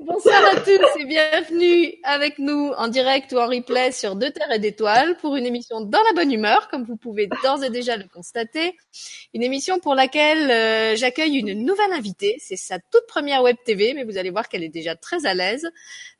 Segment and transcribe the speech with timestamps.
[0.00, 4.52] Bonsoir à tous et bienvenue avec nous en direct ou en replay sur Deux Terres
[4.52, 7.96] et d'Étoiles pour une émission dans la bonne humeur, comme vous pouvez d'ores et déjà
[7.96, 8.76] le constater.
[9.32, 12.36] Une émission pour laquelle euh, j'accueille une nouvelle invitée.
[12.38, 15.34] C'est sa toute première web TV, mais vous allez voir qu'elle est déjà très à
[15.34, 15.64] l'aise.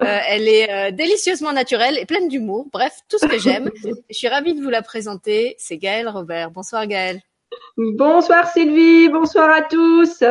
[0.02, 2.66] Euh, elle est euh, délicieusement naturelle et pleine d'humour.
[2.72, 3.70] Bref, tout ce que j'aime.
[4.10, 5.54] Je suis ravie de vous la présenter.
[5.58, 6.50] C'est Gaëlle Robert.
[6.50, 7.20] Bonsoir Gaëlle.
[7.76, 10.22] Bonsoir Sylvie, bonsoir à tous.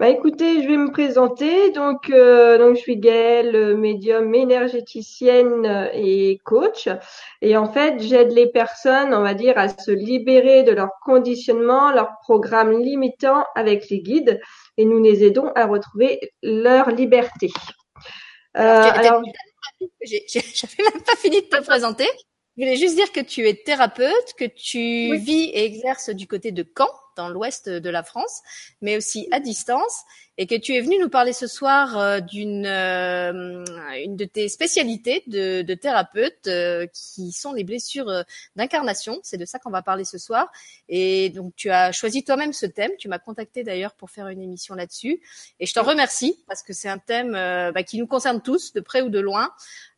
[0.00, 1.70] Bah écoutez, je vais me présenter.
[1.70, 6.88] Donc, euh, donc je suis Gaëlle, médium énergéticienne et coach.
[7.40, 11.92] Et en fait, j'aide les personnes, on va dire, à se libérer de leur conditionnement,
[11.92, 14.40] leur programme limitant avec les guides.
[14.76, 17.52] Et nous les aidons à retrouver leur liberté.
[18.56, 19.22] Euh, alors,
[19.96, 22.08] j'avais même pas fini de te présenter.
[22.56, 26.52] Je voulais juste dire que tu es thérapeute, que tu vis et exerces du côté
[26.52, 28.42] de Caen, dans l'ouest de la France,
[28.80, 30.02] mais aussi à distance,
[30.36, 33.64] et que tu es venu nous parler ce soir euh, d'une euh,
[34.04, 38.24] une de tes spécialités de, de thérapeute, euh, qui sont les blessures
[38.56, 39.20] d'incarnation.
[39.22, 40.50] C'est de ça qu'on va parler ce soir.
[40.88, 42.90] Et donc tu as choisi toi-même ce thème.
[42.98, 45.20] Tu m'as contacté d'ailleurs pour faire une émission là-dessus,
[45.60, 48.80] et je t'en remercie parce que c'est un thème bah, qui nous concerne tous, de
[48.80, 49.50] près ou de loin.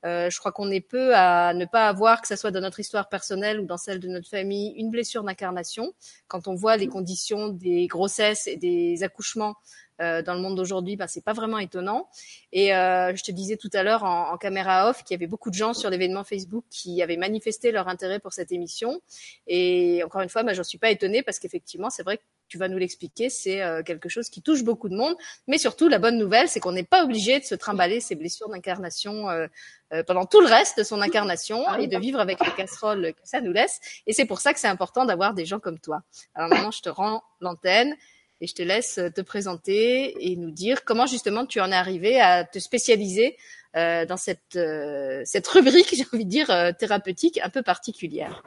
[0.06, 2.78] Euh, je crois qu'on est peu à ne pas avoir, que ce soit dans notre
[2.78, 5.94] histoire personnelle ou dans celle de notre famille, une blessure d'incarnation.
[6.28, 9.56] Quand on voit les conditions des grossesses et des accouchements
[10.00, 12.08] euh, dans le monde d'aujourd'hui, bah, c'est pas vraiment étonnant.
[12.52, 15.26] Et euh, je te disais tout à l'heure en, en, caméra off qu'il y avait
[15.26, 19.00] beaucoup de gens sur l'événement Facebook qui avaient manifesté leur intérêt pour cette émission.
[19.46, 22.58] Et encore une fois, bah, j'en suis pas étonnée parce qu'effectivement, c'est vrai que tu
[22.58, 25.14] vas nous l'expliquer, c'est euh, quelque chose qui touche beaucoup de monde.
[25.46, 28.48] Mais surtout, la bonne nouvelle, c'est qu'on n'est pas obligé de se trimballer ces blessures
[28.48, 29.46] d'incarnation euh,
[29.92, 33.12] euh, pendant tout le reste de son incarnation ah et de vivre avec les casseroles
[33.14, 33.80] que ça nous laisse.
[34.06, 36.02] Et c'est pour ça que c'est important d'avoir des gens comme toi.
[36.34, 37.96] Alors maintenant, je te rends l'antenne
[38.40, 42.20] et je te laisse te présenter et nous dire comment justement tu en es arrivé
[42.20, 43.36] à te spécialiser
[43.76, 48.42] euh, dans cette, euh, cette rubrique, j'ai envie de dire, euh, thérapeutique un peu particulière.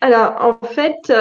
[0.00, 1.12] Alors, en fait,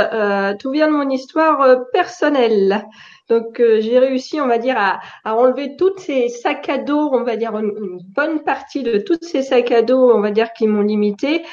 [0.60, 2.86] tout vient de mon histoire personnelle.
[3.28, 7.24] Donc, j'ai réussi, on va dire, à, à, enlever tous ces sacs à dos, on
[7.24, 10.68] va dire une, bonne partie de tous ces sacs à dos, on va dire, qui
[10.68, 11.44] m'ont limité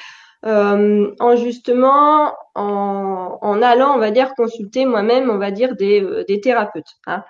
[0.47, 6.25] euh, en justement en, allant, on va dire, consulter moi-même, on va dire, des, euh,
[6.29, 6.97] des thérapeutes.
[7.07, 7.25] Hein.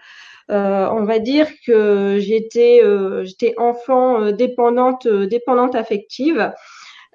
[0.50, 6.52] Euh, on va dire que j'étais euh, j'étais enfant euh, dépendante dépendante affective.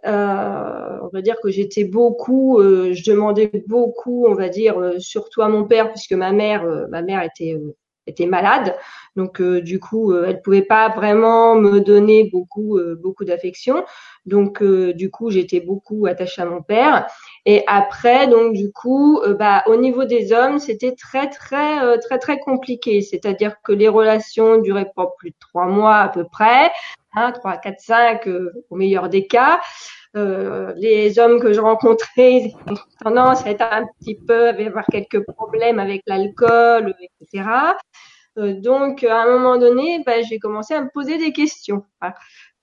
[0.04, 5.66] on va dire que j'étais beaucoup, je demandais beaucoup, on va dire, surtout à mon
[5.66, 7.58] père, puisque ma mère, ma mère était
[8.08, 8.76] était malade,
[9.16, 13.84] donc du coup, elle pouvait pas vraiment me donner beaucoup beaucoup d'affection.
[14.29, 17.07] Donc euh, du coup, j'étais beaucoup attachée à mon père.
[17.45, 21.97] Et après, donc du coup, euh, bah au niveau des hommes, c'était très très euh,
[21.97, 23.01] très très compliqué.
[23.01, 26.72] C'est-à-dire que les relations duraient pas plus de trois mois à peu près,
[27.16, 28.29] hein, trois, quatre, cinq
[28.69, 29.59] au meilleur des cas.
[30.16, 32.51] les hommes que je rencontrais
[33.03, 37.44] tendance à être un petit peu, à avoir quelques problèmes avec l'alcool, etc.
[38.39, 41.83] donc, à un moment donné, bah, j'ai commencé à me poser des questions.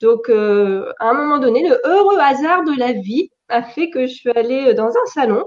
[0.01, 4.07] Donc, euh, à un moment donné, le heureux hasard de la vie a fait que
[4.07, 5.45] je suis allée dans un salon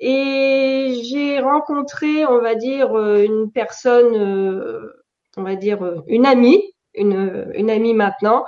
[0.00, 5.04] et j'ai rencontré, on va dire, euh, une personne, euh,
[5.36, 6.62] on va dire, une amie,
[6.94, 8.44] une, une amie maintenant,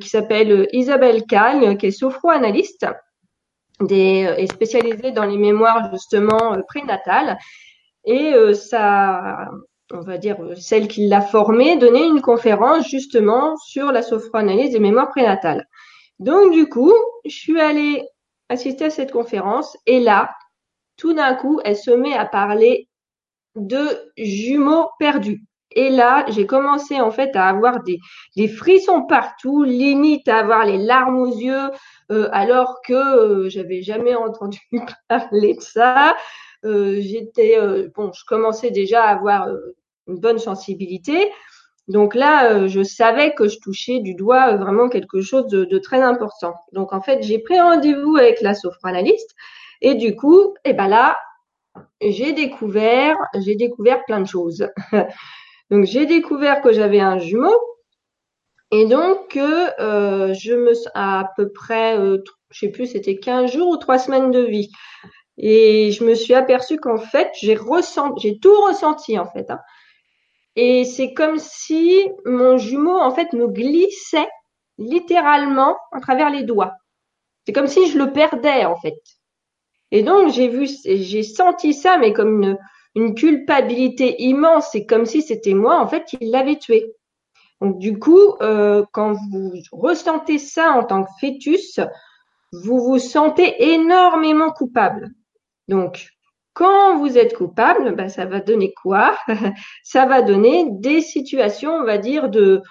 [0.00, 2.86] qui s'appelle Isabelle Cagne, qui est sophro-analyste
[3.80, 7.38] des, et spécialisée dans les mémoires justement prénatales.
[8.04, 9.48] Et ça,
[9.92, 14.80] on va dire celle qui l'a formée, donnait une conférence justement sur la sophroanalyse des
[14.80, 15.66] mémoires prénatales.
[16.18, 16.92] Donc du coup,
[17.24, 18.04] je suis allée
[18.48, 20.30] assister à cette conférence et là,
[20.96, 22.88] tout d'un coup, elle se met à parler
[23.54, 25.42] de jumeaux perdus.
[25.72, 30.78] Et là, j'ai commencé en fait à avoir des, frissons partout, limite à avoir les
[30.78, 31.70] larmes aux yeux,
[32.10, 34.58] euh, alors que euh, j'avais jamais entendu
[35.08, 36.16] parler de ça.
[36.64, 39.76] Euh, j'étais euh, bon, je commençais déjà à avoir euh,
[40.08, 41.30] une bonne sensibilité.
[41.88, 46.54] Donc là, je savais que je touchais du doigt vraiment quelque chose de, très important.
[46.72, 49.34] Donc en fait, j'ai pris rendez-vous avec la sophroanalyste
[49.80, 51.16] et du coup, et eh ben là,
[52.02, 54.68] j'ai découvert, j'ai découvert plein de choses.
[55.70, 57.54] donc j'ai découvert que j'avais un jumeau
[58.70, 61.96] et donc euh, je me à peu près,
[62.50, 64.70] je sais plus, c'était 15 jours ou 3 semaines de vie.
[65.38, 69.50] Et je me suis aperçue qu'en fait, j'ai ressenti, j'ai tout ressenti en fait.
[69.50, 69.60] Hein.
[70.60, 74.28] Et c'est comme si mon jumeau en fait me glissait
[74.76, 76.72] littéralement à travers les doigts.
[77.46, 78.98] C'est comme si je le perdais en fait.
[79.92, 82.56] Et donc j'ai vu, j'ai senti ça, mais comme
[82.96, 84.70] une, culpabilité immense.
[84.72, 86.92] C'est comme si c'était moi, en fait, qui l'avais tué.
[87.60, 91.78] Donc du coup, euh, quand vous ressentez ça en tant que fœtus,
[92.50, 95.12] vous vous sentez énormément coupable.
[95.68, 96.08] Donc,
[96.58, 99.16] quand vous êtes coupable, ben, ça va donner quoi?
[99.84, 102.62] Ça va donner des situations, on va dire de,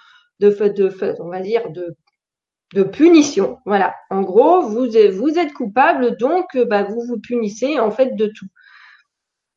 [0.42, 3.60] de, de, on va dire de, punition.
[3.66, 3.96] Voilà.
[4.10, 8.48] En gros, vous, vous êtes coupable, donc ben, vous vous punissez en fait de tout.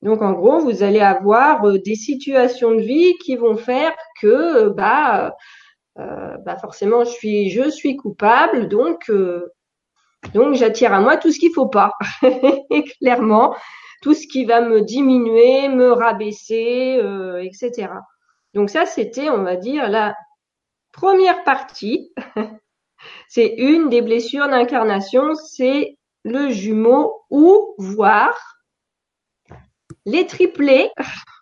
[0.02, 4.68] Donc en gros, vous allez avoir euh, des situations de vie qui vont faire que
[4.68, 5.34] bah,
[5.98, 9.52] euh, bah forcément je suis je suis coupable, donc euh,
[10.34, 11.92] donc j'attire à moi tout ce qu'il faut pas,
[13.00, 13.54] clairement,
[14.02, 17.88] tout ce qui va me diminuer, me rabaisser, euh, etc.
[18.54, 20.14] Donc ça c'était, on va dire, la
[20.92, 22.12] première partie.
[23.28, 28.36] c'est une des blessures d'incarnation, c'est le jumeau ou voir
[30.06, 30.90] les triplés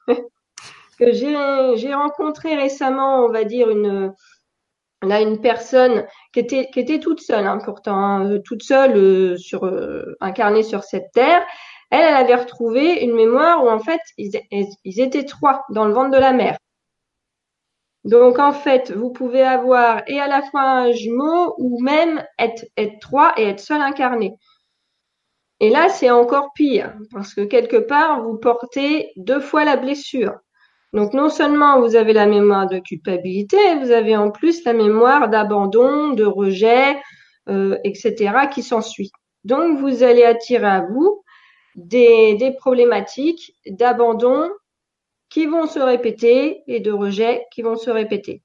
[0.98, 4.12] que j'ai rencontré récemment, on va dire une
[5.02, 9.64] là une personne qui était toute seule hein, pourtant hein, euh, toute seule euh, sur
[9.66, 11.42] euh, incarnée sur cette terre.
[11.90, 14.32] Elle elle avait retrouvé une mémoire où en fait ils,
[14.84, 16.58] ils étaient trois dans le ventre de la mère.
[18.04, 22.64] Donc en fait vous pouvez avoir et à la fois un jumeau ou même être
[22.76, 24.34] être trois et être seul incarné.
[25.60, 30.34] Et là c'est encore pire parce que quelque part vous portez deux fois la blessure
[30.92, 35.28] donc non seulement vous avez la mémoire de culpabilité, vous avez en plus la mémoire
[35.28, 36.96] d'abandon, de rejet,
[37.48, 38.48] euh, etc.
[38.52, 39.10] qui s'ensuit.
[39.44, 41.22] Donc vous allez attirer à vous
[41.74, 44.50] des, problématiques d'abandon
[45.28, 48.42] qui vont se répéter et de rejet qui vont se répéter.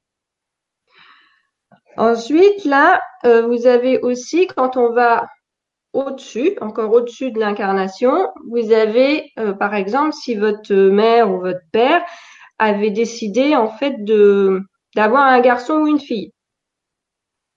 [1.96, 5.28] Ensuite, là, euh, vous avez aussi, quand on va
[5.94, 11.62] au-dessus, encore au-dessus de l'incarnation, vous avez, euh, par exemple, si votre mère ou votre
[11.72, 12.04] père
[12.60, 14.62] avait décidé en fait de
[14.96, 16.32] d'avoir un garçon ou une fille.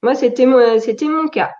[0.02, 1.52] Moi, c'était mon, c'était mon cas.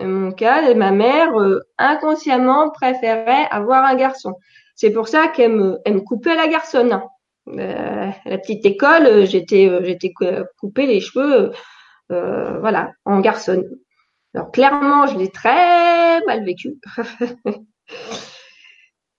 [0.00, 4.34] Mon cas, ma mère euh, inconsciemment préférait avoir un garçon.
[4.74, 7.02] C'est pour ça qu'elle me, elle me coupait la garçonne.
[7.48, 10.12] Euh, la petite école, euh, j'étais, j'étais
[10.58, 11.52] coupé les cheveux,
[12.08, 13.64] voilà, en garçonne.
[14.34, 16.74] Alors clairement, je l'ai très mal vécu.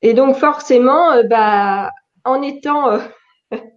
[0.02, 1.92] Et donc forcément, bah,
[2.26, 3.00] en étant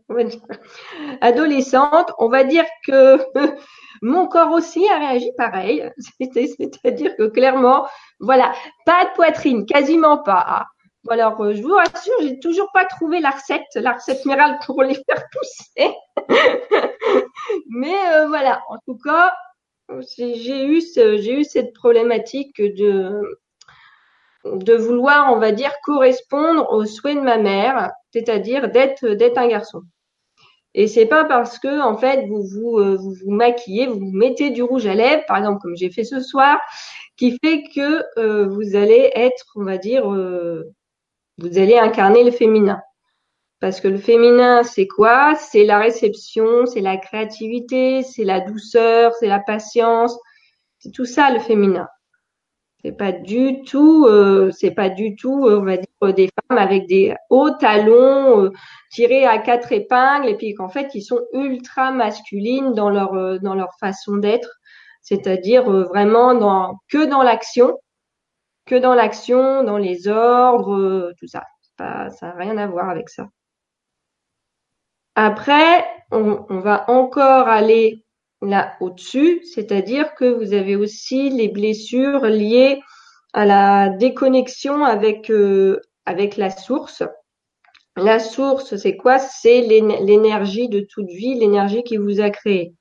[1.20, 3.18] adolescente, on va dire que
[4.02, 5.90] mon corps aussi a réagi pareil.
[6.20, 7.86] C'est-à-dire que clairement,
[8.20, 8.52] voilà,
[8.84, 10.66] pas de poitrine, quasiment pas.
[11.08, 14.82] Alors, euh, je vous rassure, j'ai toujours pas trouvé la recette, la recette miracle pour
[14.82, 15.94] les faire pousser.
[17.68, 19.32] Mais euh, voilà, en tout cas,
[20.18, 23.20] j'ai eu, cette problématique de
[24.44, 29.82] de vouloir, on va dire, correspondre aux souhaits de ma mère, c'est-à-dire d'être un garçon.
[30.78, 34.50] Et c'est pas parce que en fait vous vous, euh, vous vous maquillez, vous mettez
[34.50, 36.60] du rouge à lèvres, par exemple comme j'ai fait ce soir,
[37.16, 40.64] qui fait que euh, vous allez être, on va dire, euh,
[41.38, 42.80] vous allez incarner le féminin.
[43.58, 45.34] Parce que le féminin, c'est quoi?
[45.36, 50.18] C'est la réception, c'est la créativité, c'est la douceur, c'est la patience.
[50.78, 51.88] C'est tout ça le féminin.
[52.86, 56.56] C'est pas du tout, euh, c'est pas du tout, euh, on va dire, des femmes
[56.56, 58.52] avec des hauts talons euh,
[58.92, 63.56] tirés à quatre épingles et puis qu'en fait ils sont ultra masculines dans leur dans
[63.56, 64.60] leur façon d'être,
[65.02, 67.76] c'est-à-dire vraiment dans que dans l'action,
[68.66, 71.42] que dans l'action, dans les ordres, tout ça.
[71.76, 73.26] Pas, ça n'a rien à voir avec ça.
[75.16, 78.05] Après, on va encore aller
[78.46, 82.80] là au-dessus, c'est-à-dire que vous avez aussi les blessures liées
[83.32, 87.02] à la déconnexion avec euh, avec la source.
[87.96, 89.18] La source, c'est quoi?
[89.18, 92.74] C'est l'énergie de toute vie, l'énergie qui vous a créé.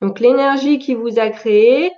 [0.00, 1.92] Donc l'énergie qui vous a créé,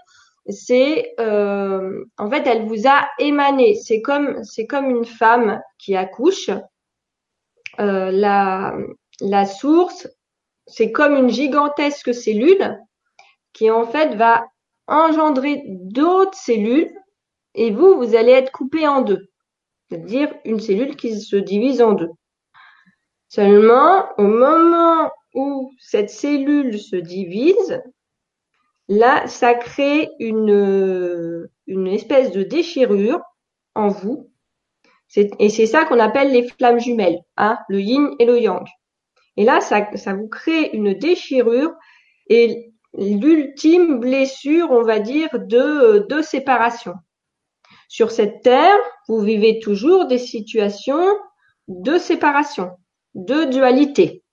[0.49, 3.75] c'est euh, en fait, elle vous a émané.
[3.75, 6.50] C'est comme c'est comme une femme qui accouche.
[7.78, 8.75] Euh, la
[9.21, 10.09] la source,
[10.66, 12.78] c'est comme une gigantesque cellule
[13.52, 14.46] qui en fait va
[14.87, 16.92] engendrer d'autres cellules
[17.54, 19.28] et vous, vous allez être coupé en deux.
[19.88, 22.11] C'est-à-dire une cellule qui se divise en deux.
[23.28, 27.82] Seulement, au moment où cette cellule se divise,
[28.88, 33.20] là, ça crée une, une espèce de déchirure
[33.75, 34.30] en vous.
[35.16, 38.66] Et c'est ça qu'on appelle les flammes jumelles, hein, le yin et le yang.
[39.37, 41.73] Et là, ça, vous crée une déchirure
[42.28, 46.95] et l'ultime blessure, on va dire, de, de séparation.
[47.88, 48.78] Sur cette terre,
[49.09, 51.07] vous vivez toujours des situations
[51.69, 52.71] de séparation,
[53.14, 54.25] de dualité.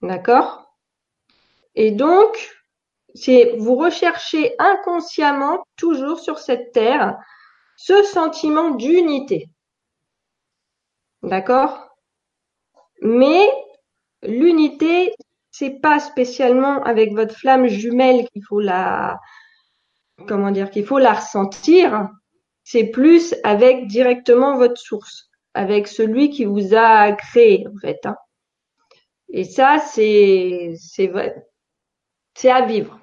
[0.00, 0.74] D'accord?
[1.74, 2.50] Et donc,
[3.14, 7.18] c'est vous recherchez inconsciemment toujours sur cette terre
[7.76, 9.48] ce sentiment d'unité.
[11.22, 11.88] D'accord?
[13.00, 13.48] Mais
[14.22, 15.14] l'unité,
[15.50, 19.18] c'est pas spécialement avec votre flamme jumelle qu'il faut la
[20.26, 22.08] comment dire qu'il faut la ressentir,
[22.64, 27.98] c'est plus avec directement votre source, avec celui qui vous a créé en fait.
[28.04, 28.16] Hein.
[29.28, 31.10] Et ça, c'est c'est
[32.34, 32.98] c'est à vivre.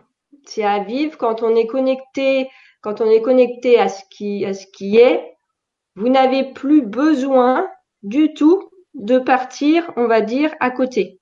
[0.45, 2.49] C'est à vivre quand on est connecté,
[2.81, 5.35] quand on est connecté à ce qui à ce qui est.
[5.95, 7.67] Vous n'avez plus besoin
[8.03, 11.19] du tout de partir, on va dire, à côté.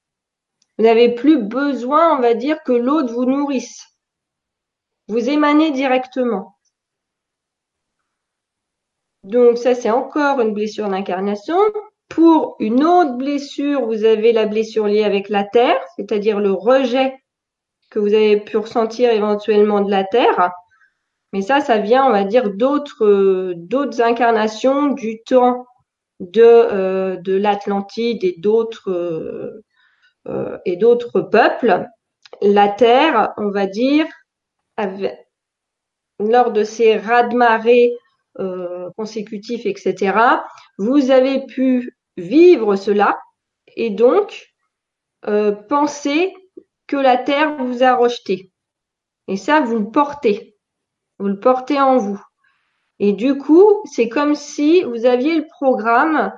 [0.77, 3.85] Vous n'avez plus besoin, on va dire, que l'autre vous nourrisse.
[5.07, 6.57] Vous émanez directement.
[9.23, 11.57] Donc ça, c'est encore une blessure d'incarnation.
[12.09, 17.13] Pour une autre blessure, vous avez la blessure liée avec la terre, c'est-à-dire le rejet
[17.89, 20.51] que vous avez pu ressentir éventuellement de la terre.
[21.33, 25.65] Mais ça, ça vient, on va dire, d'autres d'autres incarnations du temps
[26.19, 29.63] de euh, de l'Atlantide et d'autres euh,
[30.27, 31.85] euh, et d'autres peuples.
[32.41, 34.05] La terre, on va dire,
[36.19, 37.93] lors de ces raz-de-marée
[38.95, 40.13] consécutifs, etc.,
[40.77, 43.17] vous avez pu vivre cela
[43.75, 44.53] et donc
[45.27, 46.33] euh, penser
[46.87, 48.51] que la Terre vous a rejeté.
[49.27, 50.57] Et ça, vous le portez.
[51.19, 52.21] Vous le portez en vous.
[52.99, 56.33] Et du coup, c'est comme si vous aviez le programme,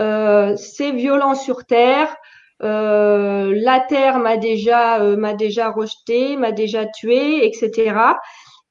[0.00, 2.14] euh, c'est violent sur Terre,
[2.62, 8.16] euh, la Terre m'a déjà euh, m'a déjà rejeté, m'a déjà tué, etc.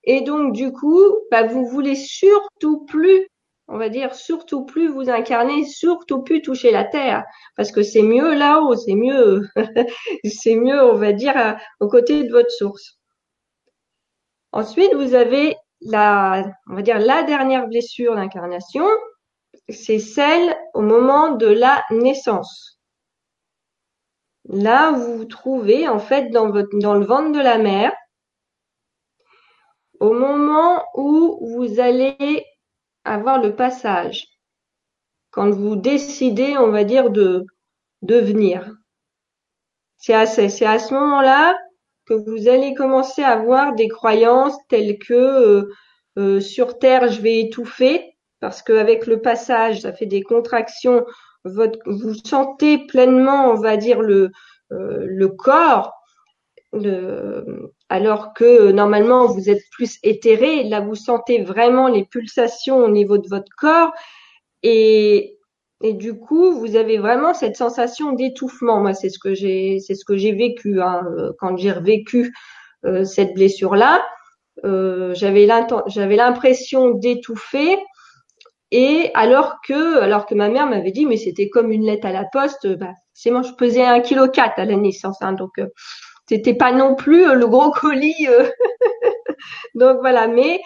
[0.03, 3.27] Et donc du coup, bah, vous voulez surtout plus,
[3.67, 7.24] on va dire surtout plus vous incarner, surtout plus toucher la terre,
[7.56, 9.41] parce que c'est mieux là-haut, c'est mieux,
[10.25, 12.98] c'est mieux, on va dire, aux côtés de votre source.
[14.53, 18.86] Ensuite, vous avez la, on va dire la dernière blessure d'incarnation,
[19.69, 22.79] c'est celle au moment de la naissance.
[24.46, 27.93] Là, vous vous trouvez en fait dans votre, dans le ventre de la mère
[30.00, 32.46] au moment où vous allez
[33.03, 34.27] avoir le passage,
[35.31, 37.46] quand vous décidez, on va dire, de
[38.01, 38.72] devenir.
[39.98, 41.57] C'est à, c'est à ce moment-là
[42.08, 45.70] que vous allez commencer à avoir des croyances telles que euh,
[46.18, 51.06] euh, sur Terre, je vais étouffer, parce qu'avec le passage, ça fait des contractions.
[51.44, 54.32] Votre, vous sentez pleinement, on va dire, le,
[54.72, 55.94] euh, le corps,
[56.74, 60.64] le, alors que normalement vous êtes plus éthéré.
[60.64, 63.94] Là, vous sentez vraiment les pulsations au niveau de votre corps
[64.64, 65.37] et,
[65.81, 68.81] et du coup, vous avez vraiment cette sensation d'étouffement.
[68.81, 71.03] Moi, c'est ce que j'ai, c'est ce que j'ai vécu hein,
[71.39, 72.34] quand j'ai revécu
[72.86, 74.03] euh, cette blessure-là.
[74.65, 75.46] Euh, j'avais
[76.15, 77.77] l'impression d'étouffer.
[78.72, 82.12] Et alors que, alors que ma mère m'avait dit, mais c'était comme une lettre à
[82.12, 85.57] la poste, bah, c'est moi, je pesais un kilo quatre à la naissance, hein, donc
[85.57, 85.67] euh,
[86.27, 88.27] c'était pas non plus euh, le gros colis.
[88.27, 88.50] Euh.
[89.75, 90.60] Donc voilà, mais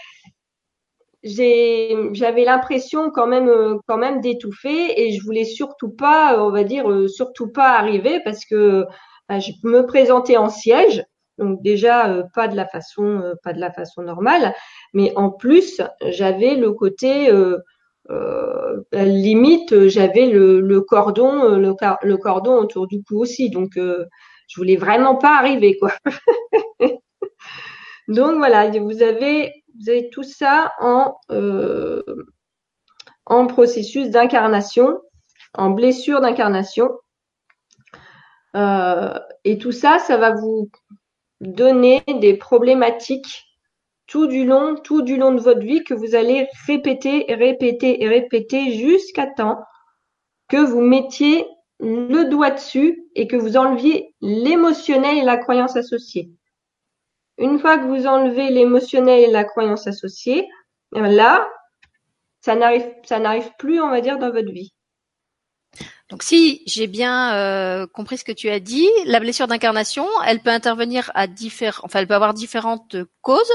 [1.23, 6.63] j'avais l'impression quand même euh, quand même d'étouffer et je voulais surtout pas on va
[6.63, 8.85] dire surtout pas arriver parce que
[9.29, 11.05] bah, je me présentais en siège.
[11.37, 14.53] Donc déjà pas de la façon pas de la façon normale.
[14.93, 17.57] Mais en plus j'avais le côté euh,
[18.91, 21.73] limite j'avais le, le, cordon le,
[22.03, 23.49] le, cordon autour du cou aussi.
[23.49, 25.91] Donc je voulais vraiment pas arriver quoi.
[28.07, 32.01] Donc voilà, vous avez vous avez tout ça en euh,
[33.25, 34.99] en processus d'incarnation,
[35.53, 36.89] en blessure d'incarnation.
[38.55, 40.69] Euh, et tout ça, ça va vous
[41.39, 43.45] donner des problématiques
[44.07, 48.09] tout du long, tout du long de votre vie que vous allez répéter, répéter et
[48.09, 49.59] répéter jusqu'à temps
[50.49, 51.45] que vous mettiez
[51.79, 56.29] le doigt dessus et que vous enleviez l'émotionnel et la croyance associée.
[57.41, 60.47] Une fois que vous enlevez l'émotionnel et la croyance associée,
[60.91, 61.49] ben là,
[62.39, 64.73] ça n'arrive, ça n'arrive plus, on va dire, dans votre vie.
[66.09, 70.41] Donc si j'ai bien euh, compris ce que tu as dit, la blessure d'incarnation, elle
[70.41, 73.51] peut intervenir à différents, enfin elle peut avoir différentes causes,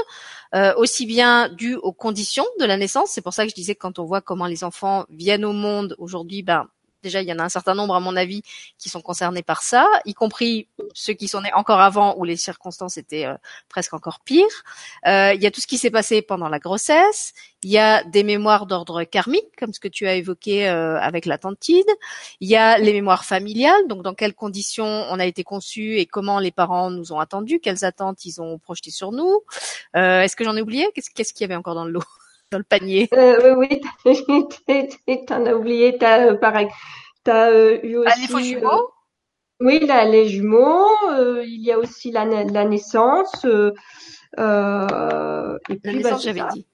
[0.55, 3.11] euh, aussi bien dues aux conditions de la naissance.
[3.11, 5.53] C'est pour ça que je disais que quand on voit comment les enfants viennent au
[5.53, 6.67] monde aujourd'hui, ben
[7.07, 8.43] déjà il y en a un certain nombre à mon avis
[8.77, 12.37] qui sont concernés par ça, y compris ceux qui sont nés encore avant où les
[12.37, 13.35] circonstances étaient euh,
[13.69, 14.63] presque encore pires.
[15.07, 17.33] Euh, il y a tout ce qui s'est passé pendant la grossesse.
[17.63, 21.25] Il y a des mémoires d'ordre karmique, comme ce que tu as évoqué euh, avec
[21.25, 21.37] la.
[21.69, 26.05] Il y a les mémoires familiales, donc dans quelles conditions on a été conçu et
[26.05, 29.41] comment les parents nous ont attendus, quelles attentes ils ont projetées sur nous.
[29.93, 30.89] Est-ce que j'en ai oublié?
[30.93, 32.03] Qu'est-ce qu'il y avait encore dans le lot?
[32.51, 33.07] Dans le panier.
[33.13, 35.97] Euh, oui, oui, t'en as oublié.
[35.97, 36.67] T'as euh, pareil.
[37.23, 38.09] T'as euh, eu aussi.
[38.11, 38.91] Ah, les faux jumeaux?
[39.59, 40.87] oui, là, les jumeaux.
[41.43, 43.45] il y a aussi la, la naissance.
[43.45, 43.71] et
[44.37, 46.67] puis, la naissance, bah, j'avais dit.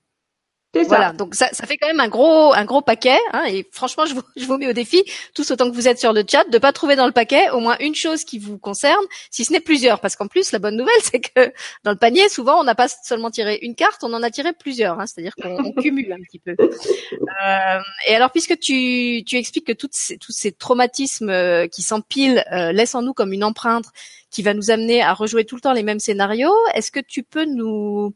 [0.74, 3.20] Voilà, donc ça, ça fait quand même un gros, un gros paquet.
[3.32, 5.04] Hein, et franchement, je vous, je vous mets au défi,
[5.36, 7.60] tous autant que vous êtes sur le chat, de pas trouver dans le paquet au
[7.60, 10.00] moins une chose qui vous concerne, si ce n'est plusieurs.
[10.00, 11.54] Parce qu'en plus, la bonne nouvelle, c'est que
[11.84, 14.54] dans le panier, souvent, on n'a pas seulement tiré une carte, on en a tiré
[14.54, 15.00] plusieurs.
[15.00, 16.56] Hein, C'est-à-dire qu'on cumule un petit peu.
[16.60, 21.82] Euh, et alors, puisque tu, tu expliques que toutes ces, tous ces traumatismes euh, qui
[21.82, 23.86] s'empilent euh, laissent en nous comme une empreinte
[24.34, 27.24] qui va nous amener à rejouer tout le temps les mêmes scénarios, est-ce que tu
[27.24, 28.14] peux nous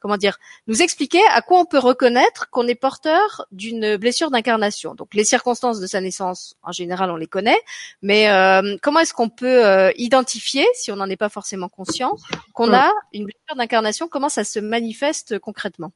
[0.00, 4.94] comment dire, nous expliquer à quoi on peut reconnaître qu'on est porteur d'une blessure d'incarnation?
[4.94, 7.60] Donc les circonstances de sa naissance, en général, on les connaît,
[8.02, 12.16] mais euh, comment est-ce qu'on peut euh, identifier, si on n'en est pas forcément conscient,
[12.54, 14.08] qu'on a une blessure d'incarnation?
[14.08, 15.92] Comment ça se manifeste concrètement?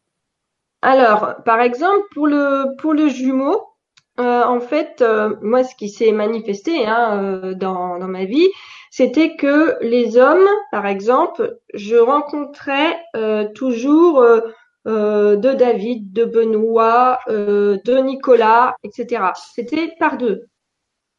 [0.83, 3.74] Alors, par exemple, pour le pour le jumeau,
[4.21, 5.05] euh, en fait,
[5.43, 8.49] moi, ce qui s'est manifesté hein, dans, dans ma vie,
[8.97, 14.39] c'était que les hommes, par exemple, je rencontrais euh, toujours euh,
[14.87, 19.33] euh, de David, de Benoît, de Nicolas, etc.
[19.53, 20.47] C'était par deux.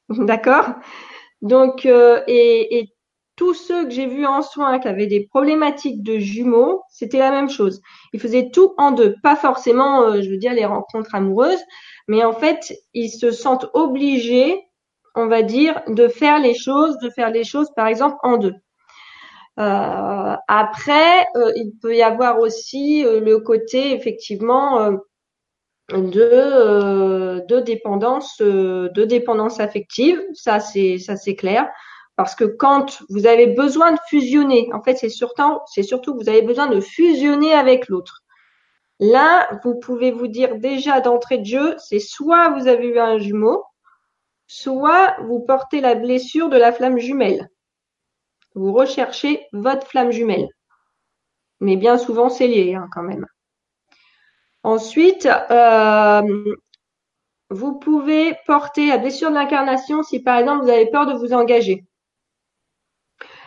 [0.08, 0.68] D'accord?
[1.42, 2.95] Donc, et,
[3.36, 7.32] tous ceux que j'ai vus en soins qui avaient des problématiques de jumeaux, c'était la
[7.32, 7.82] même chose.
[8.14, 9.16] Ils faisaient tout en deux.
[9.24, 11.62] Pas forcément, je veux dire, les rencontres amoureuses,
[12.08, 14.66] mais en fait, ils se sentent obligés
[15.16, 18.54] on va dire, de faire les choses, de faire les choses, par exemple, en deux.
[19.58, 24.92] Euh, après, euh, il peut y avoir aussi euh, le côté effectivement
[25.90, 30.20] de de dépendance de dépendance affective.
[30.34, 31.70] Ça c'est ça c'est clair
[32.16, 36.24] parce que quand vous avez besoin de fusionner, en fait c'est surtout c'est surtout que
[36.24, 38.22] vous avez besoin de fusionner avec l'autre.
[39.00, 43.18] Là, vous pouvez vous dire déjà d'entrée de jeu, c'est soit vous avez eu un
[43.18, 43.66] jumeau,
[44.48, 47.50] Soit vous portez la blessure de la flamme jumelle.
[48.54, 50.48] Vous recherchez votre flamme jumelle.
[51.60, 53.26] Mais bien souvent, c'est lié hein, quand même.
[54.64, 56.22] Ensuite, euh,
[57.50, 61.34] vous pouvez porter la blessure de l'incarnation si par exemple vous avez peur de vous
[61.34, 61.86] engager.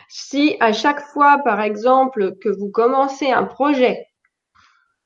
[0.09, 4.07] Si à chaque fois, par exemple, que vous commencez un projet,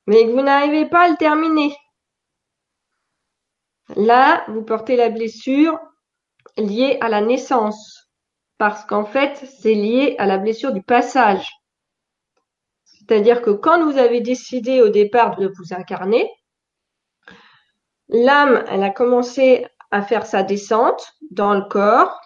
[0.06, 1.76] mais que vous n'arrivez pas à le terminer,
[3.96, 5.78] Là, vous portez la blessure
[6.56, 8.10] liée à la naissance,
[8.58, 11.50] parce qu'en fait, c'est lié à la blessure du passage.
[12.84, 16.30] C'est-à-dire que quand vous avez décidé au départ de vous incarner,
[18.08, 22.18] l'âme, elle a commencé à faire sa descente dans le corps,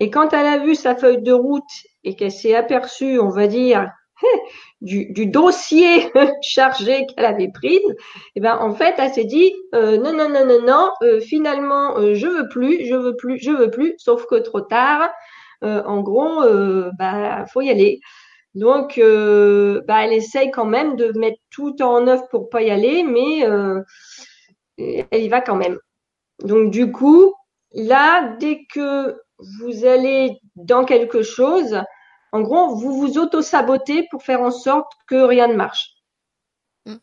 [0.00, 1.62] et quand elle a vu sa feuille de route
[2.04, 3.88] et qu'elle s'est aperçue, on va dire,
[4.80, 6.10] du, du dossier
[6.42, 7.80] chargé qu'elle avait prise,
[8.36, 11.98] eh ben en fait elle s'est dit euh, non non non non non euh, finalement
[11.98, 15.10] euh, je veux plus je veux plus je veux plus sauf que trop tard
[15.64, 16.42] en gros
[16.98, 18.00] bah faut y aller.
[18.56, 23.04] Donc bah elle essaye quand même de mettre tout en œuvre pour pas y aller
[23.04, 23.46] mais
[24.78, 25.78] elle y va quand même.
[26.42, 27.32] Donc du coup
[27.74, 29.16] là dès que
[29.58, 31.82] vous allez dans quelque chose
[32.32, 35.90] en gros, vous vous auto-sabotez pour faire en sorte que rien ne marche.
[36.86, 36.96] Mm.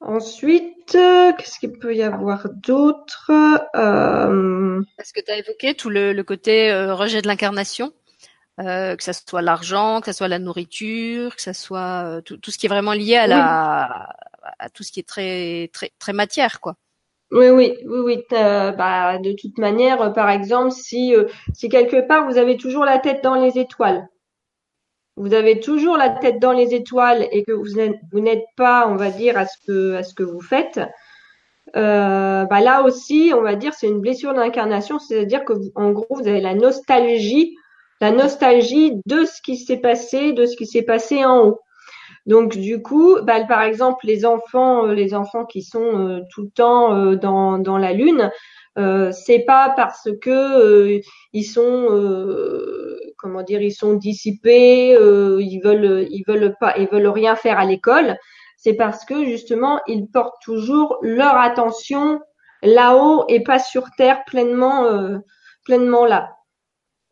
[0.00, 3.30] Ensuite, euh, qu'est-ce qu'il peut y avoir d'autre
[3.76, 4.82] euh...
[4.98, 7.92] Est-ce que tu as évoqué tout le, côté euh, rejet de l'incarnation
[8.60, 12.58] euh, que ce soit l'argent, que ce soit la nourriture, que ce soit tout, ce
[12.58, 14.14] qui est vraiment lié à la
[14.58, 16.76] à tout ce qui est très très très matière quoi.
[17.32, 18.24] Oui, oui, oui, oui.
[18.30, 22.84] Bah, de toute manière, euh, par exemple, si, euh, si quelque part vous avez toujours
[22.84, 24.06] la tête dans les étoiles,
[25.16, 28.86] vous avez toujours la tête dans les étoiles et que vous n'êtes, vous n'êtes pas,
[28.88, 30.80] on va dire, à ce que, à ce que vous faites,
[31.76, 36.06] euh, bah là aussi, on va dire, c'est une blessure d'incarnation, c'est-à-dire que, en gros,
[36.10, 37.56] vous avez la nostalgie,
[38.00, 41.60] la nostalgie de ce qui s'est passé, de ce qui s'est passé en haut.
[42.26, 46.42] Donc du coup, bah, par exemple, les enfants, euh, les enfants qui sont euh, tout
[46.42, 48.30] le temps euh, dans, la lune,
[48.78, 51.00] euh, c'est pas parce que
[51.32, 51.88] ils sont
[53.18, 57.64] comment dire, ils sont dissipés, ils veulent ils veulent pas, ils veulent rien faire à
[57.64, 58.16] l'école.
[58.56, 62.20] C'est parce que justement, ils portent toujours leur attention
[62.62, 64.86] là-haut et pas sur terre pleinement
[65.64, 66.30] pleinement là.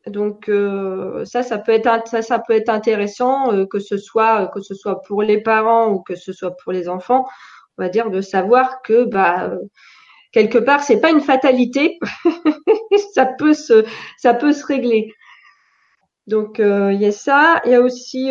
[0.06, 0.50] Donc
[1.24, 5.02] ça, ça peut être ça, ça peut être intéressant que ce soit que ce soit
[5.02, 7.26] pour les parents ou que ce soit pour les enfants,
[7.76, 9.52] on va dire de savoir que bah
[10.32, 11.98] quelque part c'est pas une fatalité,
[13.14, 13.84] ça peut se
[14.16, 15.12] ça peut se régler.
[16.26, 18.30] Donc il y a ça, il y a aussi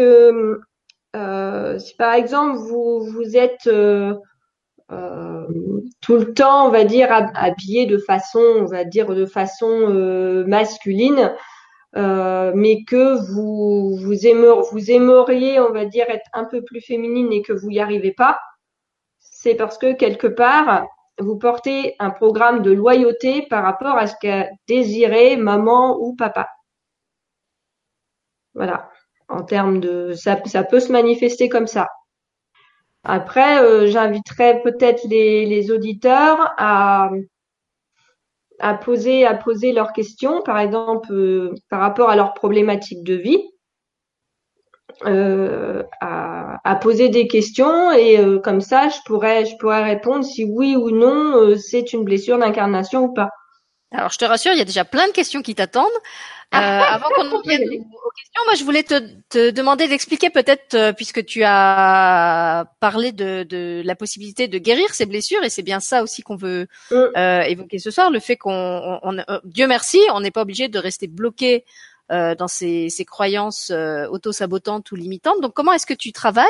[1.16, 4.14] euh, si par exemple vous vous êtes euh,
[4.92, 5.48] euh,
[6.02, 11.34] tout le temps, on va dire, habillé de façon, on va dire, de façon masculine,
[11.96, 14.26] mais que vous vous,
[14.92, 18.40] aimeriez, on va dire, être un peu plus féminine et que vous n'y arrivez pas,
[19.20, 20.86] c'est parce que quelque part,
[21.20, 26.48] vous portez un programme de loyauté par rapport à ce qu'a désiré maman ou papa.
[28.54, 28.90] Voilà
[29.30, 31.88] en termes de ça, peut se manifester comme ça.
[33.04, 37.10] Après, euh, j'inviterais peut-être les, auditeurs à,
[38.60, 43.16] à poser à poser leurs questions, par exemple euh, par rapport à leur problématique de
[43.16, 43.42] vie,
[45.06, 50.26] euh, à, à, poser des questions et euh, comme ça, je pourrais je pourrais répondre
[50.26, 53.30] si oui ou non euh, c'est une blessure d'incarnation ou pas.
[53.92, 55.88] Alors, je te rassure, il y a déjà plein de questions qui t'attendent.
[56.54, 56.58] Euh,
[56.90, 60.94] avant qu'on en vienne aux questions, moi je voulais te, te demander d'expliquer peut-être, euh,
[60.94, 65.80] puisque tu as parlé de, de, la possibilité de guérir ces blessures, et c'est bien
[65.80, 66.96] ça aussi qu'on veut mm.
[66.96, 70.80] euh, évoquer ce soir, le fait qu'on, on, Dieu merci, on n'est pas obligé de
[70.80, 71.66] rester bloqué
[72.12, 75.42] euh, dans ces, ces croyances euh, auto-sabotantes ou limitantes.
[75.42, 76.48] Donc comment est-ce que tu travailles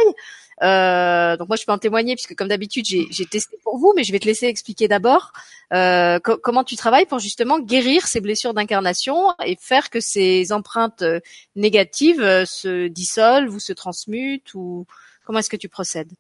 [0.61, 4.03] euh, Donc moi je peux en témoigner puisque comme d'habitude j'ai testé pour vous, mais
[4.03, 5.31] je vais te laisser expliquer d'abord
[5.73, 11.01] euh, comment tu travailles pour justement guérir ces blessures d'incarnation et faire que ces empreintes
[11.01, 11.19] euh,
[11.55, 14.85] négatives se dissolvent ou se transmutent ou
[15.25, 16.11] comment est-ce que tu procèdes?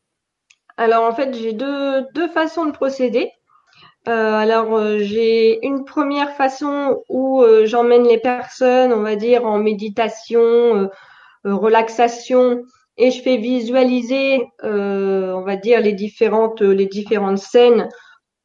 [0.77, 3.31] Alors en fait j'ai deux, deux façons de procéder.
[4.09, 9.45] Euh, alors euh, j'ai une première façon où euh, j'emmène les personnes, on va dire,
[9.45, 10.89] en méditation,
[11.43, 12.63] relaxation,
[12.97, 17.87] et je fais visualiser, on va dire, les différentes, les différentes scènes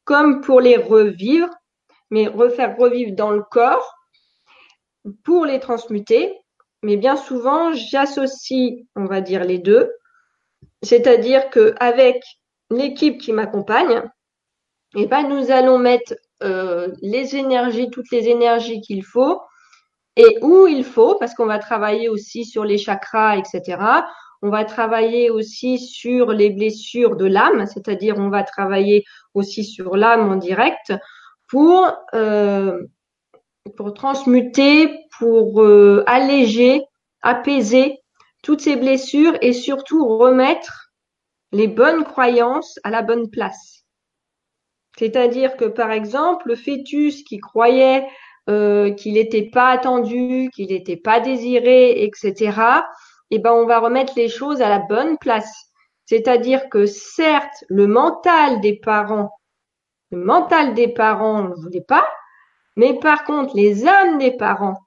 [0.05, 1.49] comme pour les revivre,
[2.11, 3.95] mais refaire revivre dans le corps
[5.23, 6.37] pour les transmuter.
[6.83, 9.91] Mais bien souvent, j'associe, on va dire, les deux.
[10.83, 12.23] C'est-à-dire que avec
[12.69, 14.03] l'équipe qui m'accompagne,
[14.95, 19.41] et ben nous allons mettre euh, les énergies, toutes les énergies qu'il faut
[20.15, 23.77] et où il faut, parce qu'on va travailler aussi sur les chakras, etc.
[24.41, 29.03] On va travailler aussi sur les blessures de l'âme, c'est-à-dire on va travailler
[29.33, 30.93] aussi sur l'âme en direct
[31.47, 32.79] pour euh,
[33.75, 36.83] pour transmuter, pour euh, alléger,
[37.21, 37.99] apaiser
[38.43, 40.91] toutes ces blessures et surtout remettre
[41.51, 43.84] les bonnes croyances à la bonne place.
[44.97, 48.07] C'est-à-dire que, par exemple, le fœtus qui croyait
[48.49, 52.83] euh, qu'il n'était pas attendu, qu'il n'était pas désiré, etc.,
[53.31, 55.51] eh ben, on va remettre les choses à la bonne place.
[56.05, 59.31] C'est-à-dire que, certes, le mental des parents,
[60.11, 62.07] le mental des parents ne voulait pas,
[62.75, 64.77] mais par contre, les âmes des parents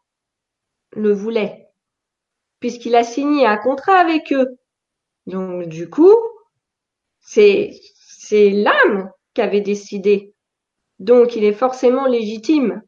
[0.92, 1.66] le voulaient,
[2.60, 4.56] puisqu'il a signé un contrat avec eux.
[5.26, 6.14] Donc, du coup,
[7.20, 9.10] c'est, c'est l'âme
[9.40, 10.35] avait décidé.
[10.98, 12.83] Donc, il est forcément légitime.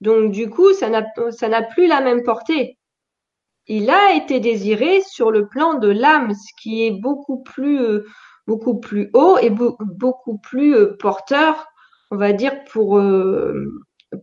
[0.00, 2.78] Donc, du coup, ça n'a, plus la même portée.
[3.66, 8.06] Il a été désiré sur le plan de l'âme, ce qui est beaucoup plus, euh,
[8.46, 11.66] beaucoup plus haut et beaucoup plus euh, porteur,
[12.10, 13.66] on va dire, pour, euh,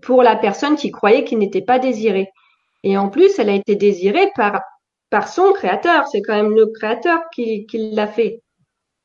[0.02, 2.30] pour la personne qui croyait qu'il n'était pas désiré.
[2.84, 4.62] Et en plus, elle a été désirée par,
[5.28, 6.08] son créateur.
[6.08, 8.42] C'est quand même le créateur qui l'a fait.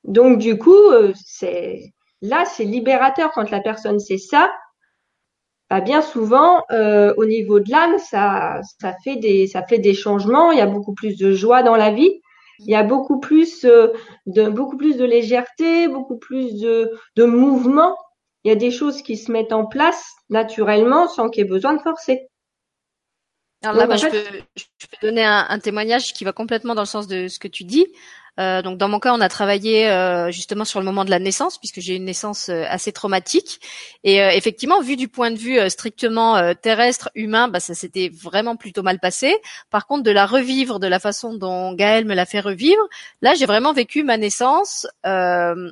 [0.05, 0.81] Donc, du coup,
[1.15, 4.50] c'est, Là, c'est libérateur quand la personne sait ça.
[5.70, 9.94] Bah, bien souvent, euh, au niveau de l'âme, ça, ça fait des, ça fait des
[9.94, 10.50] changements.
[10.50, 12.20] Il y a beaucoup plus de joie dans la vie.
[12.61, 13.88] Il y a beaucoup plus euh,
[14.26, 17.96] de, beaucoup plus de légèreté, beaucoup plus de, de mouvement.
[18.44, 21.48] Il y a des choses qui se mettent en place naturellement sans qu'il y ait
[21.48, 22.28] besoin de forcer.
[23.62, 24.22] Alors là, bah, je, peux,
[24.57, 27.48] je, peux, donner un, un, témoignage qui va complètement dans le sens de ce que
[27.48, 27.87] tu dis.
[28.38, 31.18] Euh, donc dans mon cas, on a travaillé euh, justement sur le moment de la
[31.18, 33.61] naissance, puisque j'ai une naissance euh, assez traumatique.
[34.05, 38.11] Et euh, effectivement, vu du point de vue euh, strictement terrestre, humain, bah, ça s'était
[38.12, 39.37] vraiment plutôt mal passé.
[39.70, 42.83] Par contre, de la revivre de la façon dont Gaël me l'a fait revivre,
[43.22, 44.87] là, j'ai vraiment vécu ma naissance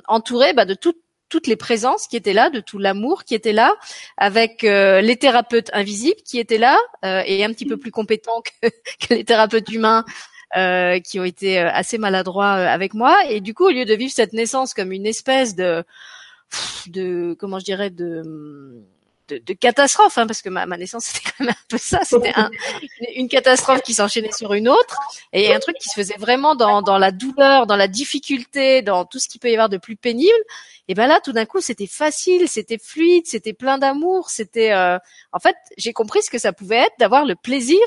[0.07, 0.97] entourée bah, de toutes
[1.29, 3.75] toutes les présences qui étaient là, de tout l'amour qui était là,
[4.15, 8.69] avec les thérapeutes invisibles qui étaient là et un petit peu plus compétents que,
[9.07, 10.05] que les thérapeutes humains
[10.55, 13.17] euh, qui ont été euh, assez maladroits euh, avec moi.
[13.29, 15.83] Et du coup, au lieu de vivre cette naissance comme une espèce de
[16.87, 18.81] de comment je dirais de
[19.27, 21.99] de, de catastrophe, hein, parce que ma, ma naissance c'était quand même un peu ça,
[22.03, 22.49] c'était un,
[23.15, 24.97] une catastrophe qui s'enchaînait sur une autre,
[25.33, 29.03] et un truc qui se faisait vraiment dans, dans la douleur, dans la difficulté, dans
[29.03, 30.31] tout ce qui peut y avoir de plus pénible.
[30.87, 34.97] Et ben là, tout d'un coup, c'était facile, c'était fluide, c'était plein d'amour, c'était, euh...
[35.33, 37.79] en fait, j'ai compris ce que ça pouvait être d'avoir le plaisir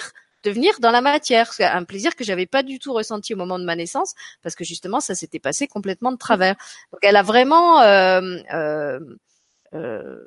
[0.42, 3.58] de venir dans la matière, un plaisir que j'avais pas du tout ressenti au moment
[3.58, 6.56] de ma naissance, parce que justement, ça s'était passé complètement de travers.
[6.92, 9.00] Donc, elle a vraiment euh, euh,
[9.74, 10.18] euh,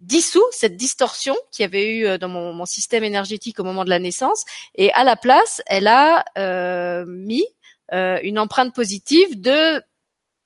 [0.00, 3.90] dissous cette distorsion qu'il y avait eu euh, dans mon, système énergétique au moment de
[3.90, 7.44] la naissance et à la place, elle a euh, mis
[7.92, 9.82] euh, une empreinte positive de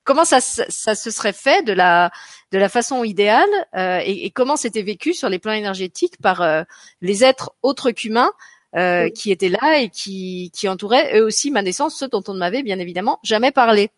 [0.03, 2.11] comment ça, ça, se serait fait de la
[2.51, 6.65] de la façon idéale euh, et, comment c'était vécu sur les plans énergétiques par
[7.01, 8.31] les êtres autres qu'humains
[8.75, 12.33] euh, qui étaient là et qui, qui entouraient eux aussi ma naissance, ceux dont on
[12.33, 13.89] ne m'avait bien évidemment jamais parlé.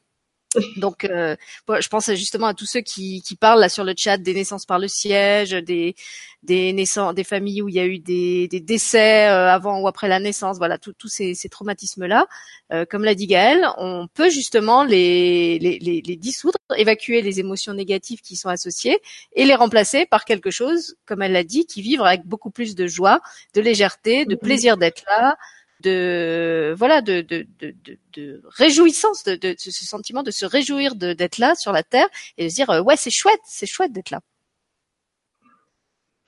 [0.78, 1.36] Donc, euh,
[1.68, 4.66] je pense justement à tous ceux qui, qui, parlent là sur le chat des naissances
[4.66, 5.96] par le siège, des
[6.44, 9.88] des naissances, des familles où il y a eu des, des décès euh, avant ou
[9.88, 10.58] après la naissance.
[10.58, 12.28] Voilà, tous ces, ces traumatismes-là.
[12.72, 17.40] Euh, comme l'a dit Gaëlle, on peut justement les, les, les, les, dissoudre, évacuer les
[17.40, 19.00] émotions négatives qui sont associées
[19.34, 22.76] et les remplacer par quelque chose, comme elle l'a dit, qui vivre avec beaucoup plus
[22.76, 23.20] de joie,
[23.54, 24.40] de légèreté, de mm-hmm.
[24.40, 25.38] plaisir d'être là,
[25.82, 27.76] de voilà de, de, de,
[28.14, 32.50] de réjouissance, de, ce sentiment de se réjouir d'être là sur la terre et de
[32.50, 34.22] se dire euh, ouais c'est chouette, c'est chouette d'être là.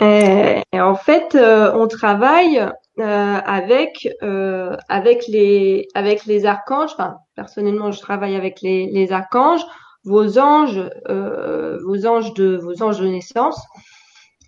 [0.02, 6.92] Et en fait, euh, on travaille euh, avec avec les avec les archanges.
[6.94, 9.62] Enfin, personnellement, je travaille avec les, les archanges,
[10.06, 13.60] vos anges, vos anges de vos anges de naissance,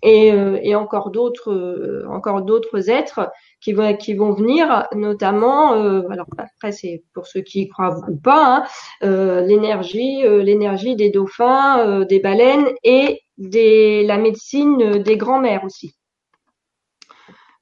[0.02, 0.28] et,
[0.62, 3.30] et encore d'autres encore d'autres êtres
[3.62, 5.74] qui vont qui vont venir, notamment.
[5.74, 8.64] Euh, alors après c'est pour ceux qui y croient ou pas, hein,
[9.04, 15.94] euh, l'énergie euh, l'énergie des dauphins, euh, des baleines et la médecine des grands-mères aussi.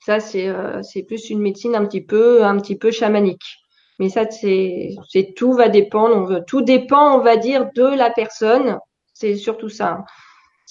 [0.00, 3.58] Ça c'est plus une médecine un petit peu un petit peu chamanique.
[3.98, 4.96] Mais ça c'est
[5.36, 6.42] tout va dépendre.
[6.46, 8.78] Tout dépend on va dire de la personne.
[9.12, 10.04] C'est surtout ça.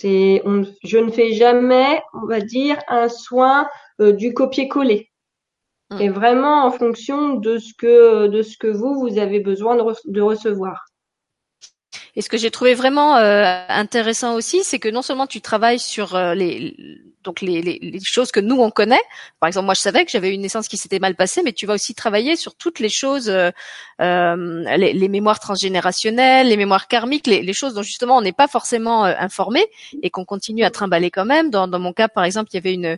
[0.01, 0.41] C'est,
[0.85, 3.67] je ne fais jamais, on va dire, un soin
[3.99, 5.09] du copier-coller
[5.99, 6.13] et mm.
[6.13, 10.21] vraiment en fonction de ce que de ce que vous vous avez besoin de, de
[10.21, 10.85] recevoir.
[12.15, 15.79] Et ce que j'ai trouvé vraiment euh, intéressant aussi, c'est que non seulement tu travailles
[15.79, 16.75] sur euh, les
[17.23, 19.01] donc les, les, les, choses que nous on connaît.
[19.39, 21.65] Par exemple, moi je savais que j'avais une naissance qui s'était mal passée, mais tu
[21.65, 23.51] vas aussi travailler sur toutes les choses, euh,
[24.01, 28.47] euh les, les, mémoires transgénérationnelles, les mémoires karmiques, les, choses dont justement on n'est pas
[28.47, 29.65] forcément euh, informé
[30.01, 31.49] et qu'on continue à trimballer quand même.
[31.49, 32.97] Dans, dans, mon cas, par exemple, il y avait une,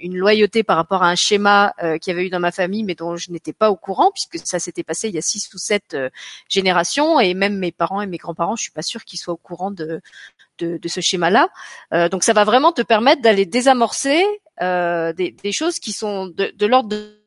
[0.00, 2.84] une, loyauté par rapport à un schéma euh, qu'il y avait eu dans ma famille,
[2.84, 5.52] mais dont je n'étais pas au courant puisque ça s'était passé il y a six
[5.54, 6.10] ou sept euh,
[6.48, 9.38] générations et même mes parents et mes grands-parents, je suis pas sûre qu'ils soient au
[9.38, 10.00] courant de
[10.58, 11.50] de, ce schéma-là.
[11.92, 14.24] Euh, donc ça va vraiment te permettre d'aller désamorcer
[14.58, 17.20] des, choses qui sont de, l'ordre de,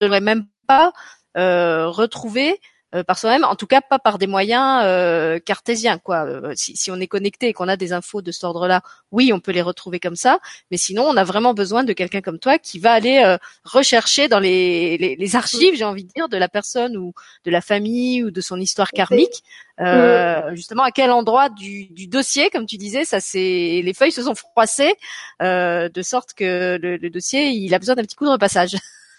[0.00, 0.92] de même pas
[1.34, 2.58] retrouver
[3.06, 5.98] par soi-même, en tout cas pas par des moyens euh, cartésiens.
[5.98, 6.24] Quoi.
[6.24, 9.32] Euh, si, si, on est connecté et qu'on a des infos de cet ordre-là, oui,
[9.32, 10.40] on peut les retrouver comme ça.
[10.70, 14.40] Mais sinon, on a vraiment besoin de quelqu'un comme toi qui va aller rechercher dans
[14.40, 17.12] les, les, les archives, j'ai envie de dire, de la personne ou
[17.44, 19.42] de la famille ou de son histoire karmique,
[19.80, 24.12] euh, justement à quel endroit du, du, dossier, comme tu disais, ça c'est les feuilles
[24.12, 24.94] se sont froissées
[25.40, 28.76] euh, de sorte que le, le, dossier il a besoin d'un petit coup de repassage.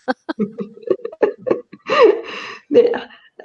[2.70, 2.92] Mais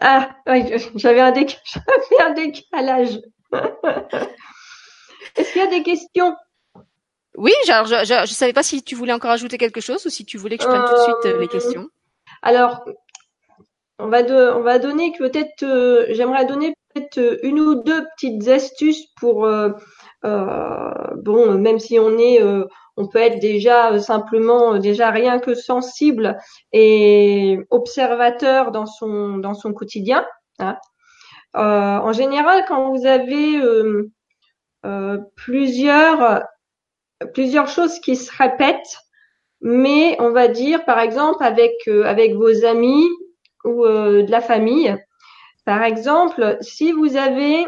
[0.01, 1.33] ah, oui, j'avais un,
[2.21, 3.21] un décalage.
[5.37, 6.35] Est-ce qu'il y a des questions?
[7.37, 10.25] Oui, genre, je ne savais pas si tu voulais encore ajouter quelque chose ou si
[10.25, 11.83] tu voulais que je prenne tout de suite euh, les questions.
[11.83, 12.85] Euh, alors,
[13.99, 18.49] on va, de, on va donner peut-être, euh, j'aimerais donner peut-être une ou deux petites
[18.49, 19.71] astuces pour, euh,
[20.27, 22.41] bon, même si on est
[22.97, 26.39] on peut être déjà euh, simplement euh, déjà rien que sensible
[26.73, 30.27] et observateur dans son dans son quotidien.
[30.59, 30.77] Hein.
[31.57, 33.61] Euh, en général, quand vous avez
[35.35, 36.43] plusieurs
[37.35, 38.99] plusieurs choses qui se répètent,
[39.61, 43.07] mais on va dire par exemple avec avec vos amis
[43.65, 44.97] ou de la famille.
[45.65, 47.67] Par exemple, si vous avez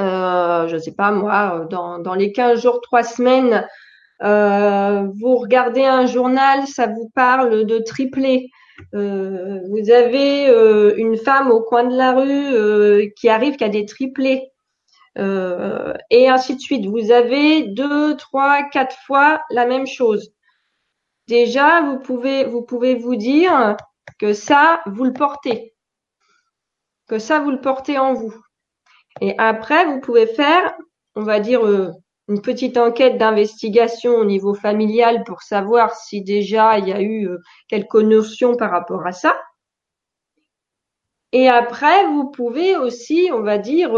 [0.00, 3.66] euh, je sais pas moi, dans, dans les 15 jours, 3 semaines,
[4.22, 8.50] euh, vous regardez un journal, ça vous parle de triplé.
[8.94, 13.68] Euh, vous avez euh, une femme au coin de la rue qui arrive qui a
[13.68, 14.50] des triplés.
[16.10, 16.86] et ainsi de suite.
[16.86, 20.32] Vous avez deux, trois, quatre fois la même chose.
[21.28, 23.76] Déjà, vous pouvez, vous pouvez vous dire
[24.18, 25.74] que ça, vous le portez,
[27.08, 28.34] que ça, vous le portez en vous.
[29.20, 30.74] Et après, vous pouvez faire
[31.16, 31.62] on va dire,
[32.28, 37.28] une petite enquête d'investigation au niveau familial pour savoir si déjà il y a eu
[37.68, 39.36] quelques notions par rapport à ça.
[41.32, 43.92] Et après, vous pouvez aussi, on va dire,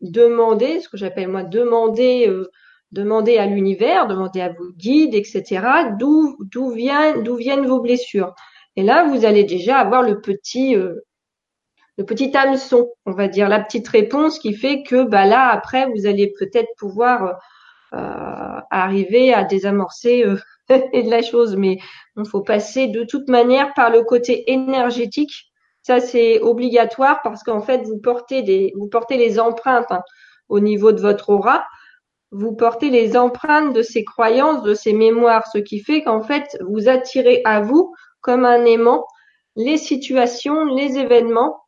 [0.00, 2.30] demander, ce que j'appelle moi demander,
[2.92, 5.66] demander à l'univers, demander à vos guides, etc.
[5.98, 8.34] D'où d'où viennent d'où viennent vos blessures.
[8.76, 10.76] Et là, vous allez déjà avoir le petit
[11.96, 15.86] le petit hameçon, on va dire, la petite réponse qui fait que bah là après
[15.86, 17.38] vous allez peut-être pouvoir
[17.94, 20.36] euh, arriver à désamorcer euh,
[20.68, 21.78] de la chose, mais
[22.16, 25.52] il faut passer de toute manière par le côté énergétique.
[25.82, 30.02] Ça c'est obligatoire parce qu'en fait vous portez des vous portez les empreintes hein,
[30.48, 31.64] au niveau de votre aura.
[32.32, 36.56] Vous portez les empreintes de ces croyances, de ces mémoires, ce qui fait qu'en fait
[36.66, 39.06] vous attirez à vous comme un aimant
[39.56, 41.63] les situations, les événements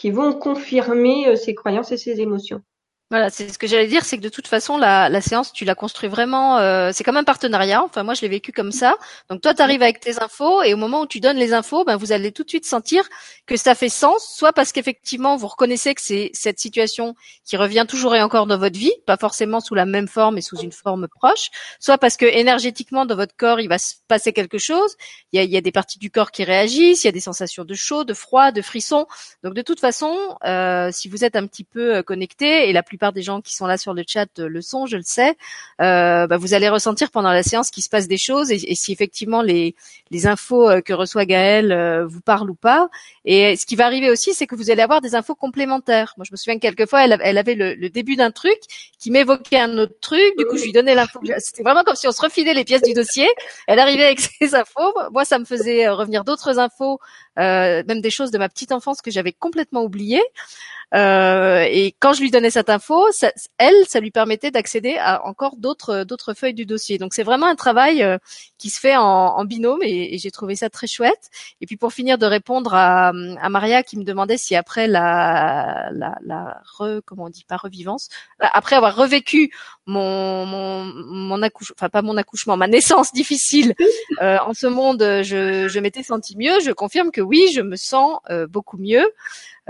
[0.00, 2.62] qui vont confirmer euh, ces croyances et ces émotions.
[3.10, 5.64] Voilà, c'est ce que j'allais dire, c'est que de toute façon, la, la séance, tu
[5.64, 6.58] la construis vraiment.
[6.58, 7.82] Euh, c'est comme un partenariat.
[7.82, 8.94] Enfin, moi, je l'ai vécu comme ça.
[9.28, 11.82] Donc, toi, tu arrives avec tes infos, et au moment où tu donnes les infos,
[11.84, 13.02] ben, vous allez tout de suite sentir
[13.46, 17.84] que ça fait sens, soit parce qu'effectivement, vous reconnaissez que c'est cette situation qui revient
[17.88, 20.70] toujours et encore dans votre vie, pas forcément sous la même forme, mais sous une
[20.70, 24.94] forme proche, soit parce que énergétiquement, dans votre corps, il va se passer quelque chose.
[25.32, 27.18] Il y a, y a des parties du corps qui réagissent, il y a des
[27.18, 29.08] sensations de chaud, de froid, de frisson.
[29.42, 32.84] Donc, de toute façon, euh, si vous êtes un petit peu euh, connecté, et la
[32.84, 35.02] plus plupart des gens qui sont là sur le chat euh, le sont, je le
[35.02, 35.34] sais,
[35.80, 38.92] euh, bah, vous allez ressentir pendant la séance qu'il se passe des choses et, si
[38.92, 39.74] effectivement les,
[40.10, 42.90] les infos euh, que reçoit Gaëlle vous parlent ou pas.
[43.24, 46.12] Et ce qui va arriver aussi, c'est que vous allez avoir des infos complémentaires.
[46.18, 48.58] Moi, je me souviens que quelquefois, elle, elle avait le, début d'un truc
[48.98, 50.32] qui m'évoquait un autre truc.
[50.36, 51.20] Du coup, je lui donnais l'info.
[51.38, 53.28] C'était vraiment comme si on se refilait les pièces du dossier.
[53.66, 54.92] Elle arrivait avec ses infos.
[55.10, 57.00] Moi, ça me faisait revenir d'autres infos,
[57.36, 60.22] même des choses de ma petite enfance que j'avais complètement oubliées.
[60.94, 65.24] Euh, et quand je lui donnais cette info, ça, elle, ça lui permettait d'accéder à
[65.26, 66.98] encore d'autres d'autres feuilles du dossier.
[66.98, 68.18] Donc c'est vraiment un travail euh,
[68.58, 71.30] qui se fait en, en binôme et, et j'ai trouvé ça très chouette.
[71.60, 75.90] Et puis pour finir de répondre à, à Maria qui me demandait si après la
[75.92, 79.52] la, la re, comment on dit pas revivance, après avoir revécu
[79.86, 83.74] mon mon, mon accouchement, enfin pas mon accouchement, ma naissance difficile
[84.22, 86.60] euh, en ce monde, je, je m'étais sentie mieux.
[86.60, 89.06] Je confirme que oui, je me sens euh, beaucoup mieux.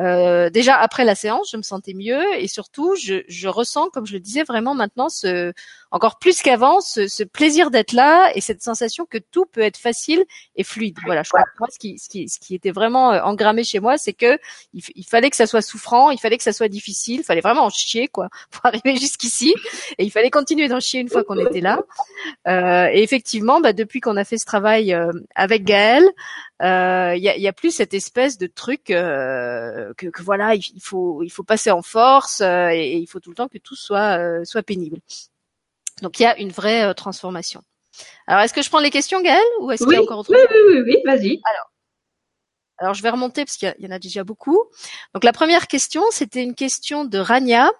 [0.00, 4.06] Euh, déjà après la séance, je me sentais mieux et surtout, je, je, ressens, comme
[4.06, 5.52] je le disais, vraiment maintenant ce,
[5.90, 9.76] encore plus qu'avant, ce, ce, plaisir d'être là et cette sensation que tout peut être
[9.76, 10.24] facile
[10.56, 10.96] et fluide.
[11.04, 13.64] Voilà, je crois que moi, ce qui, ce qui, ce qui était vraiment euh, engrammé
[13.64, 14.38] chez moi, c'est que
[14.72, 17.40] il, il, fallait que ça soit souffrant, il fallait que ça soit difficile, il fallait
[17.40, 19.54] vraiment en chier quoi pour arriver jusqu'ici
[19.98, 21.80] et il fallait continuer d'en chier une fois qu'on était là.
[22.46, 26.04] Euh, et effectivement, bah, depuis qu'on a fait ce travail euh, avec Gaël,
[26.60, 30.54] il euh, y, a, y, a, plus cette espèce de truc euh, que, que, voilà,
[30.54, 33.56] il, faut il faut passer en force euh, et, il faut tout le temps que
[33.56, 34.98] tout soit soit pénible.
[36.02, 37.62] Donc il y a une vraie transformation.
[38.26, 40.34] Alors est-ce que je prends les questions, Gaëlle, ou est-ce qu'il y a encore autre
[40.34, 40.46] chose?
[40.50, 41.40] Oui, oui, oui, vas-y.
[41.44, 41.70] Alors.
[42.78, 44.58] Alors je vais remonter parce qu'il y, en a déjà beaucoup.
[45.14, 47.70] Donc la première question, c'était une question de Rania.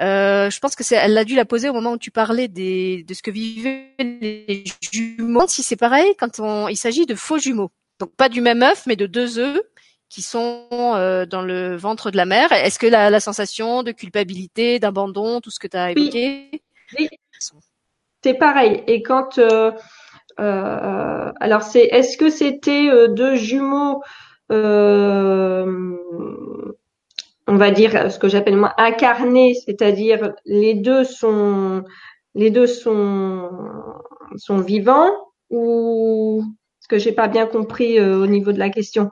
[0.00, 2.48] Euh, je pense que c'est, elle a dû la poser au moment où tu parlais
[2.48, 5.46] des, de ce que vivaient les jumeaux.
[5.46, 7.70] Si c'est pareil quand on, il s'agit de faux jumeaux.
[8.00, 9.60] Donc pas du même œuf, mais de deux œufs
[10.08, 12.50] qui sont euh, dans le ventre de la mère.
[12.50, 16.50] Est-ce que la, la sensation de culpabilité, d'abandon, tout ce que tu as évoqué?
[16.98, 17.08] Oui.
[18.22, 18.84] C'est pareil.
[18.86, 19.72] Et quand euh,
[20.40, 24.02] euh, alors c'est est-ce que c'était euh, deux jumeaux
[27.48, 31.82] on va dire ce que j'appelle moi incarnés, c'est-à-dire les deux sont
[34.48, 35.10] vivants
[35.50, 36.44] ou
[36.92, 39.10] que j'ai pas bien compris au niveau de la question?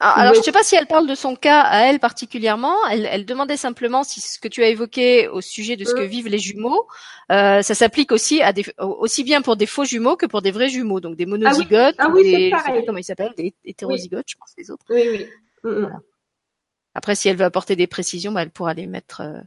[0.00, 2.76] Ah, alors, je ne sais pas si elle parle de son cas à elle particulièrement.
[2.88, 6.02] Elle, elle, demandait simplement si ce que tu as évoqué au sujet de ce que
[6.02, 6.06] euh.
[6.06, 6.86] vivent les jumeaux,
[7.32, 10.52] euh, ça s'applique aussi à des, aussi bien pour des faux jumeaux que pour des
[10.52, 12.22] vrais jumeaux, donc des monozygotes, ah oui.
[12.22, 12.84] des, pareil.
[12.86, 14.84] comment ils s'appellent, des hétérozygotes, je pense les autres.
[14.88, 15.26] Oui, oui.
[15.64, 16.00] Mm, mm.
[16.94, 19.40] Après, si elle veut apporter des précisions, bah, elle pourra les mettre euh,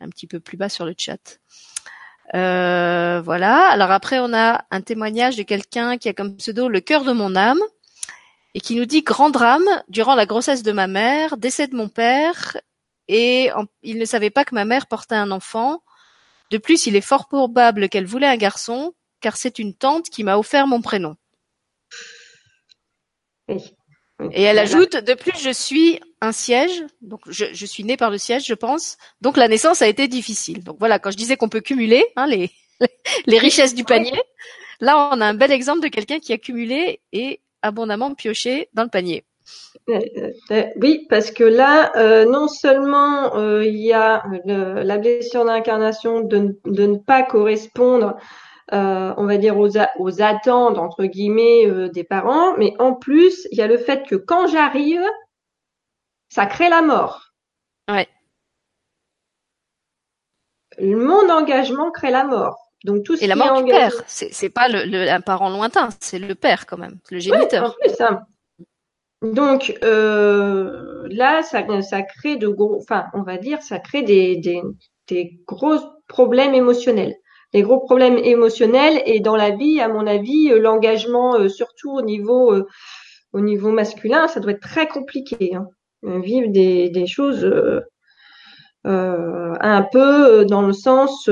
[0.00, 1.40] un petit peu plus bas sur le chat.
[2.34, 3.68] Euh, voilà.
[3.70, 7.12] Alors après, on a un témoignage de quelqu'un qui a comme pseudo le cœur de
[7.12, 7.60] mon âme
[8.58, 11.88] et qui nous dit grand drame durant la grossesse de ma mère, décès de mon
[11.88, 12.56] père
[13.06, 13.52] et
[13.84, 15.84] il ne savait pas que ma mère portait un enfant.
[16.50, 20.24] De plus, il est fort probable qu'elle voulait un garçon car c'est une tante qui
[20.24, 21.14] m'a offert mon prénom.
[23.48, 28.10] Et elle ajoute, de plus, je suis un siège, donc je, je, suis née par
[28.10, 28.96] le siège, je pense.
[29.20, 30.64] Donc la naissance a été difficile.
[30.64, 32.50] Donc voilà, quand je disais qu'on peut cumuler hein, les,
[33.26, 34.20] les richesses du panier,
[34.80, 38.84] là on a un bel exemple de quelqu'un qui a cumulé et abondamment pioché dans
[38.84, 39.24] le panier.
[40.76, 46.96] oui, parce que là, non seulement il y a la blessure d'incarnation de, de, ne
[46.98, 48.16] pas correspondre
[48.74, 53.48] euh, on va dire aux, aux attentes entre guillemets euh, des parents, mais en plus
[53.50, 55.02] il y a le fait que quand j'arrive,
[56.28, 57.32] ça crée la mort.
[57.88, 58.06] Ouais.
[60.78, 62.67] Mon engagement crée la mort.
[62.84, 66.18] Donc tout ce Et la mort du père, c'est pas le, un parent lointain, c'est
[66.18, 67.76] le père quand même, le géniteur.
[67.96, 68.26] ça.
[69.20, 74.36] Donc euh, là, ça, ça crée de gros, enfin, on va dire, ça crée des,
[74.36, 74.62] des,
[75.08, 77.16] des gros problèmes émotionnels
[77.52, 81.90] des gros problèmes émotionnels et dans la vie, à mon avis, euh, l'engagement, euh, surtout
[81.90, 82.66] au niveau euh,
[83.32, 85.54] au niveau masculin, ça doit être très compliqué.
[85.54, 85.66] Hein.
[86.02, 87.80] Vivre des, des choses euh,
[88.84, 91.28] un peu dans le sens.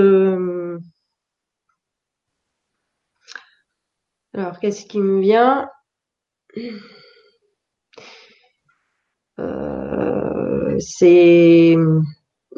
[4.36, 5.68] Alors, qu'est-ce qui me vient?
[10.78, 11.76] C'est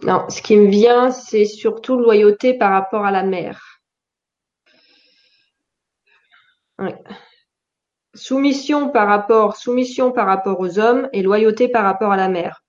[0.02, 3.80] non, ce qui me vient, c'est surtout loyauté par rapport à la mère.
[8.14, 12.62] Soumission par rapport, soumission par rapport aux hommes et loyauté par rapport à la mère.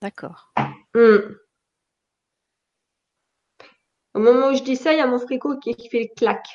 [0.00, 0.52] D'accord.
[0.94, 1.34] Hmm.
[4.14, 6.46] Au moment où je dis ça, il y a mon fricot qui fait le clac.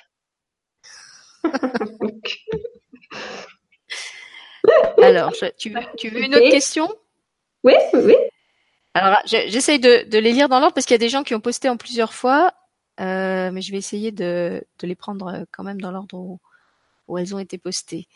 [5.01, 6.87] Alors, tu, tu veux une autre question?
[7.63, 8.15] Oui, oui.
[8.93, 11.35] Alors, j'essaye de, de, les lire dans l'ordre parce qu'il y a des gens qui
[11.35, 12.53] ont posté en plusieurs fois,
[12.99, 16.39] euh, mais je vais essayer de, de, les prendre euh, quand même dans l'ordre où,
[17.07, 18.07] où, elles ont été postées.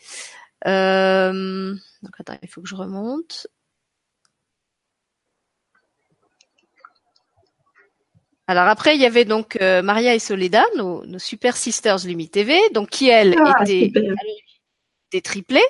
[0.65, 3.47] Euh, donc, attends, il faut que je remonte.
[8.51, 12.27] Alors après, il y avait donc euh, Maria et Soledad, nos, nos, super sisters Lumi
[12.27, 13.93] TV, donc qui elles ah, étaient
[15.13, 15.63] des triplés.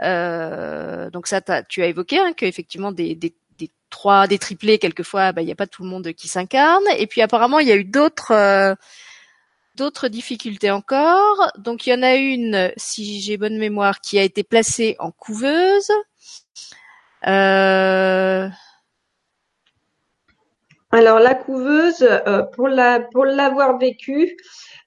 [0.00, 5.32] Euh, donc ça, tu as évoqué hein, qu'effectivement des, des, des, trois, des triplés quelquefois,
[5.32, 6.84] bah, il n'y a pas tout le monde qui s'incarne.
[6.98, 8.76] Et puis apparemment, il y a eu d'autres euh,
[9.74, 11.50] d'autres difficultés encore.
[11.58, 15.10] Donc il y en a une, si j'ai bonne mémoire, qui a été placée en
[15.10, 15.90] couveuse.
[17.26, 18.48] Euh...
[20.94, 24.36] Alors la couveuse, euh, pour la pour l'avoir vécu,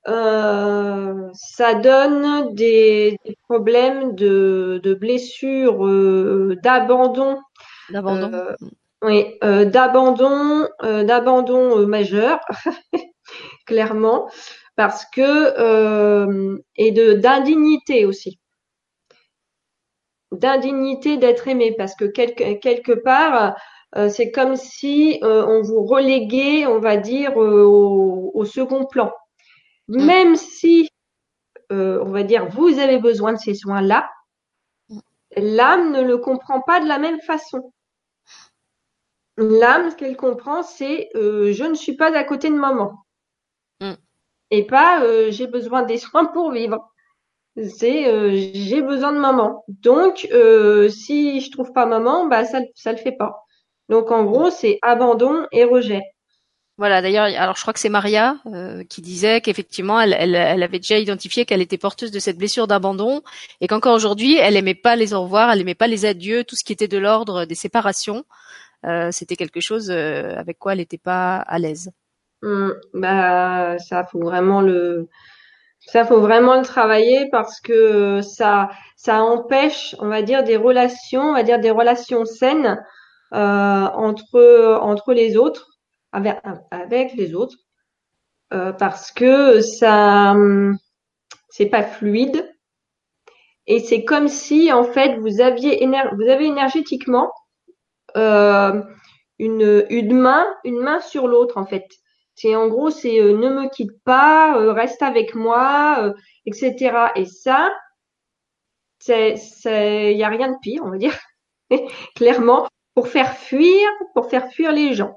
[0.08, 3.18] euh, ça donne des,
[3.50, 7.38] problèmes de, de blessures, euh, d'abandon.
[7.90, 8.32] D'abandon.
[8.34, 8.56] Euh,
[9.02, 12.40] oui, d'abandon, d'abandon majeur,
[13.66, 14.30] clairement,
[14.78, 18.40] parce que et de d'indignité aussi
[20.32, 23.56] d'indignité d'être aimé parce que quelque, quelque part
[24.10, 29.12] c'est comme si on vous reléguait on va dire au, second plan
[29.88, 30.06] Mm.
[30.06, 30.90] Même si,
[31.72, 34.10] euh, on va dire, vous avez besoin de ces soins-là,
[34.90, 35.00] mm.
[35.38, 37.74] l'âme ne le comprend pas de la même façon.
[39.38, 43.06] L'âme, ce qu'elle comprend, c'est euh, je ne suis pas à côté de maman.
[43.82, 43.94] Mm.
[44.52, 46.92] Et pas euh, j'ai besoin des soins pour vivre.
[47.56, 49.64] C'est j'ai besoin de maman.
[49.68, 50.28] Donc,
[50.92, 53.47] si je trouve pas maman, bah ça, ça le fait pas.
[53.90, 56.04] Donc en gros, c'est abandon et rejet.
[56.78, 60.62] Voilà, d'ailleurs, alors je crois que c'est Maria euh, qui disait qu'effectivement, elle, elle, elle,
[60.62, 63.24] avait déjà identifié qu'elle était porteuse de cette blessure d'abandon
[63.62, 66.56] et qu'encore aujourd'hui, elle aimait pas les au revoir, elle aimait pas les adieux, tout
[66.56, 68.26] ce qui était de l'ordre des séparations.
[68.86, 71.90] Euh, c'était quelque chose euh, avec quoi elle n'était pas à l'aise.
[72.44, 75.10] Mmh, bah, ça faut vraiment le,
[75.80, 81.22] ça faut vraiment le travailler parce que ça, ça empêche, on va dire, des relations,
[81.24, 82.78] on va dire des relations saines
[83.32, 85.78] entre entre les autres
[86.12, 87.58] avec, les autres
[88.54, 90.36] euh, parce que ça
[91.50, 92.54] c'est pas fluide.
[93.66, 97.32] Et c'est comme si en fait vous aviez vous avez énergétiquement
[98.16, 98.82] euh,
[99.40, 101.88] une une main une main sur l'autre en fait.
[102.36, 106.14] C'est en gros c'est euh, ne me quitte pas euh, reste avec moi euh,
[106.46, 107.72] etc et ça
[109.00, 111.18] c'est c'est il y a rien de pire on va dire
[112.16, 112.68] clairement
[112.98, 115.14] pour faire fuir pour faire fuir les gens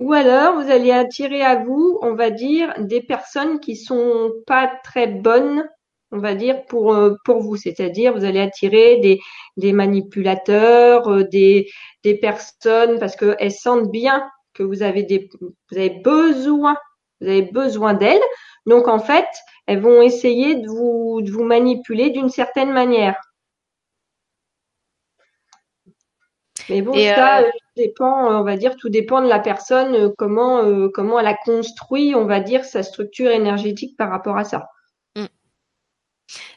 [0.00, 4.70] ou alors, vous allez attirer à vous, on va dire, des personnes qui sont pas
[4.84, 5.68] très bonnes,
[6.12, 7.56] on va dire, pour, euh, pour vous.
[7.56, 9.20] C'est-à-dire, vous allez attirer des,
[9.56, 11.68] des manipulateurs, euh, des,
[12.02, 16.76] des personnes, parce qu'elles sentent bien que vous avez des, vous avez besoin,
[17.20, 18.20] vous avez besoin d'elles.
[18.66, 19.26] Donc, en fait,
[19.66, 23.16] elles vont essayer de vous, de vous manipuler d'une certaine manière.
[26.68, 30.64] Mais bon, ça, euh, dépend, on va dire, tout dépend de la personne, euh, comment,
[30.64, 34.68] euh, comment elle a construit, on va dire, sa structure énergétique par rapport à ça.
[35.14, 35.26] Mm.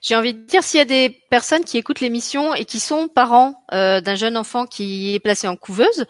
[0.02, 3.08] J'ai envie de dire, s'il y a des personnes qui écoutent l'émission et qui sont
[3.08, 6.06] parents euh, d'un jeune enfant qui est placé en couveuse,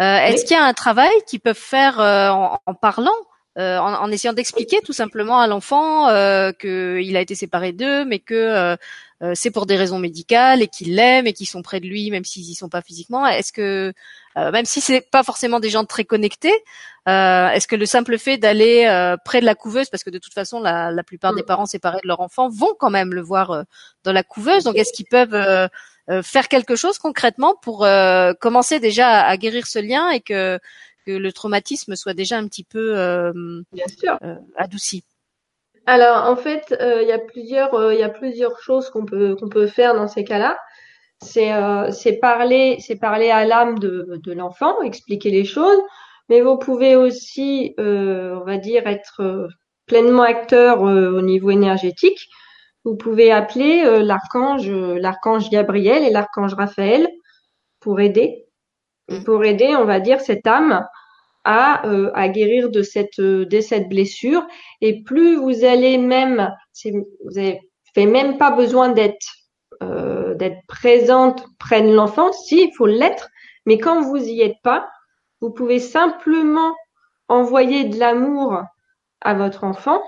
[0.00, 3.10] euh, est-ce qu'il y a un travail qu'ils peuvent faire euh, en, en, parlant,
[3.58, 8.04] euh, en, en, essayant d'expliquer tout simplement à l'enfant euh, qu'il a été séparé d'eux,
[8.04, 8.76] mais que
[9.34, 12.24] c'est pour des raisons médicales et qu'ils l'aiment et qu'ils sont près de lui, même
[12.24, 13.26] s'ils y sont pas physiquement.
[13.26, 13.92] Est-ce que,
[14.34, 16.54] même si c'est pas forcément des gens très connectés,
[17.08, 20.18] euh, est-ce que le simple fait d'aller euh, près de la couveuse, parce que de
[20.18, 21.46] toute façon la, la plupart des mm.
[21.46, 23.62] parents séparés de leur enfant vont quand même le voir euh,
[24.04, 25.68] dans la couveuse, donc est-ce qu'ils peuvent
[26.24, 27.86] faire quelque chose concrètement pour
[28.40, 30.58] commencer déjà à, à, guérir ce lien et que,
[31.10, 32.94] que le traumatisme soit déjà un petit peu
[33.72, 34.18] Bien sûr.
[34.56, 35.04] adouci
[35.86, 39.48] Alors en fait, il y a plusieurs, il y a plusieurs choses qu'on peut qu'on
[39.48, 40.58] peut faire dans ces cas-là.
[41.22, 41.52] C'est
[42.20, 45.80] parler, c'est parler à l'âme de, de l'enfant, expliquer les choses
[46.30, 49.48] mais vous pouvez aussi, euh, on va dire, être euh,
[49.86, 52.28] pleinement acteur euh, au niveau énergétique.
[52.84, 57.06] Vous pouvez appeler l'archange, l'archange Gabriel et l'archange Raphaël
[57.78, 58.46] pour aider,
[59.10, 59.24] mmh.
[59.24, 60.86] pour aider, on va dire, cette âme
[61.44, 61.82] à,
[62.14, 64.46] à guérir de cette, de cette blessure.
[64.80, 66.50] Et plus vous allez même,
[66.84, 67.60] vous avez
[67.94, 69.26] fait même pas besoin d'être
[69.80, 73.28] d'être présente près de l'enfant, si il faut l'être,
[73.66, 74.88] mais quand vous y êtes pas,
[75.40, 76.74] vous pouvez simplement
[77.28, 78.62] envoyer de l'amour
[79.20, 80.02] à votre enfant.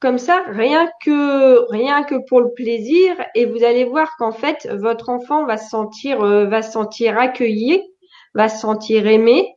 [0.00, 4.68] Comme ça, rien que rien que pour le plaisir, et vous allez voir qu'en fait,
[4.72, 7.82] votre enfant va se sentir euh, va se sentir accueilli,
[8.34, 9.54] va se sentir aimé,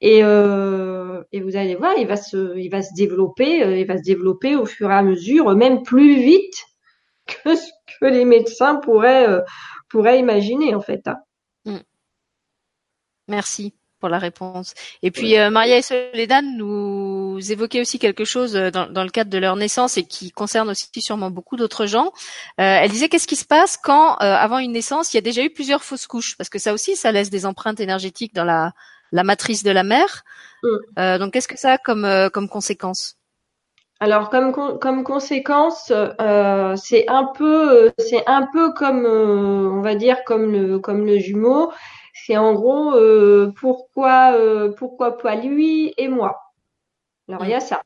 [0.00, 3.86] et, euh, et vous allez voir, il va se il va se développer, euh, il
[3.86, 6.54] va se développer au fur et à mesure, même plus vite
[7.26, 9.26] que ce que les médecins pourraient
[9.88, 11.06] pourraient imaginer en fait.
[11.06, 11.80] Hein.
[13.28, 14.74] Merci pour la réponse.
[15.02, 19.08] Et puis euh, Maria et Soledad nous évoquaient aussi quelque chose euh, dans, dans, le
[19.08, 22.12] cadre de leur naissance et qui concerne aussi sûrement beaucoup d'autres gens.
[22.60, 25.22] Euh, elle disait qu'est-ce qui se passe quand, euh, avant une naissance, il y a
[25.22, 26.36] déjà eu plusieurs fausses couches?
[26.36, 28.72] Parce que ça aussi, ça laisse des empreintes énergétiques dans la,
[29.10, 30.22] la matrice de la mère.
[30.62, 31.18] Mm.
[31.18, 33.16] donc qu'est-ce que ça a comme, comme conséquence?
[34.00, 40.24] Alors comme comme conséquence, euh, c'est un peu c'est un peu comme on va dire
[40.24, 41.72] comme le comme le jumeau.
[42.14, 46.40] C'est en gros euh, pourquoi euh, pourquoi pas lui et moi.
[47.28, 47.82] Alors il y a ça.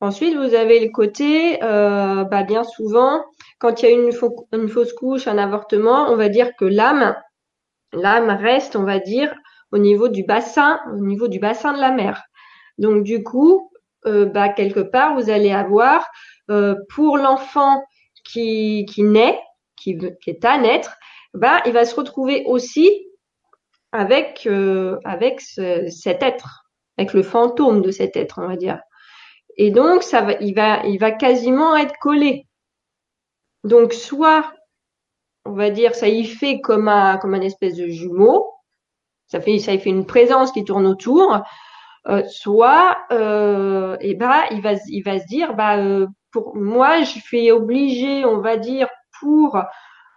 [0.00, 3.24] Ensuite, vous avez le côté, euh, bah, bien souvent,
[3.58, 4.10] quand il y a une,
[4.52, 7.16] une, fausse couche, un avortement, on va dire que l'âme,
[7.94, 9.34] l'âme reste, on va dire,
[9.72, 12.24] au niveau du bassin, au niveau du bassin de la mère.
[12.76, 13.70] Donc du coup,
[14.06, 16.06] euh, bah, quelque part, vous allez avoir
[16.50, 17.82] euh, pour l'enfant
[18.24, 19.40] qui, qui naît,
[19.76, 20.96] qui, qui est à naître,
[21.32, 23.05] bah, il va se retrouver aussi
[23.92, 26.66] avec euh, avec ce, cet être,
[26.98, 28.80] avec le fantôme de cet être, on va dire.
[29.56, 32.46] Et donc ça va, il va, il va quasiment être collé.
[33.64, 34.52] Donc soit,
[35.44, 38.52] on va dire, ça y fait comme un comme un espèce de jumeau,
[39.28, 41.42] ça fait ça y fait une présence qui tourne autour.
[42.08, 46.56] Euh, soit, euh, et eh ben il va il va se dire, bah euh, pour
[46.56, 49.58] moi je suis obligé, on va dire pour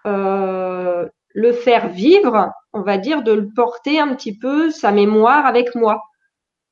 [0.05, 5.45] euh, le faire vivre, on va dire, de le porter un petit peu sa mémoire
[5.45, 6.01] avec moi.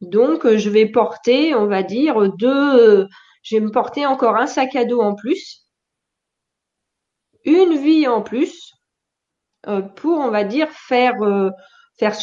[0.02, 3.08] Donc, euh, je vais porter, on va dire, deux, euh,
[3.44, 5.66] je vais me porter encore un sac à dos en plus,
[7.46, 8.74] une vie en plus,
[9.68, 11.16] euh, pour, on va dire, faire,
[12.00, 12.16] faire,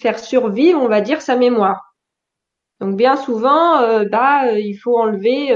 [0.00, 1.82] faire survivre, on va dire, sa mémoire.
[2.80, 5.52] Donc bien souvent, bah, il faut enlever,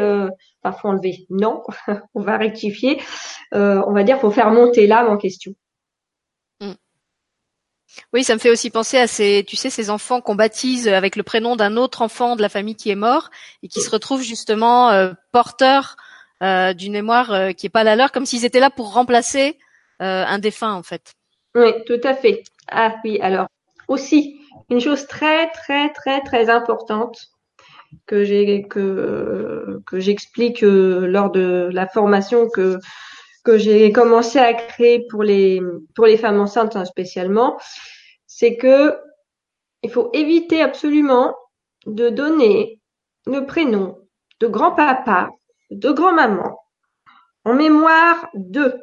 [0.63, 1.63] enfin faut enlever, non,
[2.15, 3.01] on va rectifier,
[3.53, 5.53] on va dire, faut faire monter l'âme en question.
[8.13, 11.17] Oui, ça me fait aussi penser à ces, tu sais, ces enfants qu'on baptise avec
[11.17, 13.31] le prénom d'un autre enfant de la famille qui est mort
[13.63, 15.97] et qui se retrouvent justement euh, porteurs
[16.43, 19.59] euh, d'une mémoire euh, qui est pas la leur, comme s'ils étaient là pour remplacer
[20.03, 21.13] un défunt en fait.
[21.55, 22.43] Oui, tout à fait.
[22.71, 23.49] Ah oui, alors
[23.87, 27.19] aussi une chose très très très très importante
[28.07, 32.79] que j'ai que que j'explique lors de la formation que
[33.51, 35.61] que j'ai commencé à créer pour les
[35.97, 37.59] pour les femmes enceintes hein, spécialement,
[38.29, 38.97] c'est que
[39.83, 41.35] il faut éviter absolument
[41.87, 42.81] de donner
[43.27, 43.99] le prénom
[44.39, 45.31] de grand-papa,
[45.73, 46.59] de grand-maman
[47.45, 48.79] en mémoire de.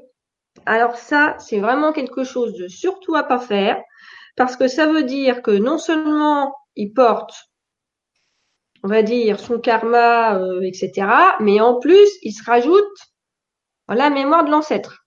[0.65, 3.82] Alors ça, c'est vraiment quelque chose de surtout à pas faire
[4.36, 7.34] parce que ça veut dire que non seulement il porte,
[8.84, 11.07] on va dire, son karma, euh, etc.,
[11.39, 12.97] mais en plus, il se rajoute
[13.96, 15.06] la mémoire de l'ancêtre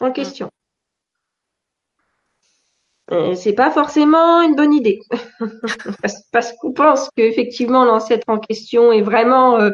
[0.00, 0.12] en mm.
[0.12, 0.50] question.
[3.12, 5.00] Euh, c'est pas forcément une bonne idée
[6.32, 9.72] parce, qu'on pense qu'effectivement l'ancêtre en question est vraiment, euh,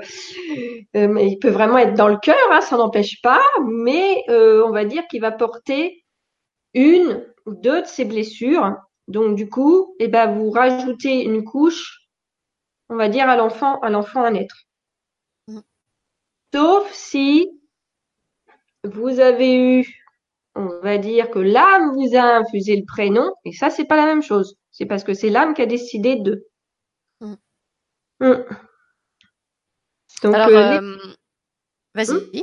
[0.96, 4.84] euh, il peut vraiment être dans le cœur, hein, ça n'empêche pas, mais on va
[4.84, 6.04] dire qu'il va porter
[6.74, 8.74] une ou deux de ces blessures.
[9.06, 12.00] Donc du coup, eh ben vous rajoutez une couche,
[12.88, 14.64] on va dire à l'enfant, à l'enfant à naître.
[15.46, 15.60] Mm.
[16.52, 17.59] Sauf si
[18.84, 20.00] vous avez eu
[20.54, 24.06] on va dire que l'âme vous a infusé le prénom, et ça, c'est pas la
[24.06, 24.56] même chose.
[24.70, 26.46] C'est parce que c'est l'âme qui a décidé de.
[27.20, 27.34] Mm.
[28.20, 28.44] Mm.
[30.22, 30.98] Donc, Alors, euh, euh,
[31.94, 32.14] vas-y.
[32.14, 32.42] Mm.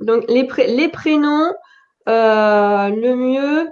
[0.00, 1.54] Donc les, les prénoms,
[2.08, 3.68] euh, le mieux,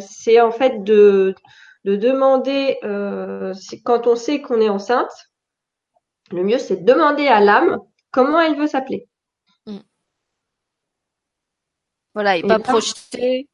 [0.00, 1.34] c'est en fait de,
[1.84, 2.78] de demander,
[3.84, 5.30] quand on sait qu'on est enceinte,
[6.30, 7.78] le mieux c'est de demander à l'âme
[8.10, 9.08] comment elle veut s'appeler.
[12.16, 13.46] Voilà, et, pas projeter,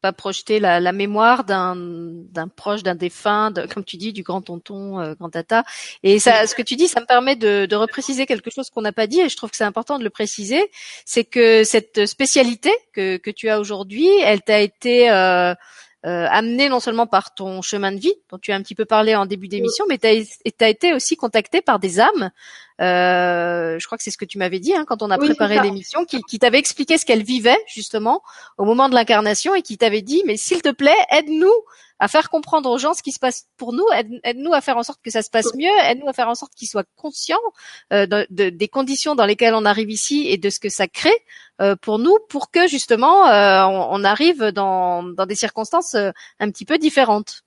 [0.00, 4.22] pas projeter la, la mémoire d'un d'un proche, d'un défunt, de, comme tu dis, du
[4.22, 5.64] grand tonton, euh, grand tata.
[6.02, 8.80] Et ça, ce que tu dis, ça me permet de, de repréciser quelque chose qu'on
[8.80, 10.70] n'a pas dit, et je trouve que c'est important de le préciser,
[11.04, 15.54] c'est que cette spécialité que que tu as aujourd'hui, elle t'a été euh,
[16.06, 18.84] euh, amené non seulement par ton chemin de vie, dont tu as un petit peu
[18.84, 22.30] parlé en début d'émission, mais tu as, été aussi contacté par des âmes.
[22.80, 25.60] Euh, je crois que c'est ce que tu m'avais dit hein, quand on a préparé
[25.60, 28.22] l'émission, qui, qui t'avaient expliqué ce qu'elles vivaient justement
[28.56, 31.54] au moment de l'incarnation et qui t'avaient dit, mais s'il te plaît, aide-nous
[31.98, 33.86] à faire comprendre aux gens ce qui se passe pour nous,
[34.22, 36.52] aide-nous à faire en sorte que ça se passe mieux, aide-nous à faire en sorte
[36.54, 37.36] qu'ils soient conscients
[37.92, 41.16] euh, de, des conditions dans lesquelles on arrive ici et de ce que ça crée
[41.60, 46.64] euh, pour nous, pour que justement euh, on, arrive dans, dans des circonstances un petit
[46.64, 47.42] peu différentes.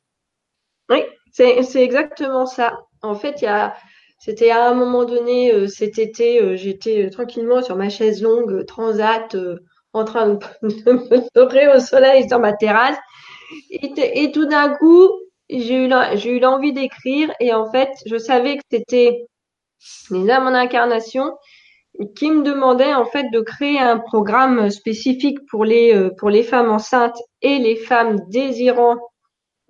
[0.90, 2.80] Oui, c'est exactement ça.
[3.04, 3.76] En fait, il y a
[4.22, 9.34] c'était à un moment donné cet été, j'étais tranquillement sur ma chaise longue transat
[9.94, 12.98] en train de, de me dorer au soleil sur ma terrasse
[13.72, 15.10] et, tout d'un coup,
[15.50, 19.26] j'ai eu, l'envie d'écrire et en fait, je savais que c'était
[20.12, 21.36] les âmes en incarnation
[22.16, 26.44] qui me demandaient en fait de créer un programme spécifique pour les euh, pour les
[26.44, 28.98] femmes enceintes et les femmes désirant,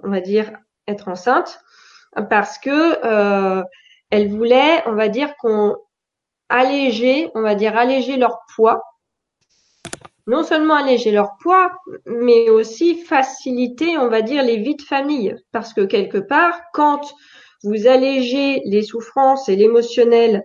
[0.03, 0.51] on va dire,
[0.87, 1.59] être enceintes,
[2.29, 3.63] parce que euh,
[4.09, 5.75] elles voulaient, on va dire, qu'on
[6.49, 8.81] alléger, on va dire alléger leur poids
[10.29, 11.71] non seulement alléger leur poids,
[12.05, 15.35] mais aussi faciliter, on va dire, les vies de famille.
[15.51, 17.01] Parce que quelque part, quand
[17.63, 20.43] vous allégez les souffrances et l'émotionnel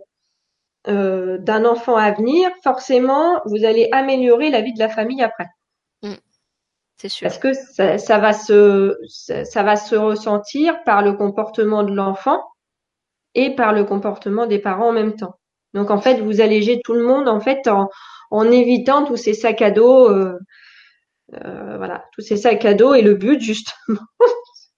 [0.89, 5.49] euh, d'un enfant à venir, forcément, vous allez améliorer la vie de la famille après.
[6.03, 6.15] Mm.
[6.97, 7.29] C'est sûr.
[7.29, 12.43] Parce que ça, va se, ça, va se ressentir par le comportement de l'enfant
[13.35, 15.35] et par le comportement des parents en même temps.
[15.75, 17.91] Donc en fait, vous allégez tout le monde en fait en,
[18.35, 20.37] en évitant tous ces sacs à dos, euh,
[21.35, 24.01] euh, voilà, tous ces sacs à dos et le but justement,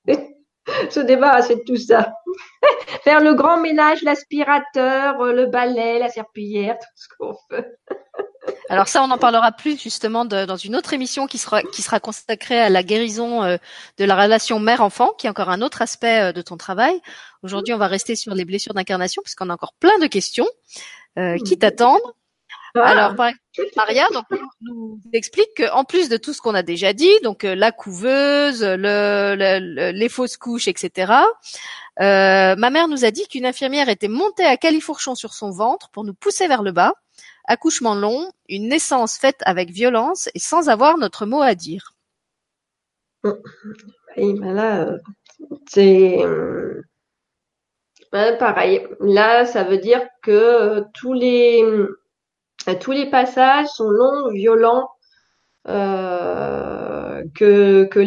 [0.90, 2.12] se débarrasser de tout ça,
[3.02, 7.64] faire le grand ménage, l'aspirateur, le balai, la serpillière, tout ce qu'on veut.
[8.68, 11.98] Alors ça, on en parlera plus justement dans une autre émission qui sera qui sera
[11.98, 13.56] consacrée à la guérison euh,
[13.96, 17.00] de la relation mère-enfant, qui est encore un autre aspect de ton travail.
[17.42, 20.46] Aujourd'hui, on va rester sur les blessures d'incarnation parce qu'on a encore plein de questions
[21.46, 22.02] qui t'attendent.
[22.82, 23.14] Alors,
[23.76, 24.24] Maria donc,
[24.60, 28.62] nous explique qu'en plus de tout ce qu'on a déjà dit, donc euh, la couveuse,
[28.62, 31.12] le, les fausses couches, etc.,
[32.00, 35.88] euh, ma mère nous a dit qu'une infirmière était montée à califourchon sur son ventre
[35.90, 36.92] pour nous pousser vers le bas,
[37.46, 41.94] accouchement long, une naissance faite avec violence et sans avoir notre mot à dire.
[43.24, 44.98] Oui, ben là, euh,
[45.66, 46.18] c'est
[48.38, 48.86] pareil.
[49.00, 51.62] Là, ça veut dire que tous les
[52.74, 54.88] tous les passages sont longs, violents,
[55.68, 57.98] euh, que, que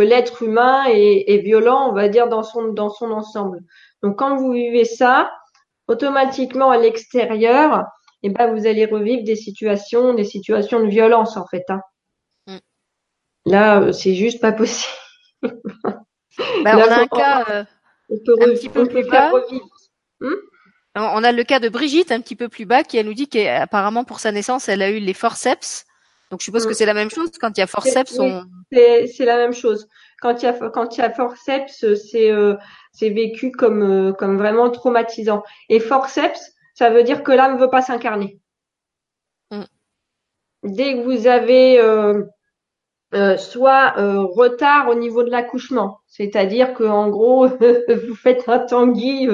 [0.00, 3.60] l'être humain est, est, violent, on va dire dans son dans son ensemble.
[4.02, 5.30] Donc quand vous vivez ça,
[5.86, 7.84] automatiquement à l'extérieur,
[8.22, 11.64] eh ben vous allez revivre des situations, des situations de violence en fait.
[11.68, 11.80] Hein.
[12.46, 12.58] Mm.
[13.46, 14.92] Là, euh, c'est juste pas possible.
[16.64, 17.64] Bah, on a un cas euh,
[18.10, 19.30] un petit peu plus bas.
[20.94, 23.28] On a le cas de Brigitte un petit peu plus bas qui elle nous dit
[23.28, 25.86] qu'apparemment pour sa naissance elle a eu les forceps.
[26.30, 26.74] Donc je suppose que mm.
[26.74, 28.18] c'est la même chose quand il y a forceps.
[28.18, 28.44] on...
[28.70, 29.86] C'est la même chose.
[30.22, 32.56] Quand il y a quand il y a forceps, c'est euh,
[32.90, 35.42] c'est vécu comme euh, comme vraiment traumatisant.
[35.68, 38.40] Et forceps, ça veut dire que l'âme ne veut pas s'incarner.
[39.50, 39.64] Mm.
[40.62, 42.24] Dès que vous avez euh,
[43.36, 47.46] soit retard au niveau de l'accouchement, c'est-à-dire que en gros
[48.06, 49.28] vous faites un tanguy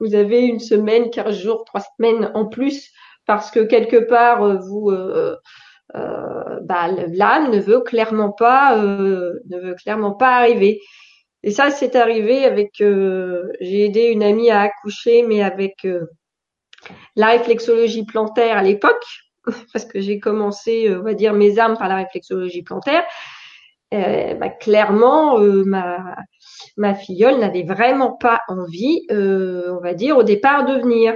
[0.00, 2.92] vous avez une semaine, quinze jours, trois semaines en plus
[3.26, 5.36] parce que quelque part euh, vous euh,
[6.62, 10.80] bah, l'âme ne veut clairement pas, ne veut clairement pas arriver.
[11.42, 12.76] Et ça, c'est arrivé avec.
[12.78, 15.86] J'ai aidé une amie à accoucher, mais avec
[17.16, 19.04] la réflexologie plantaire à l'époque,
[19.72, 23.04] parce que j'ai commencé, on va dire, mes armes par la réflexologie plantaire.
[23.92, 26.16] bah, clairement, ma
[26.76, 31.14] ma filleule n'avait vraiment pas envie, euh, on va dire, au départ de venir.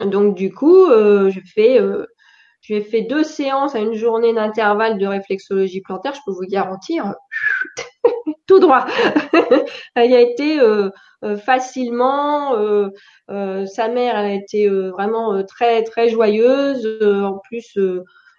[0.00, 2.06] Donc du coup, euh, je fais, euh,
[2.60, 6.14] j'ai fait deux séances à une journée d'intervalle de réflexologie plantaire.
[6.14, 7.14] Je peux vous garantir,
[8.46, 8.86] tout droit.
[9.94, 10.60] elle a été
[11.44, 12.52] facilement.
[13.28, 16.98] sa mère, elle a été vraiment très très joyeuse.
[17.02, 17.78] en plus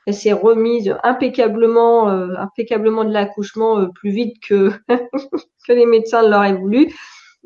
[0.07, 4.71] elle s'est remise impeccablement, euh, impeccablement de l'accouchement euh, plus vite que
[5.67, 6.95] que les médecins l'auraient voulu.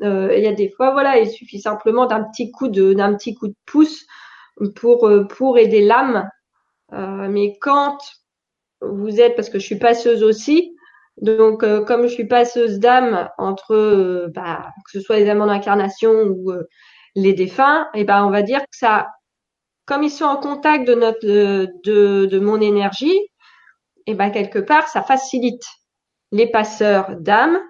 [0.02, 3.14] Euh, il y a des fois, voilà, il suffit simplement d'un petit coup de d'un
[3.14, 4.06] petit coup de pouce
[4.76, 6.28] pour pour aider l'âme.
[6.92, 7.98] mais quand
[8.80, 10.76] vous êtes, parce que je suis passeuse aussi,
[11.20, 16.52] donc comme je suis passeuse d'âme entre, bah, que ce soit les amants d'incarnation ou
[17.16, 19.08] les défunts, et eh ben on va dire que ça
[19.84, 23.18] comme ils sont en contact de mon énergie,
[24.06, 25.64] et eh ben quelque part ça facilite
[26.32, 27.60] les passeurs d'âme,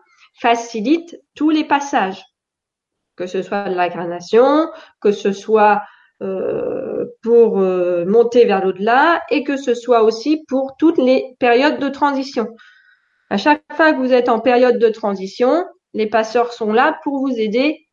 [0.40, 2.24] facilite tous les passages,
[3.16, 5.82] que ce soit de l'incarnation, que ce soit
[6.22, 11.80] euh, pour euh, monter vers l'au-delà et que ce soit aussi pour toutes les périodes
[11.80, 12.48] de transition.
[13.28, 17.18] À chaque fois que vous êtes en période de transition, les passeurs sont là pour
[17.18, 17.86] vous aider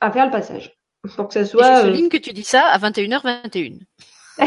[0.00, 0.72] à faire le passage.
[1.16, 1.82] Pour que ça soit.
[1.82, 3.80] je souligne euh, que tu dis ça à 21h21.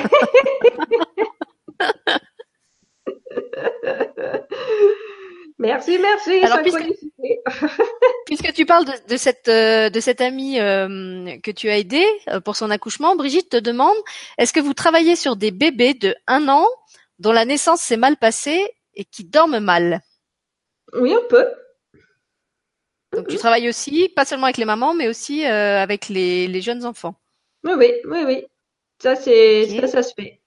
[5.60, 6.39] merci, merci.
[6.43, 6.60] Alors,
[8.26, 12.08] puisque, tu parles de, cette euh, de cette amie euh, que tu as aidée
[12.45, 13.97] pour son accouchement, Brigitte te demande
[14.38, 16.66] est-ce que vous travaillez sur des bébés de un an
[17.20, 19.99] dont la naissance s'est mal passée et qui dorment mal?
[20.93, 21.49] Oui, on peut.
[23.16, 26.61] Donc tu travailles aussi, pas seulement avec les mamans, mais aussi euh, avec les, les,
[26.61, 27.16] jeunes enfants.
[27.63, 28.45] Oui, oui, oui, oui.
[29.01, 30.41] Ça, c'est ça, ça se fait.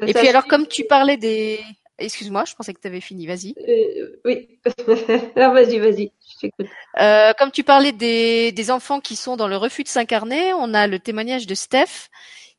[0.00, 1.60] Et puis alors, comme tu parlais des...
[1.98, 3.54] Excuse-moi, je pensais que tu avais fini, vas-y.
[3.68, 4.58] Euh, oui,
[5.36, 6.66] alors vas-y, vas-y, je t'écoute.
[7.00, 10.74] Euh, comme tu parlais des, des enfants qui sont dans le refus de s'incarner, on
[10.74, 12.08] a le témoignage de Steph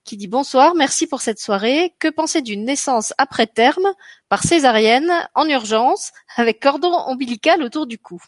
[0.03, 1.93] qui dit bonsoir, merci pour cette soirée.
[1.99, 3.93] Que penser d'une naissance après terme
[4.29, 8.21] par césarienne en urgence avec cordon ombilical autour du cou?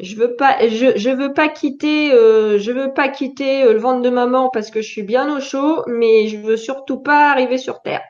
[0.00, 3.78] Je veux pas je, je veux pas quitter euh, je veux pas quitter euh, le
[3.78, 7.30] ventre de maman parce que je suis bien au chaud mais je veux surtout pas
[7.30, 8.02] arriver sur terre.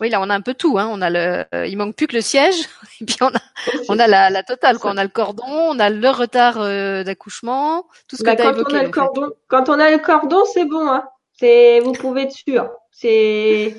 [0.00, 0.88] Oui là on a un peu tout hein.
[0.90, 2.68] On a le euh, il manque plus que le siège.
[3.00, 3.40] Et puis on a
[3.88, 4.92] on a la, la totale quoi.
[4.92, 6.58] On a le cordon on a le retard
[7.04, 7.86] d'accouchement.
[8.08, 10.64] Tout ce que bah, évoqué on a le cordon quand on a le cordon c'est
[10.64, 11.04] bon hein.
[11.32, 12.70] C'est vous pouvez être sûr.
[12.92, 13.74] C'est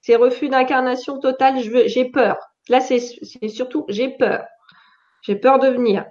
[0.00, 1.60] c'est refus d'incarnation totale.
[1.60, 2.38] Je veux j'ai peur.
[2.70, 4.44] Là c'est c'est surtout j'ai peur.
[5.20, 6.06] J'ai peur de venir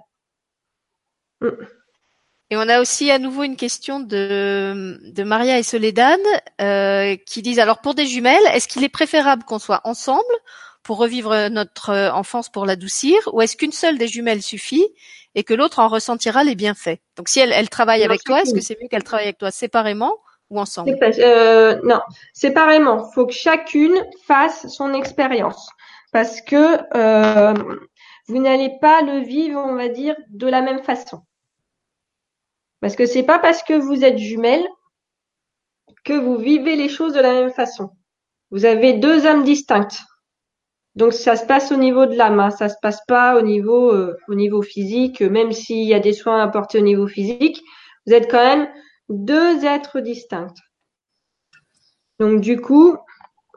[2.50, 6.20] et on a aussi à nouveau une question de, de Maria et Soledad
[6.60, 10.22] euh, qui disent alors pour des jumelles, est-ce qu'il est préférable qu'on soit ensemble
[10.82, 14.86] pour revivre notre enfance pour l'adoucir ou est-ce qu'une seule des jumelles suffit
[15.34, 16.98] et que l'autre en ressentira les bienfaits?
[17.16, 19.50] Donc si elle, elle travaille avec toi, est-ce que c'est mieux qu'elle travaille avec toi
[19.50, 20.16] séparément
[20.50, 20.96] ou ensemble?
[21.02, 22.00] Euh, Non,
[22.32, 23.08] séparément.
[23.10, 23.94] Il faut que chacune
[24.26, 25.68] fasse son expérience.
[26.12, 27.54] Parce que euh,
[28.28, 31.22] vous n'allez pas le vivre, on va dire, de la même façon.
[32.80, 34.66] Parce que c'est pas parce que vous êtes jumelles
[36.04, 37.90] que vous vivez les choses de la même façon.
[38.50, 40.00] Vous avez deux âmes distinctes.
[40.94, 42.50] Donc ça se passe au niveau de l'âme, hein.
[42.50, 46.12] ça se passe pas au niveau euh, au niveau physique, même s'il y a des
[46.12, 47.62] soins apportés au niveau physique,
[48.06, 48.68] vous êtes quand même
[49.08, 50.54] deux êtres distincts.
[52.18, 52.96] Donc du coup,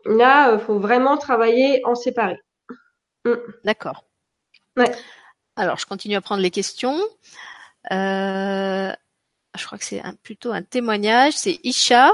[0.05, 2.37] là, il faut vraiment travailler en séparé.
[3.25, 3.35] Mm.
[3.63, 4.05] D'accord.
[4.77, 4.91] Ouais.
[5.55, 6.97] Alors, je continue à prendre les questions.
[7.91, 8.91] Euh,
[9.57, 12.13] je crois que c'est plutôt un témoignage, c'est Isha,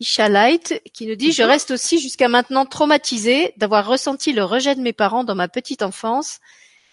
[0.00, 4.74] Isha Light, qui nous dit Je reste aussi jusqu'à maintenant traumatisée d'avoir ressenti le rejet
[4.74, 6.40] de mes parents dans ma petite enfance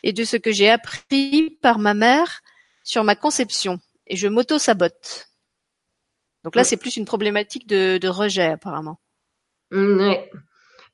[0.04, 2.42] et de ce que j'ai appris par ma mère
[2.84, 3.80] sur ma conception.
[4.08, 5.28] Et je m'auto-sabote.
[6.44, 9.00] Donc là, c'est plus une problématique de, rejet, apparemment.
[9.72, 10.16] Mm, oui.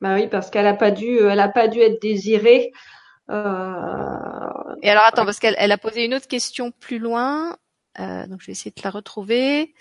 [0.01, 2.71] Bah oui, parce qu'elle a pas dû, elle a pas dû être désirée.
[3.29, 4.75] Euh...
[4.81, 7.57] Et alors attends, parce qu'elle elle a posé une autre question plus loin.
[8.00, 9.74] Euh, donc je vais essayer de la retrouver.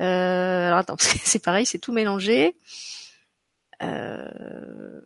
[0.00, 2.56] Euh, alors attends, c'est pareil, c'est tout mélangé.
[3.82, 5.00] Euh,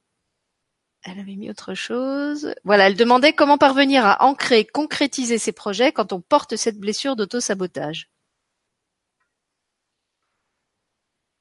[1.05, 2.55] elle avait mis autre chose.
[2.65, 7.15] Voilà, elle demandait comment parvenir à ancrer, concrétiser ses projets quand on porte cette blessure
[7.15, 8.11] d'auto-sabotage.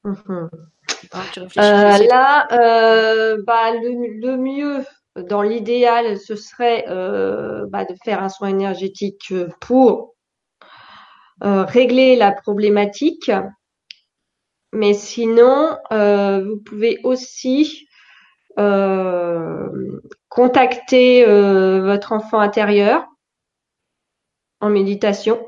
[0.03, 0.49] Mhm.
[1.13, 2.45] là,
[3.45, 4.85] bah, le, mieux,
[5.15, 10.13] dans l'idéal, ce serait bah, de faire un soin énergétique pour
[11.41, 13.31] régler la problématique.
[14.71, 17.87] Mais sinon, vous pouvez aussi
[20.29, 23.05] contacter votre enfant intérieur
[24.61, 25.45] en méditation.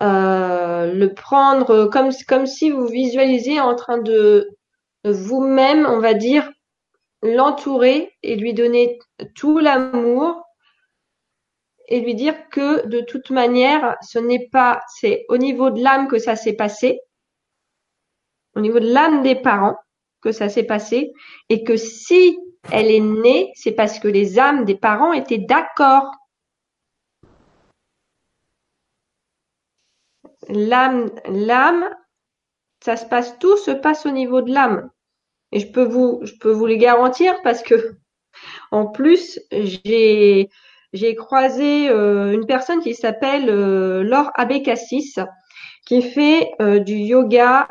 [0.00, 4.48] Euh, le prendre comme, comme si vous visualisiez en train de
[5.04, 6.50] vous-même, on va dire,
[7.22, 8.98] l'entourer et lui donner
[9.34, 10.44] tout l'amour
[11.88, 16.06] et lui dire que de toute manière, ce n'est pas, c'est au niveau de l'âme
[16.08, 17.00] que ça s'est passé,
[18.54, 19.76] au niveau de l'âme des parents
[20.20, 21.12] que ça s'est passé,
[21.48, 22.38] et que si
[22.70, 26.10] elle est née, c'est parce que les âmes des parents étaient d'accord
[30.48, 31.88] l'âme, l'âme,
[32.84, 34.90] ça se passe, tout se passe au niveau de l'âme.
[35.52, 37.96] Et je peux vous, je peux vous les garantir parce que,
[38.70, 40.50] en plus, j'ai,
[40.92, 45.14] j'ai croisé euh, une personne qui s'appelle euh, Laure Abécassis,
[45.86, 47.68] qui fait euh, du yoga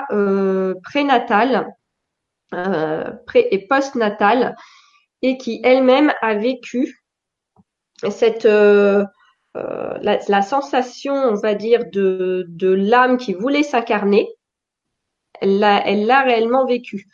[0.83, 1.67] prénatal
[2.49, 4.55] pré et postnatal
[5.21, 7.03] et qui elle-même a vécu
[8.09, 8.47] cette
[9.57, 14.29] euh, la, sensation, on va dire, de, de l'âme qui voulait s'incarner,
[15.41, 17.07] elle l'a, elle l'a réellement vécu.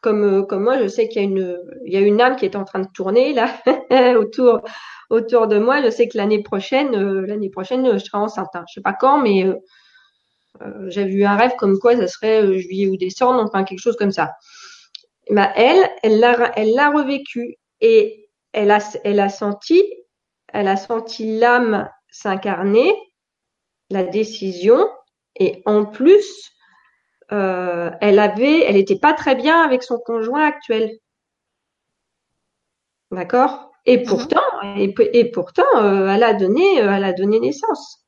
[0.00, 2.36] Comme, euh, comme moi, je sais qu'il y a une, il y a une âme
[2.36, 3.52] qui est en train de tourner là
[4.18, 4.62] autour,
[5.10, 5.82] autour de moi.
[5.82, 8.48] Je sais que l'année prochaine, euh, l'année prochaine, je serai enceinte.
[8.54, 8.64] Hein.
[8.68, 9.46] Je sais pas quand, mais
[10.88, 14.10] j'ai vu un rêve comme quoi ça serait juillet ou décembre, enfin quelque chose comme
[14.10, 14.32] ça.
[15.30, 19.82] Bah elle, elle l'a, elle l'a revécu et elle a, elle a senti
[20.52, 22.92] elle a senti l'âme s'incarner,
[23.90, 24.88] la décision,
[25.36, 26.50] et en plus,
[27.32, 30.98] euh, elle avait, elle n'était pas très bien avec son conjoint actuel.
[33.10, 33.69] D'accord?
[33.86, 34.06] Et mhm.
[34.06, 34.42] pourtant,
[34.76, 38.04] et, pourtant, euh, elle a donné, euh, elle a donné naissance.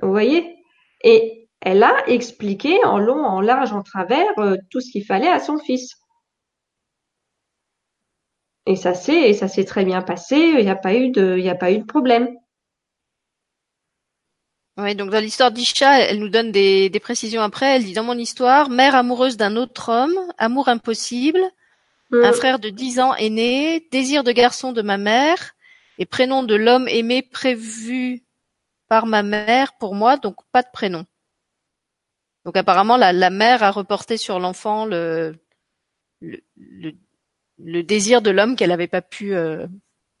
[0.00, 0.56] Vous voyez?
[1.02, 4.28] Et elle a expliqué en long, en large, en travers
[4.70, 5.94] tout ce qu'il fallait à son fils.
[8.66, 10.36] Et ça s'est, ça s'est très bien passé.
[10.36, 12.28] Il n'y a pas eu de, il n'y a pas eu de problème.
[14.76, 17.76] Oui, donc dans l'histoire d'Isha, elle nous donne des, des, précisions après.
[17.76, 21.40] Elle dit dans mon histoire, mère amoureuse d'un autre homme, amour impossible,
[22.22, 22.34] un mm.
[22.34, 25.54] frère de dix ans est né, désir de garçon de ma mère,
[25.98, 28.24] et prénom de l'homme aimé prévu
[28.88, 31.04] par ma mère pour moi, donc pas de prénom.
[32.44, 35.36] Donc apparemment la, la mère a reporté sur l'enfant le,
[36.20, 36.92] le, le,
[37.58, 39.66] le désir de l'homme qu'elle n'avait pas pu euh,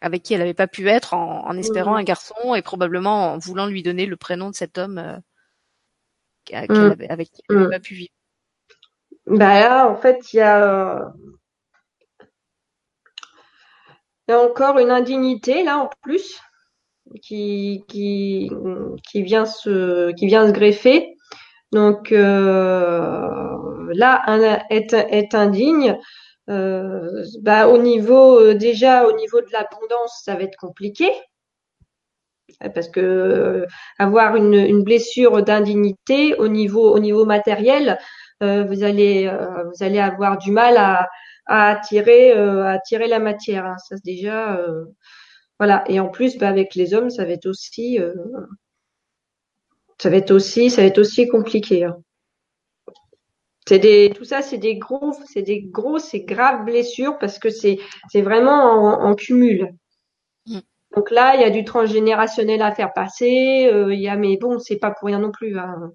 [0.00, 3.38] avec qui elle n'avait pas pu être en, en espérant un garçon et probablement en
[3.38, 5.16] voulant lui donner le prénom de cet homme euh,
[6.50, 7.04] mm.
[7.08, 7.70] avec qui elle n'avait mm.
[7.70, 8.12] pas pu vivre.
[9.26, 11.12] Bah là, en fait, il y a
[14.28, 16.40] il y a encore une indignité là en plus
[17.22, 18.50] qui qui
[19.08, 21.14] qui vient se qui vient se greffer.
[21.72, 24.22] Donc euh, là,
[24.70, 25.98] être, être indigne,
[26.50, 31.08] euh, bah, au niveau euh, déjà au niveau de l'abondance, ça va être compliqué
[32.74, 33.66] parce que euh,
[33.98, 37.98] avoir une, une blessure d'indignité au niveau au niveau matériel,
[38.40, 39.32] vous allez
[39.66, 41.08] vous allez avoir du mal à,
[41.46, 43.66] à attirer à attirer la matière.
[43.66, 43.76] Hein.
[43.78, 44.60] Ça déjà
[45.58, 45.84] voilà.
[45.88, 47.98] Et en plus, bah, avec les hommes, ça va être aussi
[49.98, 51.84] ça va être aussi ça va être aussi compliqué.
[51.84, 51.96] Hein.
[53.66, 57.48] C'est des, tout ça, c'est des gros, c'est des grosses et graves blessures parce que
[57.48, 57.78] c'est,
[58.10, 59.74] c'est vraiment en, cumul.
[60.46, 60.58] Mm.
[60.94, 63.70] Donc là, il y a du transgénérationnel à faire passer.
[63.72, 65.58] Euh, il y a, mais bon, c'est pas pour rien non plus.
[65.58, 65.92] Hein.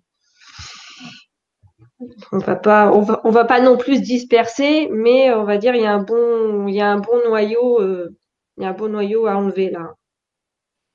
[2.31, 5.57] On va pas, on va, on va pas non plus se disperser, mais on va
[5.57, 8.15] dire il y a un bon, il y a un bon noyau, euh,
[8.57, 9.93] il y a un bon noyau à enlever là.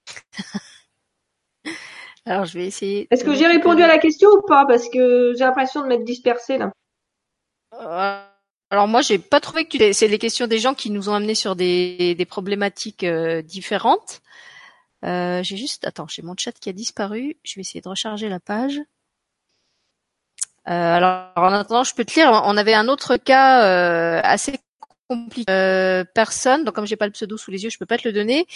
[2.26, 3.06] Alors, je vais essayer.
[3.10, 4.64] Est-ce que j'ai répondu à la question ou pas?
[4.66, 6.72] Parce que j'ai l'impression de m'être dispersée là.
[7.74, 8.24] Euh,
[8.70, 9.92] alors moi, j'ai pas trouvé que tu.
[9.92, 14.22] C'est les questions des gens qui nous ont amenés sur des, des problématiques euh, différentes.
[15.04, 17.36] Euh, j'ai juste, attends, j'ai mon chat qui a disparu.
[17.44, 18.80] Je vais essayer de recharger la page.
[20.68, 22.30] Euh, alors, en attendant, je peux te lire.
[22.44, 24.58] On avait un autre cas euh, assez
[25.08, 26.02] compliqué.
[26.14, 28.12] personne, donc comme j'ai pas le pseudo sous les yeux, je peux pas te le
[28.12, 28.46] donner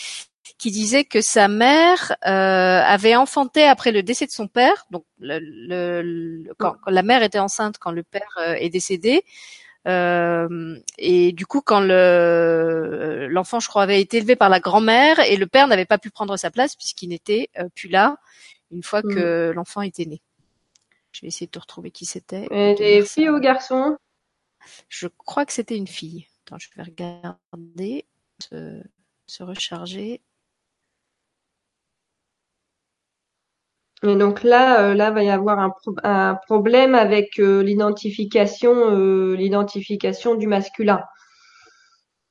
[0.56, 4.86] qui disait que sa mère euh, avait enfanté après le décès de son père.
[4.90, 9.24] Donc, le, quand, la mère était enceinte quand le père euh, est décédé.
[9.86, 15.20] Euh, et du coup, quand le l'enfant, je crois, avait été élevé par la grand-mère
[15.20, 18.16] et le père n'avait pas pu prendre sa place puisqu'il n'était plus là
[18.70, 19.52] une fois que mm.
[19.52, 20.20] l'enfant était né.
[21.12, 22.46] Je vais essayer de te retrouver qui c'était.
[22.78, 23.96] Des filles ou garçons?
[24.88, 26.26] Je crois que c'était une fille.
[26.46, 28.06] Attends, je vais regarder,
[28.40, 28.82] se,
[29.26, 30.22] se recharger.
[34.02, 38.74] Et donc là, euh, là va y avoir un, pro- un problème avec euh, l'identification,
[38.90, 41.00] euh, l'identification du masculin.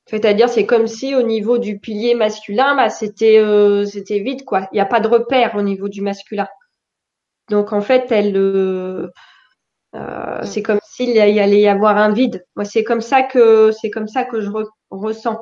[0.06, 4.66] C'est-à-dire, c'est comme si au niveau du pilier masculin, bah, c'était, euh, c'était vide, quoi.
[4.72, 6.48] Il n'y a pas de repère au niveau du masculin.
[7.50, 9.08] Donc en fait, elle, euh,
[9.94, 12.44] euh, c'est comme s'il y allait y avoir un vide.
[12.56, 15.38] Moi, c'est comme ça que, c'est comme ça que je re- ressens.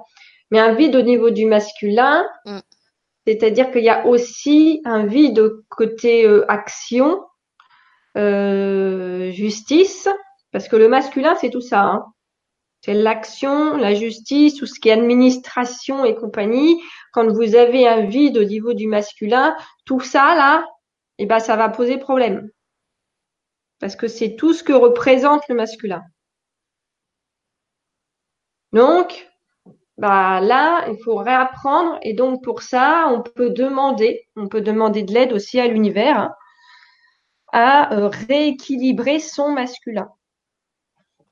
[0.50, 2.58] Mais un vide au niveau du masculin, Mm.
[3.26, 7.20] c'est-à-dire qu'il y a aussi un vide côté euh, action,
[8.16, 10.08] euh, justice,
[10.52, 11.82] parce que le masculin, c'est tout ça.
[11.82, 12.04] Hein.
[12.82, 16.80] C'est l'action, la justice, tout ce qui est administration et compagnie.
[17.12, 20.64] Quand vous avez un vide au niveau du masculin, tout ça là,
[21.18, 22.50] eh ben ça va poser problème.
[23.78, 26.02] Parce que c'est tout ce que représente le masculin.
[28.72, 29.28] Donc,
[29.98, 31.98] bah là, il faut réapprendre.
[32.02, 36.18] Et donc pour ça, on peut demander, on peut demander de l'aide aussi à l'univers
[36.18, 36.34] hein,
[37.52, 40.08] à euh, rééquilibrer son masculin.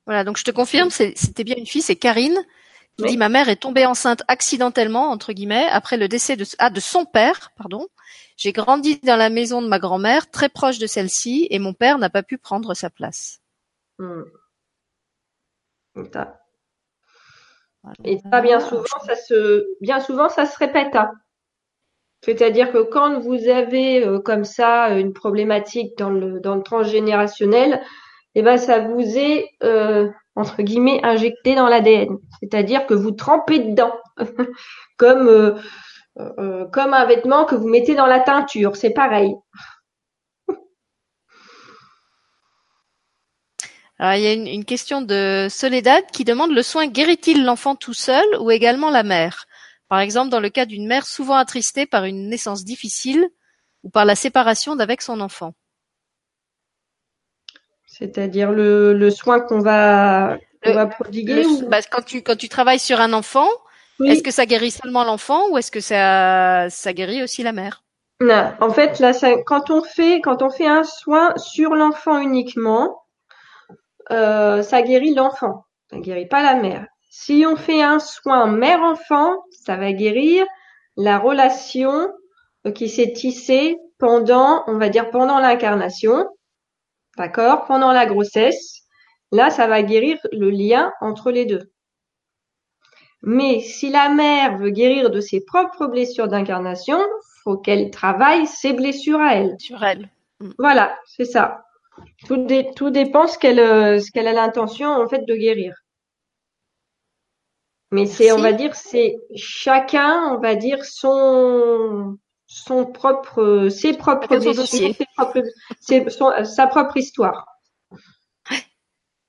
[0.06, 2.38] Voilà, donc je te confirme, c'était bien une fille, c'est Karine
[2.96, 3.10] qui Oui.
[3.10, 6.80] dit ma mère est tombée enceinte accidentellement entre guillemets après le décès de ah de
[6.80, 7.88] son père, pardon.
[8.36, 11.98] J'ai grandi dans la maison de ma grand-mère, très proche de celle-ci, et mon père
[11.98, 13.40] n'a pas pu prendre sa place.
[13.98, 14.22] Hmm.
[15.96, 16.40] Et ça-
[17.82, 17.96] Voilà.
[18.04, 20.94] Et ça, bien souvent, ça se, bien souvent, ça se répète.
[20.96, 21.10] hein.
[22.22, 27.82] C'est-à-dire que quand vous avez euh, comme ça une problématique dans le dans le transgénérationnel,
[28.34, 32.16] eh ben ça vous est euh, entre guillemets injecté dans l'ADN.
[32.40, 33.92] C'est-à-dire que vous trempez dedans,
[34.96, 35.58] comme euh, euh,
[36.16, 38.76] comme un vêtement que vous mettez dans la teinture.
[38.76, 39.34] C'est pareil.
[43.98, 47.76] Alors, il y a une, une question de Soledad qui demande le soin guérit-il l'enfant
[47.76, 49.46] tout seul ou également la mère?
[49.88, 53.28] Par exemple, dans le cas d'une mère souvent attristée par une naissance difficile
[53.84, 55.54] ou par la séparation d'avec son enfant.
[57.86, 61.44] C'est-à-dire le, le soin qu'on va Le- va prodiguer.
[61.44, 63.48] Le- ou- bah, quand tu quand tu travailles sur un enfant,
[63.98, 64.08] Oui.
[64.08, 67.84] est-ce que ça guérit seulement l'enfant ou est-ce que ça ça guérit aussi la mère?
[68.20, 72.18] Non, en fait, là, ça- quand on fait, quand on fait un soin sur l'enfant
[72.18, 73.04] uniquement,
[74.10, 76.86] euh, ça guérit l'enfant, ça guérit pas la mère.
[77.10, 80.44] Si on fait un soin mère-enfant, ça va guérir
[80.96, 82.10] la relation
[82.66, 86.26] euh, qui s'est tissée pendant, on va dire, pendant l'incarnation,
[87.18, 88.82] d'accord, pendant la grossesse.
[89.32, 91.70] Là, ça va guérir le lien entre les deux.
[93.26, 96.98] Mais si la mère veut guérir de ses propres blessures d'incarnation,
[97.42, 99.56] faut qu'elle travaille ses blessures à elle.
[99.58, 100.08] sur elle
[100.58, 101.64] Voilà, c'est ça.
[102.26, 105.74] Tout, dé- tout dépend ce qu'elle euh, ce qu'elle a l'intention en fait de guérir.
[107.92, 114.36] Mais c'est, on va dire, c'est chacun, on va dire son son propre, ses propres
[114.38, 115.42] blessures, ses propres,
[115.80, 117.46] ses- son- sa propre histoire.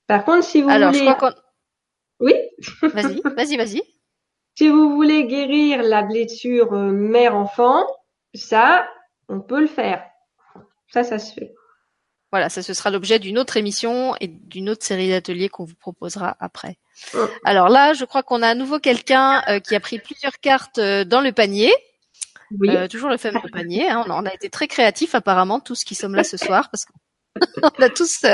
[0.08, 1.06] Par contre, si vous Alors, voulez,
[2.20, 2.34] oui,
[2.82, 3.82] vas-y, vas-y, vas-y.
[4.58, 7.86] si vous voulez guérir la blessure euh, mère-enfant,
[8.34, 8.88] ça,
[9.30, 10.04] on peut le faire.
[10.88, 11.54] Ça, ça se fait.
[12.32, 15.76] Voilà, ça ce sera l'objet d'une autre émission et d'une autre série d'ateliers qu'on vous
[15.76, 16.78] proposera après.
[17.46, 20.78] Alors là, je crois qu'on a à nouveau quelqu'un euh, qui a pris plusieurs cartes
[20.80, 21.72] euh, dans le panier.
[22.60, 22.70] Oui.
[22.70, 23.88] Euh, toujours le fameux panier.
[23.90, 24.04] hein.
[24.06, 26.86] On, a, on a été très créatifs apparemment, tous qui sommes là ce soir, parce
[26.86, 28.26] qu'on a tous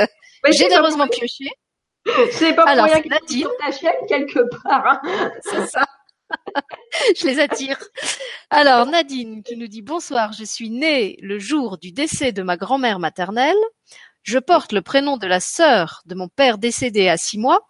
[0.50, 1.46] généreusement pioché.
[2.32, 3.40] C'est pas pour Alors, rien c'est qu'il Nadine.
[3.42, 5.00] sur ta chaîne quelque part.
[5.04, 5.30] hein.
[5.42, 5.84] C'est ça.
[7.16, 7.78] je les attire.
[8.50, 12.56] Alors, Nadine qui nous dit bonsoir, je suis née le jour du décès de ma
[12.56, 13.56] grand-mère maternelle.
[14.22, 17.68] Je porte le prénom de la sœur de mon père décédé à six mois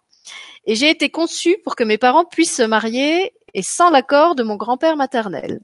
[0.65, 4.43] et j'ai été conçue pour que mes parents puissent se marier et sans l'accord de
[4.43, 5.59] mon grand-père maternel.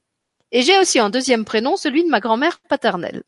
[0.51, 3.23] Et j'ai aussi en deuxième prénom celui de ma grand-mère paternelle.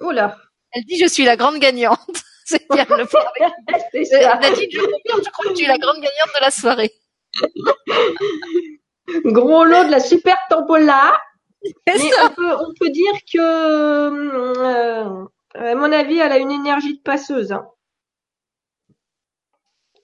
[0.00, 0.38] Oula,
[0.72, 1.98] Elle dit je suis la grande gagnante.
[2.48, 3.20] C'est bien le point.
[3.94, 4.36] Euh.
[4.40, 6.92] Nadine, je confirme, je crois que tu es la grande gagnante de la soirée.
[9.24, 11.18] Gros lot de la super tampola.
[11.64, 15.24] C'est Mais on peut, on peut dire que, euh,
[15.54, 17.52] à mon avis, elle a une énergie de passeuse.
[17.52, 17.66] hein.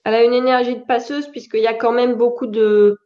[0.03, 2.97] Elle a une énergie de passeuse puisqu'il y a quand même beaucoup de,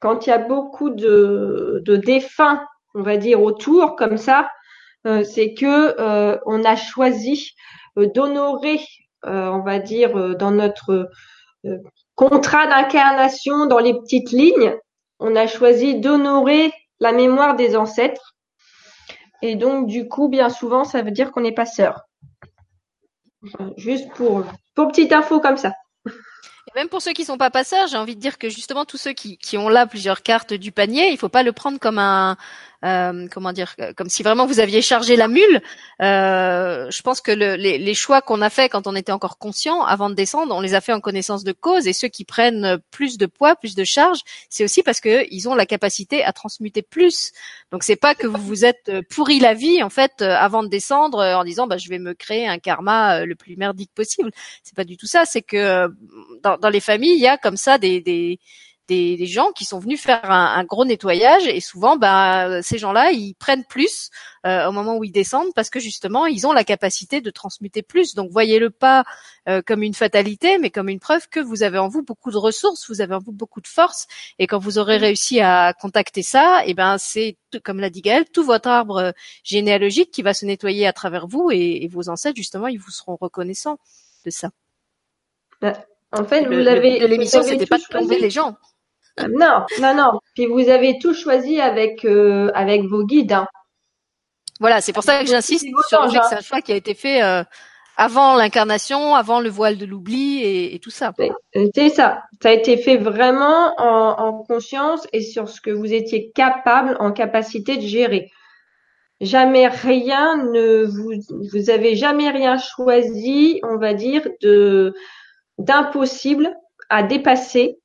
[0.00, 2.62] quand il y a beaucoup de, de défunts,
[2.94, 4.50] on va dire autour comme ça,
[5.06, 7.54] euh, c'est que euh, on a choisi
[8.04, 8.80] d'honorer,
[9.24, 11.08] euh, on va dire, euh, dans notre
[11.64, 11.78] euh,
[12.14, 14.76] contrat d'incarnation, dans les petites lignes,
[15.18, 18.34] on a choisi d'honorer la mémoire des ancêtres.
[19.42, 21.64] Et donc, du coup, bien souvent, ça veut dire qu'on n'est pas.
[23.44, 24.44] Enfin, Juste pour,
[24.74, 25.72] petite info comme ça.
[26.74, 29.12] même pour ceux qui sont pas passeurs, j'ai envie de dire que justement tous ceux
[29.12, 32.36] qui, qui ont là plusieurs cartes du panier, il faut pas le prendre comme un
[32.86, 35.60] euh, comment dire, comme si vraiment vous aviez chargé la mule.
[36.02, 39.38] Euh, je pense que le, les, les, choix qu'on a fait quand on était encore
[39.38, 41.86] conscient avant de descendre, on les a fait en connaissance de cause.
[41.88, 44.20] Et ceux qui prennent plus de poids, plus de charge,
[44.50, 47.32] c'est aussi parce que ils ont la capacité à transmuter plus.
[47.72, 51.18] Donc c'est pas que vous vous êtes pourri la vie en fait avant de descendre
[51.18, 54.30] en disant bah je vais me créer un karma le plus merdique possible.
[54.62, 55.24] C'est pas du tout ça.
[55.24, 55.88] C'est que
[56.42, 58.38] dans, dans, les familles il y a comme ça des, des
[58.88, 62.78] des, des, gens qui sont venus faire un, un gros nettoyage et souvent bah, ces
[62.78, 64.10] gens-là ils prennent plus
[64.46, 67.82] euh, au moment où ils descendent parce que justement ils ont la capacité de transmuter
[67.82, 69.04] plus donc voyez-le pas
[69.48, 72.38] euh, comme une fatalité mais comme une preuve que vous avez en vous beaucoup de
[72.38, 74.06] ressources vous avez en vous beaucoup de force
[74.38, 78.02] et quand vous aurez réussi à contacter ça et eh ben c'est comme l'a dit
[78.02, 79.12] Gaël tout votre arbre
[79.42, 82.90] généalogique qui va se nettoyer à travers vous et, et vos ancêtres justement ils vous
[82.90, 83.78] seront reconnaissants
[84.26, 84.50] de ça.
[85.60, 87.06] Bah, en fait, vous l'avez.
[87.06, 88.56] L'émission, c'était pas de tomber les gens.
[89.18, 90.20] Non, non, non.
[90.34, 93.32] Puis vous avez tout choisi avec euh, avec vos guides.
[93.32, 93.46] Hein.
[94.60, 96.76] Voilà, c'est pour ça que j'insiste sur le fait que c'est un choix qui a
[96.76, 97.42] été fait euh,
[97.96, 101.12] avant l'incarnation, avant le voile de l'oubli et, et, tout ça.
[101.74, 102.22] C'est ça.
[102.42, 106.96] Ça a été fait vraiment en, en, conscience et sur ce que vous étiez capable,
[107.00, 108.30] en capacité de gérer.
[109.20, 111.12] Jamais rien ne vous
[111.52, 114.94] vous avez jamais rien choisi, on va dire de
[115.58, 116.54] d'impossible
[116.90, 117.78] à dépasser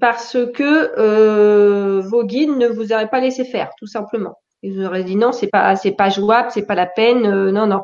[0.00, 4.38] parce que euh, vos guides ne vous auraient pas laissé faire, tout simplement.
[4.62, 7.50] Ils vous auraient dit non, c'est pas, c'est pas jouable, c'est pas la peine, euh,
[7.50, 7.82] non, non.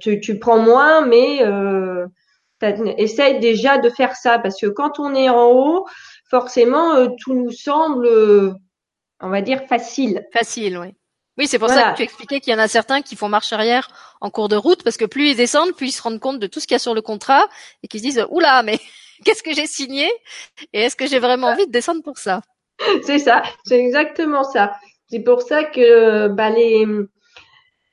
[0.00, 2.06] Tu, tu prends moins, mais euh,
[2.98, 5.86] essaye déjà de faire ça, parce que quand on est en haut,
[6.30, 8.52] forcément, euh, tout nous semble, euh,
[9.20, 10.24] on va dire, facile.
[10.32, 10.88] Facile, oui.
[11.38, 13.54] Oui, c'est pour ça que tu expliquais qu'il y en a certains qui font marche
[13.54, 13.88] arrière
[14.20, 16.46] en cours de route, parce que plus ils descendent, plus ils se rendent compte de
[16.46, 17.48] tout ce qu'il y a sur le contrat,
[17.82, 18.78] et qu'ils se disent, oula, mais
[19.24, 20.10] qu'est-ce que j'ai signé
[20.72, 22.42] et est-ce que j'ai vraiment envie de descendre pour ça?
[23.04, 24.72] C'est ça, c'est exactement ça.
[25.08, 26.50] C'est pour ça que bah,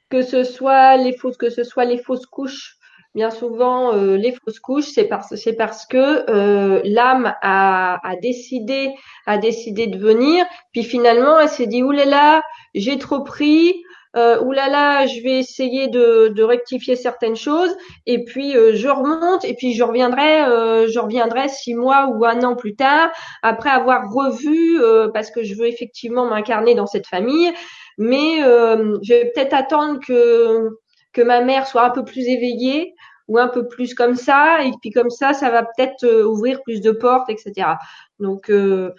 [0.10, 2.80] que ce soit les fausses couches
[3.16, 8.94] bien souvent euh, les fausses couches c'est parce que euh, l'âme a, a décidé
[9.26, 12.44] a décidé de venir puis finalement elle s'est dit oulala
[12.76, 13.84] j'ai trop pris
[14.16, 19.54] euh, oulala, je vais essayer de, rectifier certaines choses, et puis euh, je remonte, et
[19.54, 23.12] puis je reviendrai, euh, je reviendrai six mois ou un an plus tard,
[23.44, 27.54] après avoir revu, euh, parce que je veux effectivement m'incarner dans cette famille,
[27.98, 30.70] mais je vais peut-être attendre que
[31.12, 32.94] que ma mère soit un peu plus éveillée
[33.28, 36.82] ou un peu plus comme ça, et puis comme ça, ça va peut-être ouvrir plus
[36.82, 37.76] de portes, etc.
[38.20, 38.92] Donc, il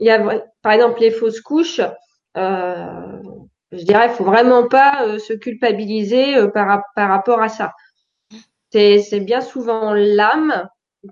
[0.00, 1.80] y a par exemple les fausses couches.
[3.76, 7.72] Je dirais, faut vraiment pas euh, se culpabiliser euh, par, par rapport à ça.
[8.70, 10.68] C'est bien souvent l'âme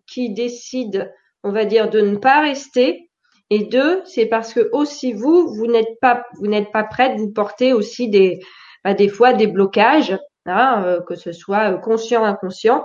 [0.09, 1.13] qui décide,
[1.45, 3.09] on va dire, de ne pas rester.
[3.51, 7.31] Et deux, c'est parce que aussi vous, vous n'êtes pas, vous n'êtes pas prête, vous
[7.31, 8.41] portez aussi des,
[8.83, 12.83] bah, des fois des blocages, hein, euh, que ce soit conscient, inconscient.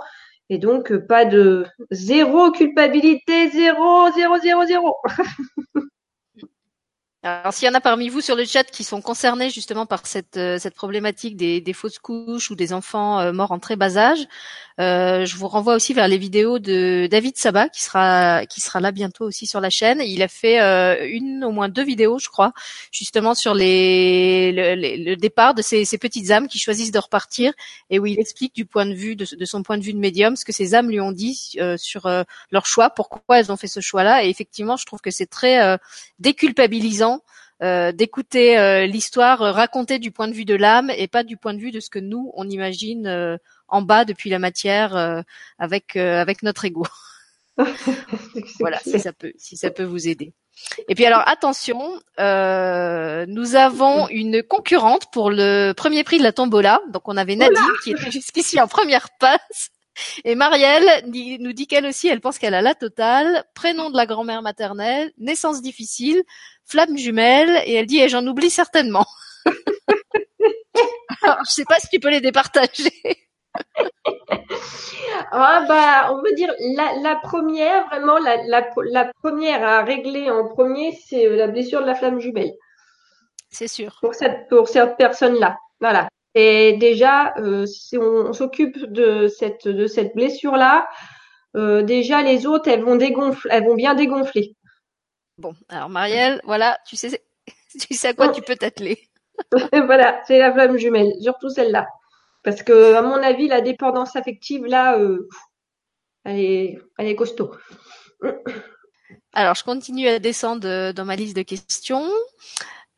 [0.48, 4.96] Et donc, pas de zéro culpabilité, zéro, zéro, zéro, zéro.
[7.24, 10.06] Alors, s'il y en a parmi vous sur le chat qui sont concernés justement par
[10.06, 13.74] cette, euh, cette problématique des, des, fausses couches ou des enfants euh, morts en très
[13.74, 14.28] bas âge,
[14.80, 18.80] euh, je vous renvoie aussi vers les vidéos de David Sabat qui sera qui sera
[18.80, 20.00] là bientôt aussi sur la chaîne.
[20.04, 20.58] Il a fait
[21.10, 22.52] une au moins deux vidéos, je crois,
[22.92, 27.52] justement sur le, départ de ces, petites âmes qui choisissent de repartir
[27.90, 29.98] et où il explique du point de vue de, de son point de vue de
[29.98, 32.08] médium ce que ces âmes lui ont dit sur
[32.50, 34.24] leur choix, pourquoi elles ont fait ce choix-là.
[34.24, 35.78] Et effectivement, je trouve que c'est très
[36.18, 37.22] déculpabilisant
[37.60, 41.54] euh, d'écouter euh, l'histoire racontée du point de vue de l'âme et pas du point
[41.54, 43.36] de vue de ce que nous on imagine euh,
[43.66, 45.24] en bas depuis la matière
[45.58, 46.86] avec avec notre ego.
[48.60, 50.32] voilà, si ça peut si ça peut vous aider.
[50.88, 56.80] Et puis alors attention, nous avons une concurrente pour le premier prix de la tombola.
[56.92, 59.70] Donc on avait Nadine qui était jusqu'ici en première passe.
[60.24, 64.06] Et Marielle nous dit qu'elle aussi, elle pense qu'elle a la totale, prénom de la
[64.06, 66.22] grand-mère maternelle, naissance difficile,
[66.64, 69.06] flamme jumelle, et elle dit, et j'en oublie certainement.
[71.22, 72.92] Alors, je sais pas si tu peux les départager.
[75.32, 80.30] ah bah, on veut dire la, la première, vraiment la, la, la, première à régler
[80.30, 82.52] en premier, c'est euh, la blessure de la flamme jumelle.
[83.50, 83.96] C'est sûr.
[84.00, 86.08] Pour cette pour cette personne-là, voilà.
[86.34, 90.88] Et déjà, euh, si on, s'occupe de cette de cette blessure-là,
[91.56, 94.54] euh, déjà les autres, elles vont dégonfler, elles vont bien dégonfler.
[95.38, 97.22] Bon, alors Marielle, voilà, tu sais,
[97.80, 98.98] tu sais à quoi tu peux t'atteler.
[99.72, 101.86] voilà, c'est la flamme jumelle, surtout celle-là,
[102.42, 105.28] parce que à mon avis, la dépendance affective là, euh,
[106.24, 107.52] Elle est, elle est costaud.
[109.32, 112.10] Alors, je continue à descendre dans ma liste de questions.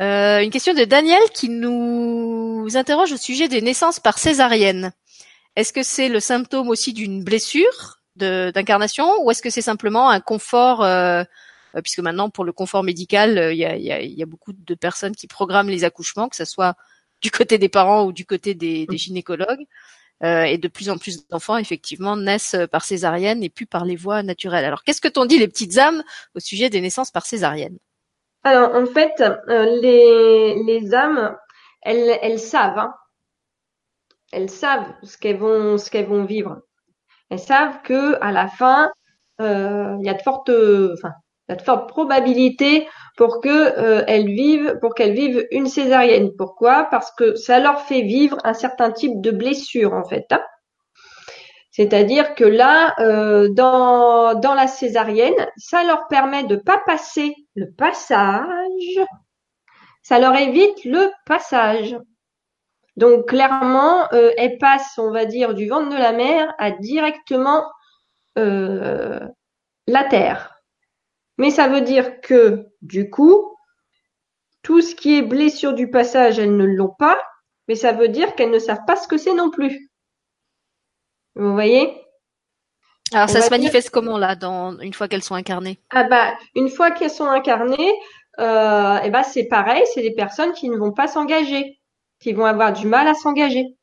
[0.01, 4.93] Euh, une question de Daniel qui nous interroge au sujet des naissances par césarienne.
[5.57, 10.21] Est-ce que c'est le symptôme aussi d'une blessure d'incarnation ou est-ce que c'est simplement un
[10.21, 11.23] confort euh,
[11.75, 15.15] euh, puisque maintenant pour le confort médical il y a, y, a, beaucoup de personnes
[15.15, 16.75] qui programment les accouchements que ce soit
[17.23, 19.65] du côté des parents ou du côté des, des gynécologues
[20.23, 23.97] euh, et de plus en plus d'enfants effectivement naissent par césarienne et plus par les
[23.97, 24.65] voies naturelles.
[24.67, 26.03] Alors qu'est-ce que t'ont dit les petites âmes
[26.35, 27.79] au sujet des naissances par césarienne?
[28.43, 31.37] Alors en fait euh, les, les âmes
[31.83, 32.95] elles, elles savent hein.
[34.33, 36.63] elles savent ce qu'elles vont ce vont vivre.
[37.31, 38.91] Elles savent que à la fin
[39.41, 41.13] euh, il y a de fortes enfin
[41.49, 42.87] il y a de fortes probabilités
[43.17, 46.31] pour que euh, elles vivent, pour qu'elles vivent une césarienne.
[46.39, 46.85] Pourquoi?
[46.91, 50.27] Parce que ça leur fait vivre un certain type de blessure en fait.
[50.31, 50.41] Hein.
[51.71, 57.71] C'est-à-dire que là, euh, dans, dans la césarienne, ça leur permet de pas passer le
[57.73, 59.01] passage.
[60.03, 61.97] Ça leur évite le passage.
[62.97, 67.65] Donc clairement, euh, elles passent, on va dire, du ventre de la mer à directement
[68.37, 69.21] euh,
[69.87, 70.61] la terre.
[71.39, 73.57] Mais ça veut dire que, du coup,
[74.63, 77.19] tout ce qui est blessure du passage, elles ne l'ont pas,
[77.69, 79.90] mais ça veut dire qu'elles ne savent pas ce que c'est non plus.
[81.35, 81.93] Vous voyez?
[83.13, 85.81] Alors ça se manifeste comment là, dans une fois qu'elles sont incarnées?
[85.91, 87.93] Ah bah, une fois qu'elles sont incarnées,
[88.39, 91.81] euh, et eh bah c'est pareil, c'est des personnes qui ne vont pas s'engager,
[92.21, 93.77] qui vont avoir du mal à s'engager.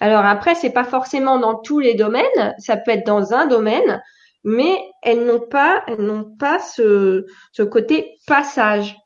[0.00, 4.02] Alors après, c'est pas forcément dans tous les domaines, ça peut être dans un domaine,
[4.44, 8.96] mais elles n'ont pas, elles n'ont pas ce, ce côté passage.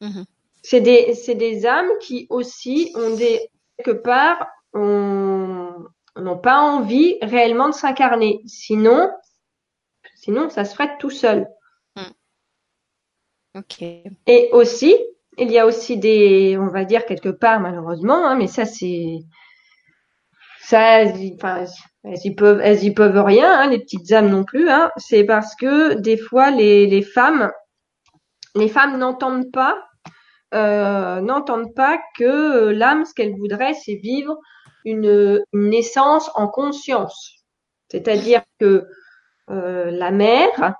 [0.00, 0.22] Mmh
[0.62, 3.48] c'est des, c'est des âmes qui aussi ont des
[3.78, 4.46] quelque part
[6.16, 8.40] n'ont pas envie réellement de s'incarner.
[8.46, 9.10] Sinon,
[10.16, 11.46] sinon ça se ferait tout seul.
[11.96, 13.58] Mmh.
[13.58, 13.82] Ok.
[13.82, 14.96] Et aussi,
[15.38, 19.18] il y a aussi des, on va dire quelque part malheureusement, hein, mais ça c'est,
[20.62, 21.04] ça,
[21.34, 21.64] enfin,
[22.04, 24.68] elles y peuvent, elles y peuvent rien, hein, les petites âmes non plus.
[24.68, 24.90] Hein.
[24.96, 27.50] C'est parce que des fois les, les femmes,
[28.54, 29.82] les femmes n'entendent pas,
[30.54, 34.36] euh, n'entendent pas que l'âme, ce qu'elle voudrait, c'est vivre
[34.84, 37.44] une, une, naissance en conscience.
[37.88, 38.86] C'est-à-dire que
[39.50, 40.74] euh, la mère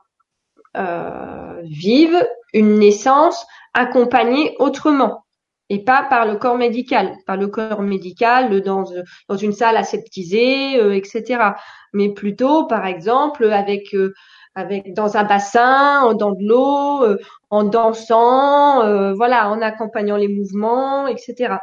[0.76, 5.24] euh, vive une naissance accompagnée autrement
[5.70, 8.84] et pas par le corps médical, par le corps médical dans,
[9.28, 11.52] dans une salle aseptisée, euh, etc.
[11.92, 14.12] Mais plutôt, par exemple, avec euh,
[14.56, 17.18] avec dans un bassin, dans de l'eau, euh,
[17.50, 21.54] en dansant, voilà, en accompagnant les mouvements, etc.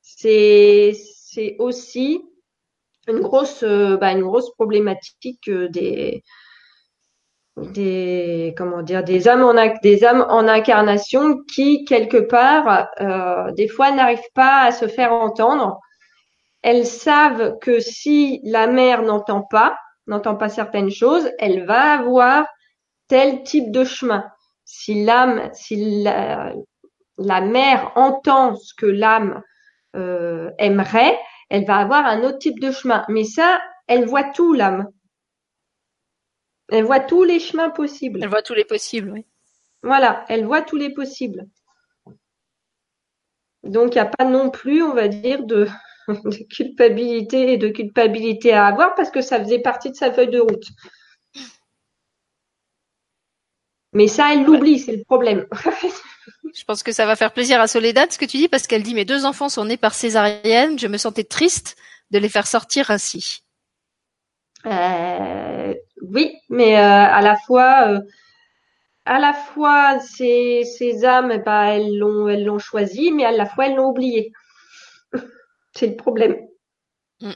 [0.00, 0.94] C'est
[1.34, 2.22] c'est aussi
[3.08, 6.22] une grosse bah, une grosse problématique des
[7.56, 13.68] des comment dire des âmes en des âmes en incarnation qui quelque part euh, des
[13.68, 15.80] fois n'arrivent pas à se faire entendre.
[16.62, 22.46] Elles savent que si la mère n'entend pas, n'entend pas certaines choses, elle va avoir
[23.06, 24.24] tel type de chemin.
[24.64, 26.54] Si l'âme, si la,
[27.18, 29.42] la, mère entend ce que l'âme
[29.94, 31.18] euh, aimerait,
[31.50, 33.04] elle va avoir un autre type de chemin.
[33.08, 34.88] Mais ça, elle voit tout l'âme.
[36.70, 38.20] Elle voit tous les chemins possibles.
[38.22, 39.26] Elle voit tous les possibles, oui.
[39.82, 41.46] Voilà, elle voit tous les possibles.
[43.62, 45.68] Donc, il n'y a pas non plus, on va dire, de,
[46.50, 50.40] culpabilité et de culpabilité à avoir parce que ça faisait partie de sa feuille de
[50.40, 50.68] route.
[53.92, 55.46] Mais ça, elle l'oublie, c'est le problème.
[56.54, 58.82] je pense que ça va faire plaisir à Soledad ce que tu dis parce qu'elle
[58.82, 61.76] dit mes deux enfants sont nés par césarienne, je me sentais triste
[62.10, 63.42] de les faire sortir ainsi.
[64.66, 68.00] Euh, oui, mais euh, à la fois, euh,
[69.04, 73.46] à la fois ces, ces âmes, bah, elles l'ont, elles l'ont choisi, mais à la
[73.46, 74.32] fois elles l'ont oublié.
[75.74, 76.36] C'est le problème.
[77.20, 77.32] Mm.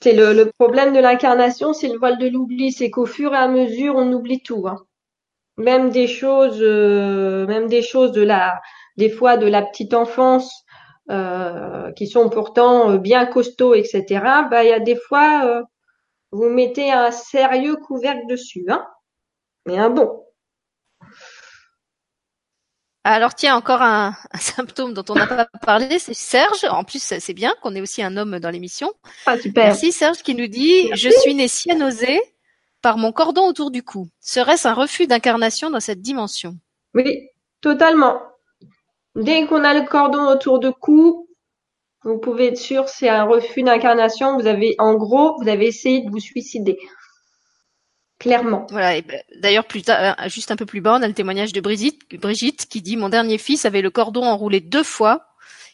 [0.00, 3.38] C'est le, le, problème de l'incarnation, c'est le voile de l'oubli, c'est qu'au fur et
[3.38, 4.68] à mesure, on oublie tout.
[4.68, 4.85] Hein.
[5.58, 8.60] Même des choses, même des choses de la,
[8.96, 10.66] des fois de la petite enfance
[11.08, 14.04] euh, qui sont pourtant euh, bien costauds, etc.,
[14.50, 15.62] bah, il y a des fois, euh,
[16.32, 18.84] vous mettez un sérieux couvercle dessus, hein,
[19.66, 20.24] mais un bon.
[23.04, 26.64] Alors tiens, encore un, symptôme dont on n'a pas parlé, c'est Serge.
[26.68, 28.92] En plus, c'est bien qu'on ait aussi un homme dans l'émission.
[29.26, 29.66] Ah, super.
[29.66, 32.20] Merci Serge qui nous dit Je suis né cyanosé
[32.86, 34.06] par mon cordon autour du cou.
[34.20, 36.54] Serait-ce un refus d'incarnation dans cette dimension?
[36.94, 37.30] Oui,
[37.60, 38.20] totalement.
[39.16, 41.28] Dès qu'on a le cordon autour du cou,
[42.04, 44.38] Vous pouvez être sûr, c'est un refus d'incarnation.
[44.38, 46.78] Vous avez, en gros, vous avez essayé de vous suicider.
[48.20, 48.68] Clairement.
[48.70, 49.00] Voilà.
[49.00, 51.60] Ben, d'ailleurs, plus tard, euh, juste un peu plus bas, on a le témoignage de
[51.60, 55.26] Brigitte, Brigitte qui dit Mon dernier fils avait le cordon enroulé deux fois.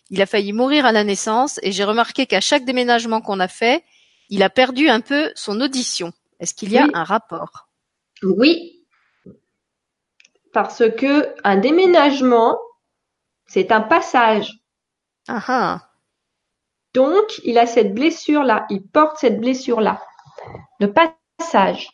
[0.09, 3.49] Il a failli mourir à la naissance et j'ai remarqué qu'à chaque déménagement qu'on a
[3.49, 3.85] fait,
[4.31, 6.15] il a perdu un peu son audition.
[6.43, 7.69] Est-ce qu'il y a un rapport?
[8.25, 8.85] Oui.
[10.53, 12.59] Parce que un déménagement,
[13.47, 14.53] c'est un passage.
[15.29, 15.91] Ah ah.
[16.95, 18.67] Donc, il a cette blessure-là.
[18.71, 20.03] Il porte cette blessure-là.
[20.81, 21.89] Le passage.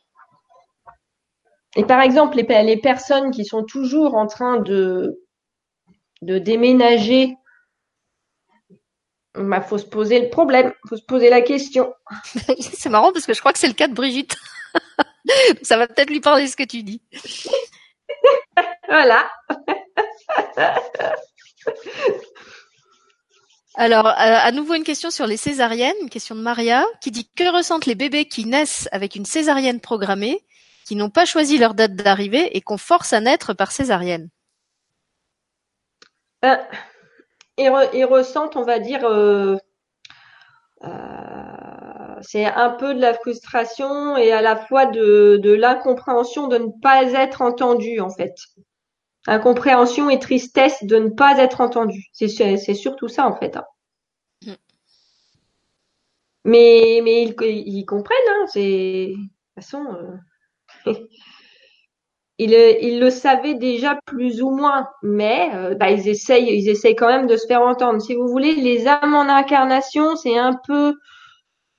[1.76, 5.22] Et par exemple, les, personnes qui sont toujours en train de,
[6.22, 7.36] de déménager,
[9.38, 11.92] bah, faut se poser le problème, faut se poser la question.
[12.60, 14.36] c'est marrant parce que je crois que c'est le cas de Brigitte.
[15.62, 17.02] Ça va peut-être lui parler ce que tu dis.
[18.88, 19.30] voilà.
[23.74, 27.30] Alors, euh, à nouveau une question sur les césariennes, une question de Maria, qui dit
[27.36, 30.44] que ressentent les bébés qui naissent avec une césarienne programmée
[30.84, 34.30] qui n'ont pas choisi leur date d'arrivée et qu'on force à naître par césarienne?
[36.44, 36.56] Euh,
[37.58, 39.56] ils, ressentent, on va dire, euh,
[40.84, 40.88] euh,
[42.22, 47.04] c'est un peu de la frustration et à la fois de, l'incompréhension de ne pas
[47.12, 48.36] être entendu, en fait.
[49.26, 52.06] Incompréhension et tristesse de ne pas être entendu.
[52.12, 53.56] C'est surtout ça, en fait.
[53.56, 53.64] Hein.
[54.46, 54.52] Mm.
[56.44, 59.84] Mais, mais ils, comprennent, hein, c'est de toute façon.
[62.38, 67.08] ils, le savaient déjà plus ou moins, mais euh, bah, ils essayent, ils essayent quand
[67.08, 68.00] même de se faire entendre.
[68.00, 70.94] Si vous voulez, les âmes en incarnation, c'est un peu,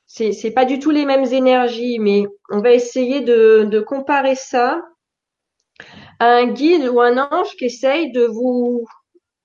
[0.06, 4.36] c'est, c'est pas du tout les mêmes énergies, mais on va essayer de, de comparer
[4.36, 4.82] ça
[6.20, 8.86] à un guide ou un ange qui essaye de vous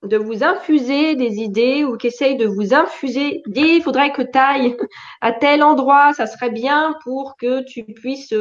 [0.05, 3.41] de vous infuser des idées ou qui essaye de vous infuser
[3.75, 4.75] il faudrait que tu ailles
[5.21, 8.33] à tel endroit, ça serait bien pour que tu puisses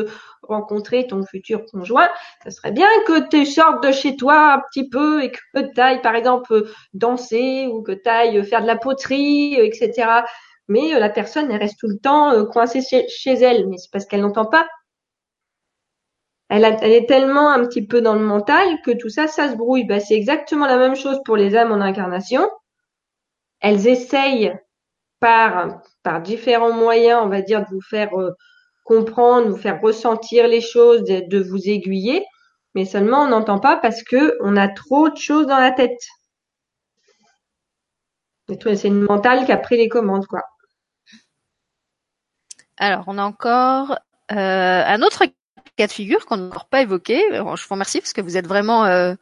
[0.43, 2.09] rencontrer ton futur conjoint.
[2.43, 5.81] Ça serait bien que tu sortes de chez toi un petit peu et que tu
[5.81, 10.23] ailles, par exemple, danser ou que tu ailles faire de la poterie, etc.
[10.69, 13.69] Mais euh, la personne, reste tout le temps euh, coincée chez elle.
[13.69, 14.67] Mais c'est parce qu'elle n'entend pas
[16.49, 19.85] elle, est tellement un petit peu dans le mental que tout ça, ça se brouille.
[19.85, 22.49] Bah, c'est exactement la même chose pour les âmes en incarnation.
[23.61, 24.55] Elles essayent
[25.21, 28.33] par, par différents moyens, on va dire, de vous faire euh,
[28.85, 32.25] comprendre, vous faire ressentir les choses, de, vous aiguiller,
[32.75, 35.99] mais seulement on n'entend pas parce que on a trop de choses dans la tête.
[38.49, 40.43] C'est une mentale qui a pris les commandes, quoi.
[42.77, 43.93] Alors, on a encore
[44.33, 45.25] euh, un autre
[45.77, 47.23] cas de figure qu'on n'a encore pas évoqué.
[47.33, 49.15] Je vous remercie parce que vous êtes vraiment euh,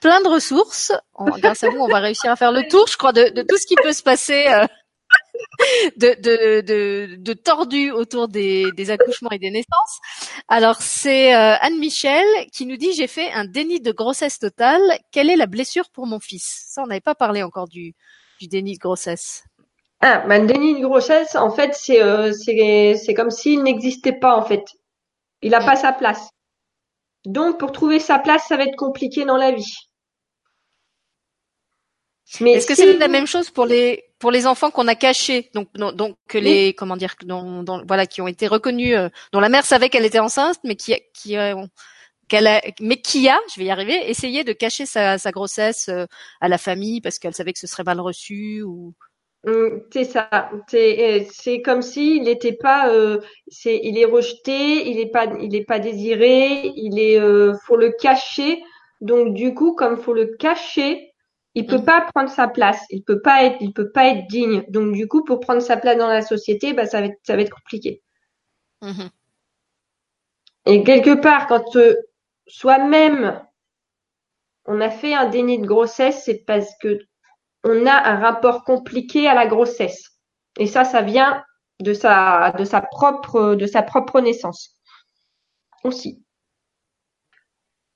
[0.00, 0.92] plein de ressources.
[1.18, 3.66] grâce à vous, on va réussir à faire le tour, je crois, de, tout ce
[3.66, 4.66] qui peut se passer euh,
[5.96, 10.00] de, de, de, tordu autour des, accouchements et des naissances.
[10.48, 14.82] Alors, c'est euh, Anne-Michel qui nous dit, j'ai fait un déni de grossesse totale.
[15.12, 16.66] Quelle est la blessure pour mon fils?
[16.68, 17.94] Ça, on n'avait pas parlé encore du,
[18.40, 19.44] du déni de grossesse.
[20.02, 22.00] Ah, ben, déni de grossesse, en fait, c'est
[22.32, 24.64] c'est comme s'il n'existait pas, en fait.
[25.42, 26.30] Il n'a pas sa place.
[27.24, 29.76] Donc, pour trouver sa place, ça va être compliqué dans la vie.
[32.40, 35.50] Mais est-ce que c'est la même chose pour les pour les enfants qu'on a cachés,
[35.54, 39.48] donc donc que les comment dire, dont, voilà, qui ont été reconnus, euh, dont la
[39.48, 41.34] mère savait qu'elle était enceinte, mais qui qui
[42.28, 45.88] qu'elle a, mais qui a, je vais y arriver, essayé de cacher sa, sa grossesse
[45.88, 46.06] euh,
[46.40, 48.94] à la famille parce qu'elle savait que ce serait mal reçu ou
[49.90, 50.50] c'est ça.
[50.68, 52.92] C'est c'est comme s'il n'était pas.
[52.92, 54.88] Euh, c'est il est rejeté.
[54.90, 55.26] Il est pas.
[55.40, 56.72] Il est pas désiré.
[56.76, 57.18] Il est.
[57.18, 58.62] Euh, faut le cacher.
[59.00, 61.12] Donc du coup, comme faut le cacher,
[61.54, 61.84] il peut mmh.
[61.84, 62.84] pas prendre sa place.
[62.90, 63.56] Il peut pas être.
[63.60, 64.64] Il peut pas être digne.
[64.68, 67.36] Donc du coup, pour prendre sa place dans la société, bah ça va être ça
[67.36, 68.02] va être compliqué.
[68.82, 69.08] Mmh
[70.66, 71.94] Et quelque part, quand euh,
[72.46, 73.40] soi-même
[74.66, 77.00] on a fait un déni de grossesse, c'est parce que
[77.64, 80.10] on a un rapport compliqué à la grossesse.
[80.58, 81.42] Et ça, ça vient
[81.80, 84.76] de sa, de sa propre, de sa propre naissance.
[85.84, 86.22] Aussi.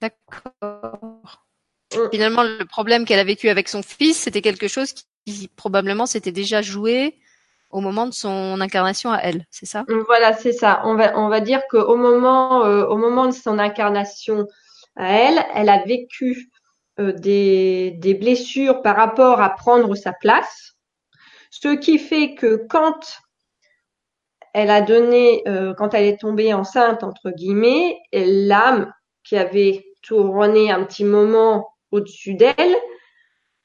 [0.01, 1.43] D'accord.
[1.95, 2.11] Mm.
[2.11, 4.93] Finalement, le problème qu'elle a vécu avec son fils, c'était quelque chose
[5.27, 7.19] qui, probablement s'était déjà joué
[7.71, 9.85] au moment de son incarnation à elle, c'est ça?
[9.89, 10.83] Mm, Voilà, c'est ça.
[10.85, 14.47] On va, on va dire qu'au moment, euh, au moment de son incarnation
[14.97, 16.51] à elle, elle a vécu
[16.99, 20.75] des, des blessures par rapport à prendre sa place,
[21.51, 23.01] ce qui fait que quand
[24.53, 28.93] elle a donné, euh, quand elle est tombée enceinte, entre guillemets, l'âme
[29.25, 32.77] qui avait tourné un petit moment au-dessus d'elle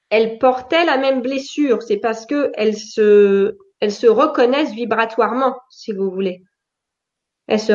[0.10, 1.81] elles portaient la même blessure.
[1.81, 6.43] C'est parce que elles se, reconnaissent vibratoirement, si vous voulez.
[7.47, 7.73] Elles se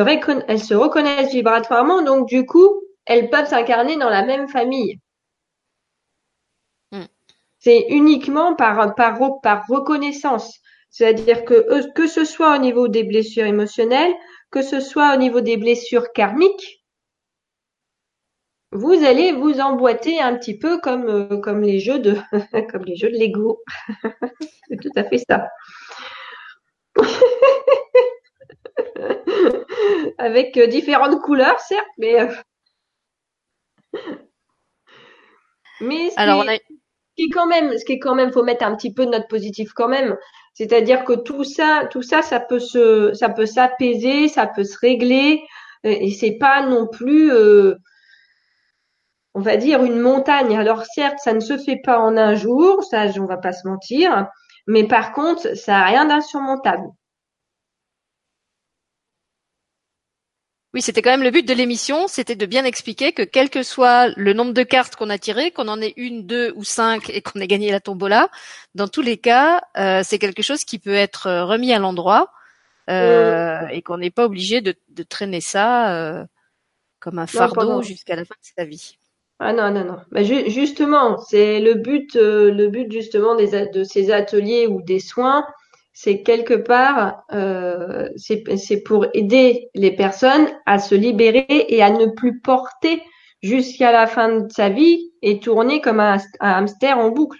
[0.73, 4.99] reconnaissent vibratoirement, donc du coup, elles peuvent s'incarner dans la même famille.
[7.65, 10.59] C'est uniquement par, par, par reconnaissance.
[10.91, 14.13] C'est-à-dire que que ce soit au niveau des blessures émotionnelles,
[14.51, 16.83] que ce soit au niveau des blessures karmiques,
[18.71, 22.15] vous allez vous emboîter un petit peu comme euh, comme les jeux de
[22.71, 23.63] comme les jeux de Lego.
[24.69, 25.49] C'est tout à fait ça.
[30.19, 32.31] Avec euh, différentes couleurs, certes, mais euh,
[35.81, 36.45] mais Alors,
[37.15, 39.27] qui quand même, ce qui est quand même, faut mettre un petit peu de note
[39.29, 40.15] positive quand même.
[40.53, 44.77] C'est-à-dire que tout ça, tout ça, ça peut se, ça peut s'apaiser, ça peut se
[44.77, 45.41] régler,
[45.83, 47.31] et c'est pas non plus
[49.35, 50.57] on va dire, une montagne.
[50.57, 53.67] Alors certes, ça ne se fait pas en un jour, ça, on va pas se
[53.67, 54.27] mentir,
[54.65, 56.87] mais par contre, ça n'a rien d'insurmontable.
[60.75, 63.63] Oui, c'était quand même le but de l'émission, c'était de bien expliquer que quel que
[63.63, 67.09] soit le nombre de cartes qu'on a tirées, qu'on en ait une, deux ou cinq
[67.09, 68.27] et qu'on ait gagné la tombola,
[68.75, 72.33] dans tous les cas, euh, c'est quelque chose qui peut être remis à l'endroit
[72.89, 74.75] euh, et qu'on n'est pas obligé de,
[75.07, 76.25] traîner ça euh,
[76.99, 78.97] comme un fardeau jusqu'à la fin de sa vie.
[79.39, 79.97] Ah non, non, non.
[80.11, 84.99] Bah, justement, c'est le but, euh, le but justement des, de ces ateliers ou des
[84.99, 85.45] soins,
[85.97, 92.07] c'est quelque part, euh, c'est pour aider les personnes à se libérer et à ne
[92.07, 93.01] plus porter
[93.41, 97.39] jusqu'à la fin de sa vie et tourner comme un, hamster en boucle.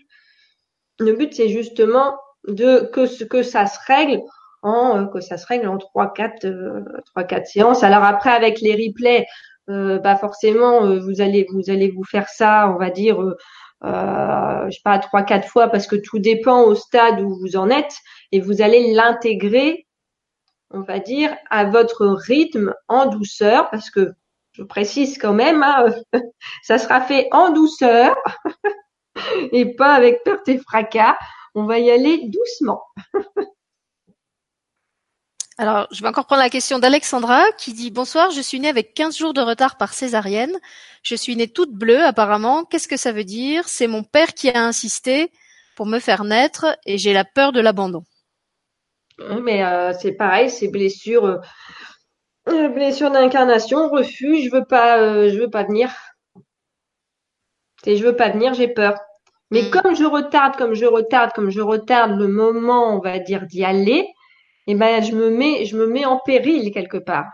[0.99, 2.15] Le but, c'est justement
[2.47, 4.21] de que que ça se règle
[4.61, 6.47] en euh, que ça se règle en trois quatre
[7.07, 7.83] trois quatre séances.
[7.83, 9.25] Alors après, avec les replays,
[9.69, 13.19] euh, bah forcément euh, vous allez vous allez vous faire ça, on va dire,
[13.85, 17.55] euh, je sais pas trois quatre fois parce que tout dépend au stade où vous
[17.55, 17.97] en êtes
[18.31, 19.85] et vous allez l'intégrer,
[20.71, 24.13] on va dire, à votre rythme en douceur parce que
[24.53, 25.85] je précise quand même, hein,
[26.63, 28.15] ça sera fait en douceur
[29.51, 31.17] et pas avec perte et fracas.
[31.53, 32.81] On va y aller doucement.
[35.57, 38.93] Alors, je vais encore prendre la question d'Alexandra qui dit Bonsoir, je suis née avec
[38.93, 40.57] 15 jours de retard par césarienne.
[41.01, 42.65] Je suis née toute bleue apparemment.
[42.65, 43.69] Qu'est-ce que ça veut dire?
[43.69, 45.31] C'est mon père qui a insisté
[45.77, 48.03] pour me faire naître et j'ai la peur de l'abandon.
[49.43, 51.37] Mais euh, c'est pareil, c'est blessure, euh,
[52.49, 55.89] euh, blessure d'incarnation, refus, je veux pas, je veux pas venir.
[57.81, 58.95] C'est je veux pas venir, j'ai peur.
[59.51, 59.69] Mais hmm.
[59.69, 63.63] comme je retarde, comme je retarde, comme je retarde le moment, on va dire d'y
[63.63, 64.05] aller,
[64.67, 67.27] eh ben je me mets je me mets en péril quelque part.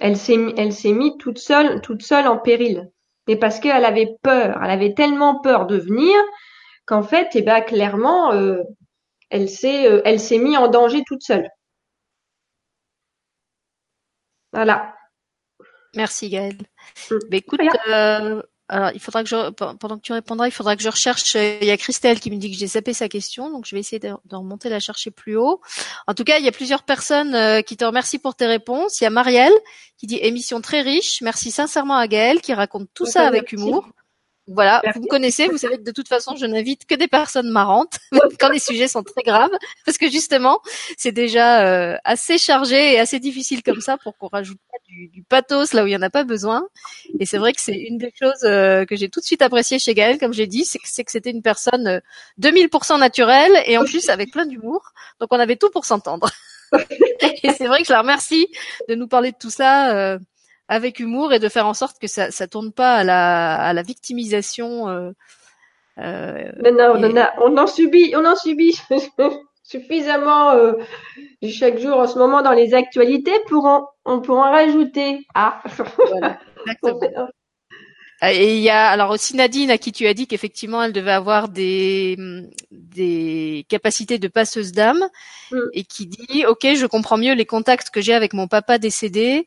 [0.00, 2.90] Elle s'est elle s'est mise toute seule toute seule en péril.
[3.28, 6.16] Mais parce qu'elle avait peur, elle avait tellement peur de venir
[6.86, 8.62] qu'en fait eh ben clairement euh,
[9.30, 11.48] elle s'est euh, elle s'est mise en danger toute seule.
[14.52, 14.94] Voilà.
[15.96, 16.58] Merci Gaëlle.
[17.10, 17.16] Mmh.
[17.30, 20.82] Ben, écoute, euh, alors, il faudra que je, pendant que tu répondras, il faudra que
[20.82, 21.36] je recherche.
[21.36, 23.74] Euh, il y a Christelle qui me dit que j'ai zappé sa question, donc je
[23.74, 25.60] vais essayer de, remonter la chercher plus haut.
[26.06, 29.00] En tout cas, il y a plusieurs personnes euh, qui te remercient pour tes réponses.
[29.00, 29.52] Il y a Marielle
[29.98, 31.20] qui dit émission très riche.
[31.20, 33.86] Merci sincèrement à Gaëlle qui raconte tout ça avec humour.
[34.46, 37.48] Voilà, vous me connaissez, vous savez que de toute façon, je n'invite que des personnes
[37.48, 37.98] marrantes
[38.38, 39.50] quand les sujets sont très graves,
[39.86, 40.60] parce que justement,
[40.98, 45.24] c'est déjà euh, assez chargé et assez difficile comme ça pour qu'on rajoute pas du,
[45.30, 46.68] pathos là où il y en a pas besoin.
[47.18, 49.78] Et c'est vrai que c'est une des choses euh, que j'ai tout de suite apprécié
[49.78, 52.02] chez Gaël, comme j'ai dit, c'est que, c'était une personne
[52.38, 54.92] 2000% euh, naturelle et en plus avec plein d'humour.
[55.20, 56.28] Donc on avait tout pour s'entendre.
[57.42, 58.48] et c'est vrai que je la remercie
[58.90, 60.18] de nous parler de tout ça
[60.68, 63.72] avec humour et de faire en sorte que ça ça tourne pas à la à
[63.72, 64.88] la victimisation.
[64.88, 65.10] Euh,
[65.98, 68.76] euh, non, non, non, on en subit, on en subit
[69.62, 70.72] suffisamment euh,
[71.48, 75.26] chaque jour en ce moment dans les actualités pour en, on pour en rajouter.
[75.34, 75.62] Ah.
[76.08, 77.28] Voilà, exactement.
[78.22, 81.12] Et il y a alors aussi Nadine à qui tu as dit qu'effectivement elle devait
[81.12, 82.16] avoir des
[82.70, 85.04] des capacités de passeuse d'âme
[85.50, 85.58] mm.
[85.74, 89.46] et qui dit ok je comprends mieux les contacts que j'ai avec mon papa décédé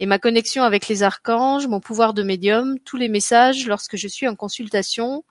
[0.00, 4.08] et ma connexion avec les archanges, mon pouvoir de médium, tous les messages lorsque je
[4.08, 5.24] suis en consultation,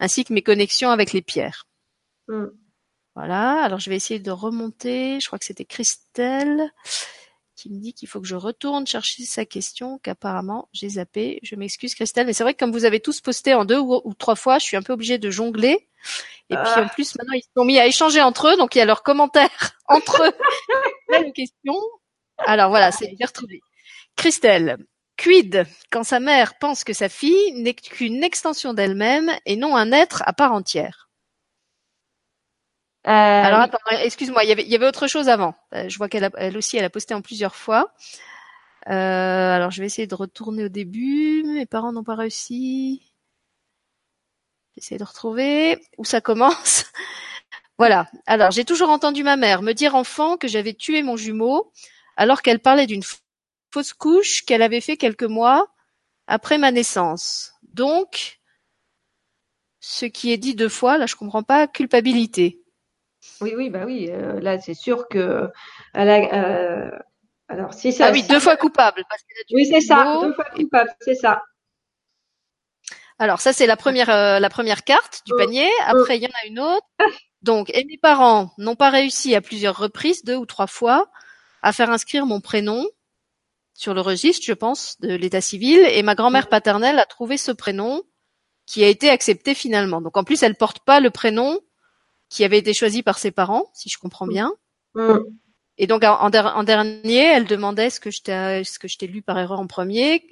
[0.00, 1.66] ainsi que mes connexions avec les pierres.
[2.28, 2.46] Mm.
[3.14, 6.70] Voilà, alors je vais essayer de remonter, je crois que c'était Christelle
[7.56, 11.40] qui me dit qu'il faut que je retourne chercher sa question, qu'apparemment j'ai zappé.
[11.42, 14.14] Je m'excuse Christelle, mais c'est vrai que comme vous avez tous posté en deux ou,
[14.16, 15.88] trois fois, je suis un peu obligée de jongler.
[16.50, 16.90] Et puis en ah.
[16.94, 19.02] plus maintenant ils se sont mis à échanger entre eux, donc il y a leurs
[19.02, 20.32] commentaires entre eux.
[21.08, 21.80] Plein questions.
[22.38, 23.60] Alors voilà, c'est bien retrouvé.
[24.18, 24.78] Christelle,
[25.16, 29.92] quid quand sa mère pense que sa fille n'est qu'une extension d'elle-même et non un
[29.92, 31.08] être à part entière?
[33.04, 35.54] Alors attends, excuse-moi, il y avait, il y avait autre chose avant.
[35.72, 37.94] je vois qu'elle elle aussi, elle a posté en plusieurs fois.
[38.86, 41.44] alors je vais essayer de retourner au début.
[41.44, 43.12] Mes parents n'ont pas réussi.
[44.76, 46.86] J'essaie de retrouver où ça commence?
[47.78, 48.10] voilà.
[48.26, 51.72] Alors j'ai toujours entendu ma mère me dire enfant que j'avais tué mon jumeau
[52.16, 53.04] alors qu'elle parlait d'une
[53.70, 55.68] fausse couche qu'elle avait fait quelques mois
[56.26, 57.52] après ma naissance.
[57.62, 58.40] Donc,
[59.80, 62.62] ce qui est dit deux fois, là je comprends pas, culpabilité.
[63.40, 64.08] Oui, oui, bah oui.
[64.10, 65.48] Euh, là, c'est sûr que.
[65.96, 66.90] Euh,
[67.48, 68.06] alors, si ça.
[68.06, 69.04] Ah oui, deux fois coupable.
[69.52, 70.20] oui, c'est ça.
[70.22, 71.42] Deux fois coupable, c'est ça.
[73.18, 75.68] Alors, ça, c'est la première, euh, la première carte du panier.
[75.86, 76.86] Après, il y en a une autre.
[77.42, 81.08] Donc, et mes parents n'ont pas réussi à plusieurs reprises, deux ou trois fois,
[81.62, 82.84] à faire inscrire mon prénom
[83.78, 85.78] sur le registre, je pense, de l'état civil.
[85.92, 88.02] Et ma grand-mère paternelle a trouvé ce prénom
[88.66, 90.00] qui a été accepté finalement.
[90.00, 91.60] Donc, en plus, elle porte pas le prénom
[92.28, 94.52] qui avait été choisi par ses parents, si je comprends bien.
[94.94, 95.18] Mm.
[95.78, 96.28] Et donc en,
[96.64, 99.68] dernier, elle demandait ce que je t'ai ce que je t'ai lu par erreur en
[99.68, 100.26] premier,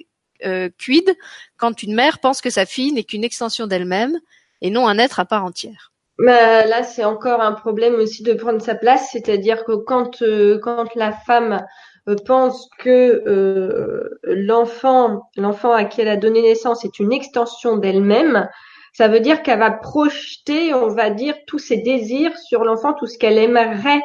[0.45, 1.15] euh, quid
[1.55, 4.19] quand une mère pense que sa fille n'est qu'une extension d'elle-même
[4.59, 5.93] et non un être à part entière.
[6.19, 10.59] Mais là, c'est encore un problème aussi de prendre sa place, c'est-à-dire que quand euh,
[10.61, 11.65] quand la femme
[12.13, 18.47] pense que euh, l'enfant l'enfant à qui elle a donné naissance est une extension d'elle-même,
[18.93, 23.05] ça veut dire qu'elle va projeter, on va dire, tous ses désirs sur l'enfant, tout
[23.05, 24.01] ce qu'elle aimerait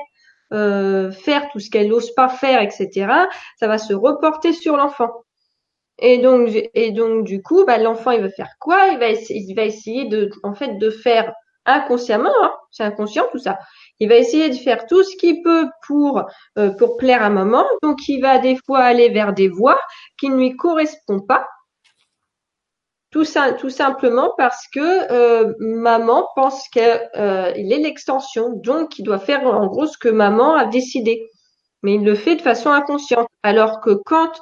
[0.53, 3.11] euh, faire, tout ce qu'elle n'ose pas faire, etc.
[3.59, 5.11] Ça va se reporter sur l'enfant.
[5.99, 8.89] Et donc, du coup, bah, l'enfant, il va faire quoi?
[8.89, 11.33] Il va, il va essayer de, en fait, de faire
[11.65, 13.59] inconsciemment, hein, c'est inconscient tout ça.
[14.03, 16.25] Il va essayer de faire tout ce qu'il peut pour
[16.59, 17.65] euh, pour plaire à maman.
[17.85, 19.81] Donc, il va des fois aller vers des voies
[20.19, 21.47] qui ne lui correspondent pas.
[23.13, 29.05] Tout, ça, tout simplement parce que euh, maman pense qu'il euh, est l'extension, donc il
[29.05, 31.23] doit faire en gros ce que maman a décidé.
[31.85, 33.29] Mais il le fait de façon inconsciente.
[33.45, 34.33] Alors que quand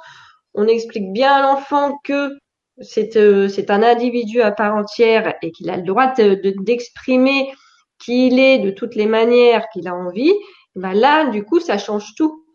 [0.55, 2.31] on explique bien à l'enfant que
[2.79, 7.51] c'est euh, un individu à part entière et qu'il a le droit d'exprimer
[8.07, 10.33] il est de toutes les manières qu'il a envie,
[10.75, 12.45] ben là, du coup, ça change tout.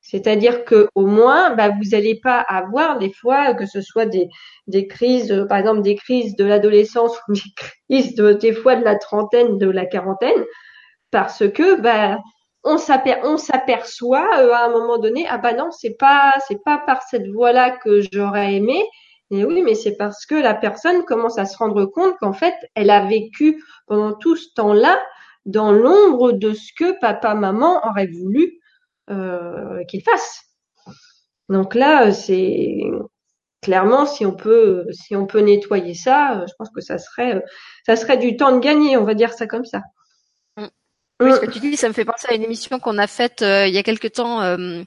[0.00, 4.28] C'est-à-dire que au moins, bah, vous n'allez pas avoir des fois que ce soit des,
[4.66, 8.84] des crises, par exemple des crises de l'adolescence ou des crises de, des fois de
[8.84, 10.44] la trentaine, de la quarantaine,
[11.12, 12.18] parce que bah,
[12.64, 17.02] on s'aperçoit euh, à un moment donné, ah bah non, c'est pas c'est pas par
[17.02, 18.82] cette voie-là que j'aurais aimé.
[19.32, 22.54] Et oui, mais c'est parce que la personne commence à se rendre compte qu'en fait,
[22.74, 25.02] elle a vécu pendant tout ce temps-là
[25.46, 28.60] dans l'ombre de ce que papa, maman aurait voulu
[29.08, 30.42] euh, qu'il fasse.
[31.48, 32.82] Donc là, c'est
[33.62, 37.42] clairement si on peut si on peut nettoyer ça, je pense que ça serait
[37.86, 39.80] ça serait du temps de gagner, on va dire ça comme ça.
[40.58, 40.66] Mm.
[41.22, 43.40] Oui, ce que tu dis, ça me fait penser à une émission qu'on a faite
[43.40, 44.82] euh, il y a quelque temps euh,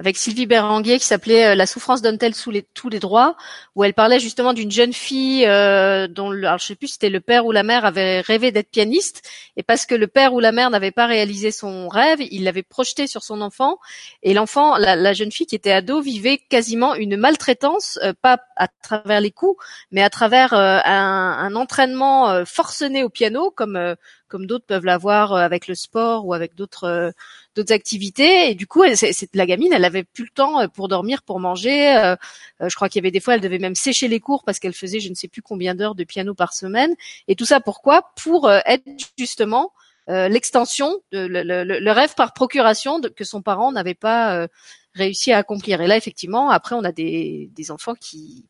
[0.00, 3.36] avec Sylvie Béranguier qui s'appelait euh, La souffrance donne-t-elle les, tous les droits,
[3.76, 7.10] où elle parlait justement d'une jeune fille euh, dont, alors je sais plus si c'était
[7.10, 9.28] le père ou la mère avait rêvé d'être pianiste,
[9.58, 12.62] et parce que le père ou la mère n'avait pas réalisé son rêve, il l'avait
[12.62, 13.78] projeté sur son enfant,
[14.22, 18.40] et l'enfant, la, la, jeune fille qui était ado, vivait quasiment une maltraitance, euh, pas
[18.56, 23.96] à travers les coups, mais à travers un, un, entraînement forcené au piano, comme
[24.28, 27.12] comme d'autres peuvent l'avoir avec le sport ou avec d'autres
[27.60, 28.50] d'autres activités.
[28.50, 31.40] Et du coup, c'est, la gamine, elle avait plus le temps euh, pour dormir, pour
[31.40, 31.96] manger.
[31.96, 32.16] Euh,
[32.60, 34.58] euh, je crois qu'il y avait des fois, elle devait même sécher les cours parce
[34.58, 36.94] qu'elle faisait je ne sais plus combien d'heures de piano par semaine.
[37.28, 38.10] Et tout ça pourquoi?
[38.22, 38.84] Pour être
[39.18, 39.72] justement
[40.08, 44.48] l'extension, de, le, rêve par procuration que son parent n'avait pas
[44.94, 45.80] réussi à accomplir.
[45.82, 48.44] Et là, effectivement, après, on a des, des enfants qui,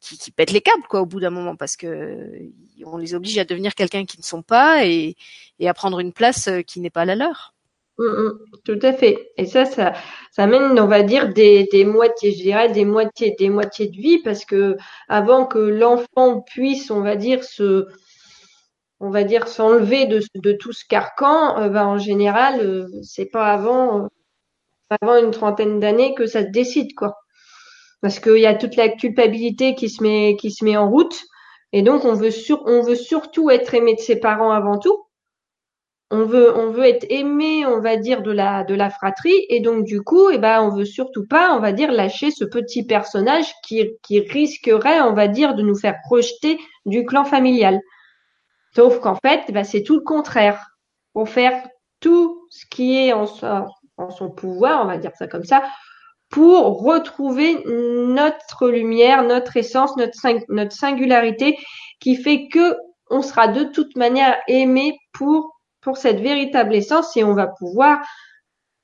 [0.00, 2.50] qui, qui, pètent les câbles quoi au bout d'un moment parce que
[2.84, 5.14] on les oblige à devenir quelqu'un qui ne sont pas et,
[5.60, 7.53] et à prendre une place qui n'est pas la leur.
[7.98, 9.30] Mm, mm, tout à fait.
[9.36, 9.92] Et ça, ça,
[10.32, 14.18] ça mène, on va dire, des, moitiés, je dirais, des moitiés, des moitiés de vie,
[14.22, 14.76] parce que
[15.08, 17.86] avant que l'enfant puisse, on va dire, se,
[19.00, 23.46] on va dire, s'enlever de, tout ce carcan, euh, ben, en général, euh, c'est pas
[23.52, 24.08] avant,
[24.90, 27.14] avant une trentaine d'années que ça se décide, quoi.
[28.02, 31.24] Parce qu'il y a toute la culpabilité qui se met, qui se met en route.
[31.72, 35.06] Et donc, on veut sur, on veut surtout être aimé de ses parents avant tout
[36.14, 39.60] on veut on veut être aimé, on va dire de la de la fratrie et
[39.60, 42.84] donc du coup eh ben on veut surtout pas, on va dire lâcher ce petit
[42.84, 47.80] personnage qui qui risquerait, on va dire de nous faire projeter du clan familial.
[48.74, 50.70] Sauf qu'en fait, eh ben, c'est tout le contraire.
[51.12, 51.62] Pour faire
[52.00, 53.26] tout ce qui est en,
[53.96, 55.62] en son pouvoir, on va dire ça comme ça,
[56.28, 60.18] pour retrouver notre lumière, notre essence, notre,
[60.48, 61.56] notre singularité,
[62.00, 62.74] qui fait que
[63.10, 65.53] on sera de toute manière aimé pour
[65.84, 68.04] pour cette véritable essence et on va pouvoir,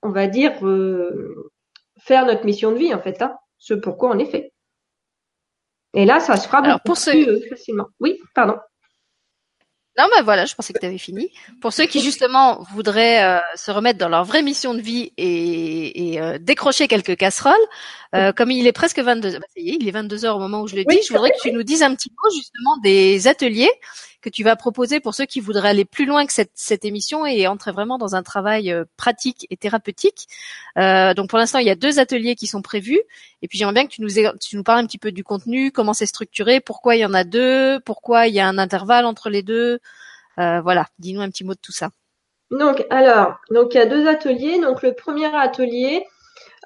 [0.02, 1.52] on va dire, euh,
[1.98, 4.52] faire notre mission de vie en fait, hein, ce pourquoi on est fait.
[5.94, 7.86] Et là, ça se fera beaucoup pour plus euh, facilement.
[7.98, 8.56] Oui, pardon.
[9.98, 11.30] Non, ben voilà, je pensais que tu avais fini.
[11.60, 16.12] Pour ceux qui justement voudraient euh, se remettre dans leur vraie mission de vie et,
[16.12, 17.54] et euh, décrocher quelques casseroles,
[18.14, 20.76] euh, comme il est presque 22 bah, il est 22 heures au moment où je
[20.76, 23.70] le dis, je voudrais que tu nous dises un petit mot justement des ateliers
[24.20, 27.46] que tu vas proposer pour ceux qui voudraient aller plus loin que cette, émission et
[27.46, 30.28] entrer vraiment dans un travail pratique et thérapeutique.
[30.76, 33.00] donc pour l'instant, il y a deux ateliers qui sont prévus.
[33.42, 34.10] Et puis j'aimerais bien que tu nous,
[34.40, 37.14] tu nous parles un petit peu du contenu, comment c'est structuré, pourquoi il y en
[37.14, 39.80] a deux, pourquoi il y a un intervalle entre les deux.
[40.38, 41.90] Euh, voilà, dis-nous un petit mot de tout ça.
[42.50, 44.60] Donc, alors, donc il y a deux ateliers.
[44.60, 46.04] Donc, le premier atelier,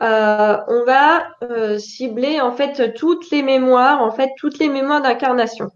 [0.03, 5.03] euh, on va euh, cibler en fait toutes les mémoires, en fait toutes les mémoires
[5.03, 5.71] d'incarnation.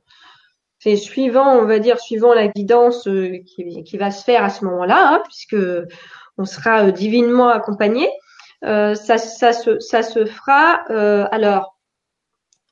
[0.79, 5.15] C'est suivant, on va dire, suivant la guidance qui, va se faire à ce moment-là,
[5.15, 5.57] hein, puisque
[6.37, 8.09] on sera divinement accompagné.
[8.63, 10.83] ça, ça, se, ça se fera.
[11.33, 11.79] alors,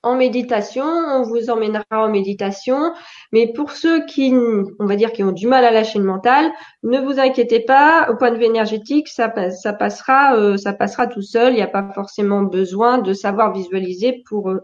[0.07, 2.95] en méditation, on vous emmènera en méditation.
[3.33, 4.33] Mais pour ceux qui,
[4.79, 6.53] on va dire, qui ont du mal à lâcher le mental,
[6.85, 8.09] ne vous inquiétez pas.
[8.09, 11.55] Au point de vue énergétique, ça, ça passera, euh, ça passera tout seul.
[11.55, 14.63] Il n'y a pas forcément besoin de savoir visualiser pour, euh,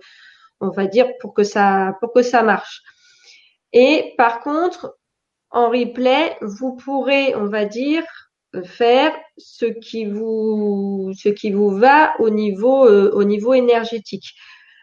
[0.61, 2.81] on va dire, pour que ça, pour que ça marche.
[3.73, 4.97] Et par contre,
[5.51, 8.05] en replay, vous pourrez, on va dire,
[8.65, 14.35] faire ce qui vous, ce qui vous va au niveau, euh, au niveau énergétique.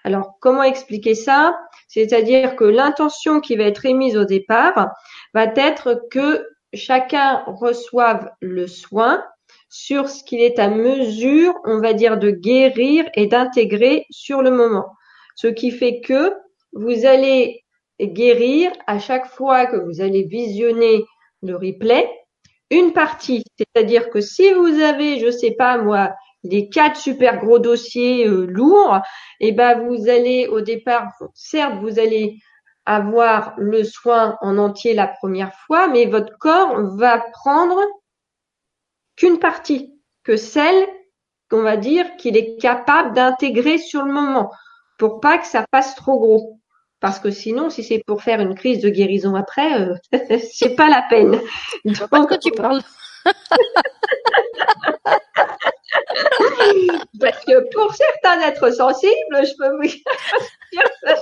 [0.04, 1.60] Alors, comment expliquer ça?
[1.88, 4.90] C'est-à-dire que l'intention qui va être émise au départ
[5.34, 9.24] va être que chacun reçoive le soin
[9.70, 14.52] sur ce qu'il est à mesure, on va dire, de guérir et d'intégrer sur le
[14.52, 14.88] moment.
[15.36, 16.34] Ce qui fait que
[16.74, 17.64] vous allez
[18.08, 21.04] guérir à chaque fois que vous allez visionner
[21.42, 22.10] le replay
[22.70, 23.44] une partie.
[23.58, 26.14] C'est-à-dire que si vous avez, je sais pas moi,
[26.44, 29.02] les quatre super gros dossiers euh, lourds,
[29.40, 32.38] et eh ben vous allez au départ, certes vous allez
[32.86, 37.80] avoir le soin en entier la première fois, mais votre corps va prendre
[39.16, 40.88] qu'une partie, que celle
[41.50, 44.52] qu'on va dire qu'il est capable d'intégrer sur le moment,
[44.98, 46.59] pour pas que ça passe trop gros.
[47.00, 49.96] Parce que sinon, si c'est pour faire une crise de guérison après, euh,
[50.52, 51.40] c'est pas la peine.
[51.86, 52.82] Je vois pas de quoi tu parles.
[57.20, 61.16] Parce que pour certains êtres sensibles, je peux vous dire, ça,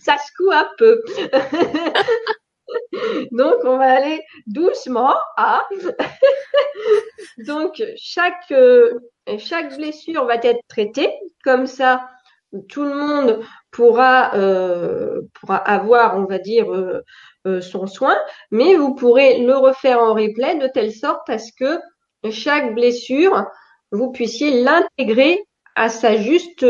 [0.00, 1.02] ça secoue un peu.
[3.32, 5.66] Donc, on va aller doucement à.
[7.38, 8.52] Donc, chaque,
[9.38, 11.12] chaque blessure va être traitée.
[11.44, 12.08] Comme ça,
[12.68, 13.44] tout le monde
[13.76, 17.02] pourra, euh, pourra avoir, on va dire, euh,
[17.46, 18.16] euh, son soin.
[18.50, 21.78] Mais vous pourrez le refaire en replay de telle sorte à ce que
[22.30, 23.44] chaque blessure
[23.92, 25.44] vous puissiez l'intégrer
[25.74, 26.64] à sa juste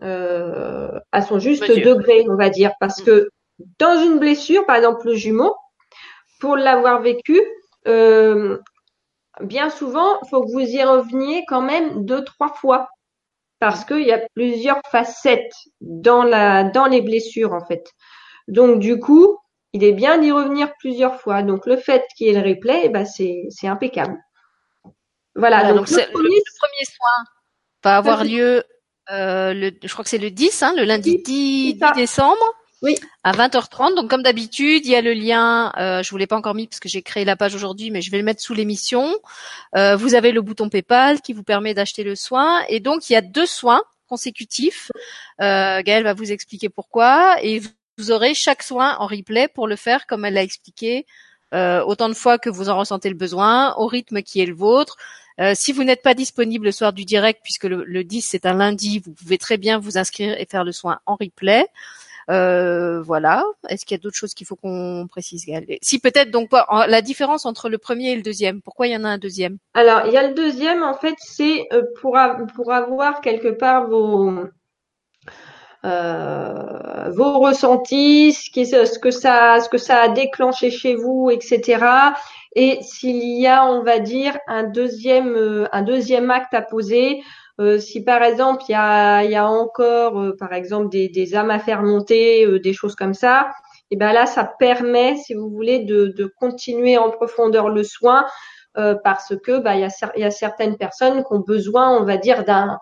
[0.00, 3.04] à son juste degré, on va dire, parce mm.
[3.04, 3.30] que
[3.78, 5.54] dans une blessure, par exemple le jumeau,
[6.40, 7.40] pour l'avoir vécu,
[7.88, 8.58] euh,
[9.40, 12.88] bien souvent, il faut que vous y reveniez quand même deux trois fois,
[13.62, 17.92] parce qu'il y a plusieurs facettes dans la dans les blessures en fait.
[18.48, 19.38] Donc du coup,
[19.72, 21.44] il est bien d'y revenir plusieurs fois.
[21.44, 24.18] Donc le fait qu'il y ait le replay, bah, c'est c'est impeccable.
[25.36, 26.84] Voilà, donc, le, premier...
[26.84, 27.24] soin
[27.84, 28.64] va avoir lieu,
[29.12, 32.44] euh, le, je crois que c'est le 10, hein, le lundi 10, décembre.
[32.82, 32.96] Oui.
[33.22, 33.94] À 20h30.
[33.94, 35.72] Donc comme d'habitude, il y a le lien.
[35.78, 38.02] Euh, je vous l'ai pas encore mis parce que j'ai créé la page aujourd'hui, mais
[38.02, 39.14] je vais le mettre sous l'émission.
[39.76, 42.62] Euh, vous avez le bouton PayPal qui vous permet d'acheter le soin.
[42.68, 44.90] Et donc il y a deux soins consécutifs.
[45.40, 47.36] Euh, Gaëlle va vous expliquer pourquoi.
[47.42, 47.62] Et
[47.98, 51.06] vous aurez chaque soin en replay pour le faire comme elle l'a expliqué.
[51.54, 54.54] Euh, autant de fois que vous en ressentez le besoin, au rythme qui est le
[54.54, 54.96] vôtre.
[55.40, 58.54] Euh, si vous n'êtes pas disponible le soir du direct, puisque le, 10 c'est un
[58.54, 61.66] lundi, vous pouvez très bien vous inscrire et faire le soin en replay.
[62.30, 63.44] Euh, voilà.
[63.68, 65.44] Est-ce qu'il y a d'autres choses qu'il faut qu'on précise,
[65.82, 68.62] Si peut-être donc la différence entre le premier et le deuxième.
[68.62, 69.58] Pourquoi il y en a un deuxième?
[69.74, 74.32] Alors il y a le deuxième en fait, c'est euh, pour avoir quelque part vos
[75.84, 82.12] vos ressentis, ce, ce que ça ce que ça a déclenché chez vous, etc.
[82.54, 87.22] Et s'il y a, on va dire, euh, un deuxième acte à poser,
[87.62, 91.82] euh, si par exemple il y a, encore, euh, par exemple, des, âmes à faire
[91.82, 93.50] monter, des choses comme ça,
[93.90, 98.24] et ben là, ça permet, si vous voulez, de, continuer en profondeur le soin,
[98.74, 102.78] parce que bah, y a, certaines personnes qui ont besoin, on va dire, d'un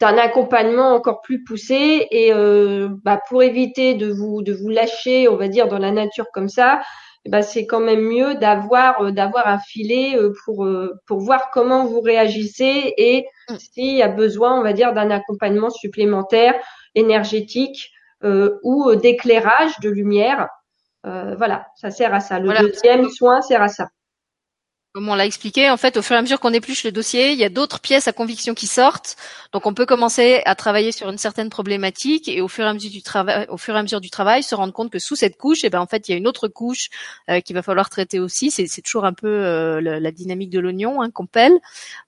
[0.00, 2.32] accompagnement encore plus poussé et
[3.02, 6.48] bah, pour éviter de vous de vous lâcher on va dire dans la nature comme
[6.48, 10.68] ça eh ben c'est quand même mieux d'avoir d'avoir un filet pour
[11.06, 13.56] pour voir comment vous réagissez et mm.
[13.58, 16.54] s'il y a besoin, on va dire, d'un accompagnement supplémentaire
[16.94, 17.90] énergétique
[18.24, 20.48] ou d'éclairage de lumière.
[21.02, 22.38] voilà, ça sert à ça.
[22.38, 23.88] Le deuxième soin sert à ça.
[24.94, 27.32] Comme on l'a expliqué, en fait, au fur et à mesure qu'on épluche le dossier,
[27.32, 29.16] il y a d'autres pièces à conviction qui sortent.
[29.54, 32.74] Donc, on peut commencer à travailler sur une certaine problématique et au fur et à
[32.74, 35.16] mesure du travail, au fur et à mesure du travail, se rendre compte que sous
[35.16, 36.90] cette couche, eh ben, en fait, il y a une autre couche
[37.30, 38.50] euh, qu'il va falloir traiter aussi.
[38.50, 41.58] C'est, toujours un peu euh, la, dynamique de l'oignon hein, qu'on pèle.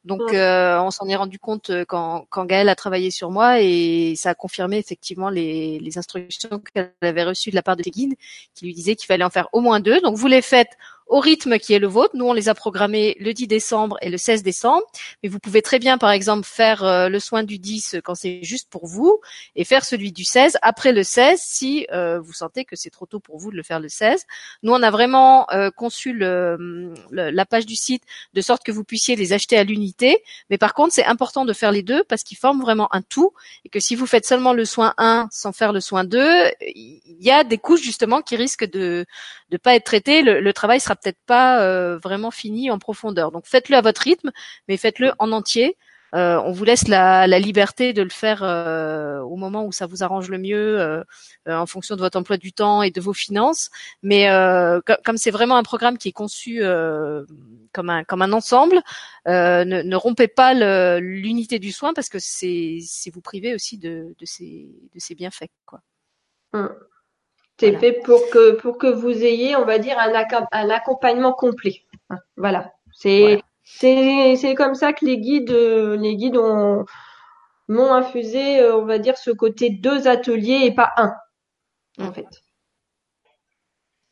[0.05, 4.13] Donc, euh, on s'en est rendu compte quand, quand Gaëlle a travaillé sur moi et
[4.15, 7.91] ça a confirmé effectivement les, les instructions qu'elle avait reçues de la part de ses
[7.91, 8.15] guides,
[8.55, 10.03] qui lui disaient qu'il fallait en faire au moins deux.
[10.03, 12.17] Donc, vous les faites au rythme qui est le vôtre.
[12.17, 14.85] Nous, on les a programmés le 10 décembre et le 16 décembre.
[15.23, 18.43] Mais vous pouvez très bien, par exemple, faire euh, le soin du 10 quand c'est
[18.43, 19.21] juste pour vous
[19.55, 23.07] et faire celui du 16 après le 16 si euh, vous sentez que c'est trop
[23.07, 24.25] tôt pour vous de le faire le 16.
[24.63, 28.03] Nous, on a vraiment euh, conçu le, la page du site
[28.33, 30.23] de sorte que vous puissiez les acheter à l'unité.
[30.49, 33.33] Mais par contre, c'est important de faire les deux parce qu'ils forment vraiment un tout
[33.65, 37.01] et que si vous faites seulement le soin 1 sans faire le soin 2, il
[37.21, 39.05] y a des couches justement qui risquent de
[39.51, 40.23] ne pas être traitées.
[40.23, 43.33] Le, le travail sera peut-être pas euh, vraiment fini en profondeur.
[43.33, 44.31] Donc faites-le à votre rythme,
[44.69, 45.77] mais faites-le en entier.
[46.15, 50.05] Euh, on vous laisse la, liberté de le faire euh, au moment où ça vous
[50.05, 51.05] arrange le mieux,
[51.49, 53.71] en fonction de votre emploi du temps et de vos finances.
[54.03, 54.29] Mais
[55.05, 56.63] comme c'est vraiment un programme qui est conçu
[57.73, 58.81] comme un comme un ensemble,
[59.27, 60.55] ne, rompez pas
[61.01, 62.79] l'unité du soin parce que c'est
[63.13, 65.81] vous priver aussi de, de ces de ces bienfaits quoi.
[66.53, 66.71] Hum.
[67.73, 70.13] C'est fait pour que pour que vous ayez, on va dire, un,
[70.53, 71.85] un accompagnement complet.
[72.37, 72.73] Voilà.
[72.93, 76.85] C'est c'est c'est comme ça que les guides les guides ont
[77.69, 81.15] m'ont infusé, euh, on va dire, ce côté deux ateliers et pas un,
[81.99, 82.27] en fait.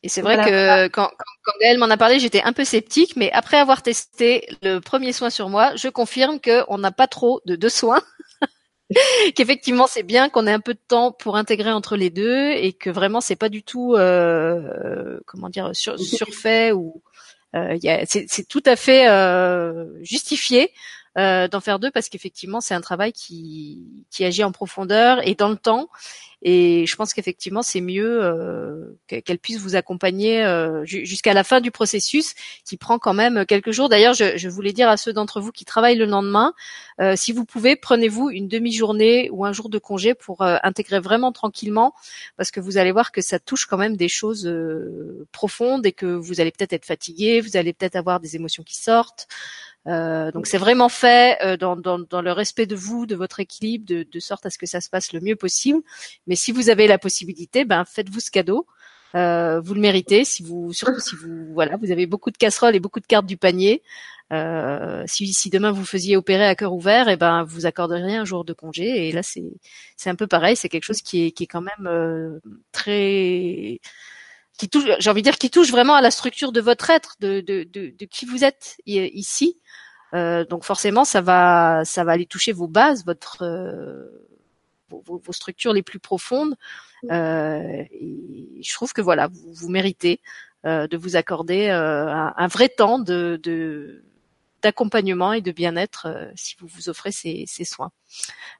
[0.03, 3.15] Et c'est vrai que quand, quand, quand Gaëlle m'en a parlé, j'étais un peu sceptique,
[3.15, 7.41] mais après avoir testé le premier soin sur moi, je confirme qu'on n'a pas trop
[7.47, 8.03] de deux soins.
[9.35, 12.73] qu'effectivement c'est bien qu'on ait un peu de temps pour intégrer entre les deux et
[12.73, 17.03] que vraiment c'est pas du tout euh, comment dire sur, surfait ou
[17.55, 20.73] euh, c'est tout à fait euh, justifié
[21.19, 25.35] euh, d'en faire deux parce qu'effectivement c'est un travail qui, qui agit en profondeur et
[25.35, 25.89] dans le temps
[26.45, 31.61] et je pense qu'effectivement, c'est mieux euh, qu'elle puisse vous accompagner euh, jusqu'à la fin
[31.61, 33.89] du processus, qui prend quand même quelques jours.
[33.89, 36.53] D'ailleurs, je, voulais dire à ceux d'entre vous qui travaillent le lendemain,
[37.01, 41.31] euh, si vous pouvez, prenez-vous une demi-journée ou un jour de congé pour intégrer vraiment
[41.31, 41.95] tranquillement,
[42.37, 44.53] parce que vous allez voir que ça touche quand même des choses
[45.31, 48.77] profondes et que vous allez peut-être être fatigué, vous allez peut-être avoir des émotions qui
[48.77, 49.29] sortent.
[49.89, 53.41] Euh, donc c'est vraiment fait euh, dans, dans, dans, le respect de vous, de votre
[53.41, 55.81] équilibre, de, de, sorte à ce que ça se passe le mieux possible.
[56.27, 58.67] Mais si vous avez la possibilité, ben faites-vous ce cadeau.
[59.15, 60.25] Euh, vous le méritez.
[60.25, 63.27] Si vous, surtout si vous, voilà, vous avez beaucoup de casseroles et beaucoup de cartes
[63.27, 63.83] du panier.
[64.33, 68.17] Euh, si, si, demain vous faisiez opérer à cœur ouvert, et eh ben vous accorderiez
[68.17, 69.09] un jour de congé.
[69.09, 69.45] Et là c'est
[69.97, 70.57] c'est un peu pareil.
[70.57, 72.41] C'est quelque chose qui est qui est quand même
[72.73, 73.81] très
[74.63, 77.17] qui touche, j'ai envie de dire, qui touche vraiment à la structure de votre être,
[77.19, 79.59] de, de, de, de qui vous êtes ici.
[80.15, 84.07] Euh, donc forcément, ça va, ça va aller toucher vos bases, votre, euh,
[84.89, 86.55] vos, structures les plus profondes.
[87.11, 90.21] Euh, et je trouve que voilà, vous, vous méritez
[90.65, 94.05] euh, de vous accorder euh, un, un, vrai temps de, de
[94.63, 97.91] d'accompagnement et de bien-être euh, si vous vous offrez ces, ces soins.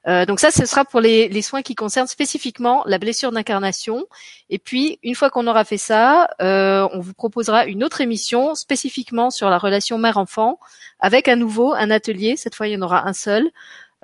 [0.07, 4.05] Euh, donc ça, ce sera pour les, les, soins qui concernent spécifiquement la blessure d'incarnation.
[4.49, 8.55] Et puis, une fois qu'on aura fait ça, euh, on vous proposera une autre émission
[8.55, 10.59] spécifiquement sur la relation mère-enfant,
[10.99, 12.35] avec à nouveau un atelier.
[12.35, 13.49] Cette fois, il y en aura un seul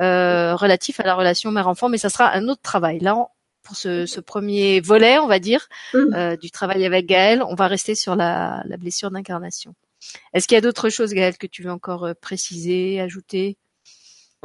[0.01, 2.99] euh, relatif à la relation mère-enfant, mais ça sera un autre travail.
[2.99, 3.27] Là,
[3.63, 5.97] pour ce, ce, premier volet, on va dire, mmh.
[6.15, 9.75] euh, du travail avec Gaël, on va rester sur la, la blessure d'incarnation.
[10.33, 13.57] Est-ce qu'il y a d'autres choses, Gaëlle, que tu veux encore euh, préciser, ajouter?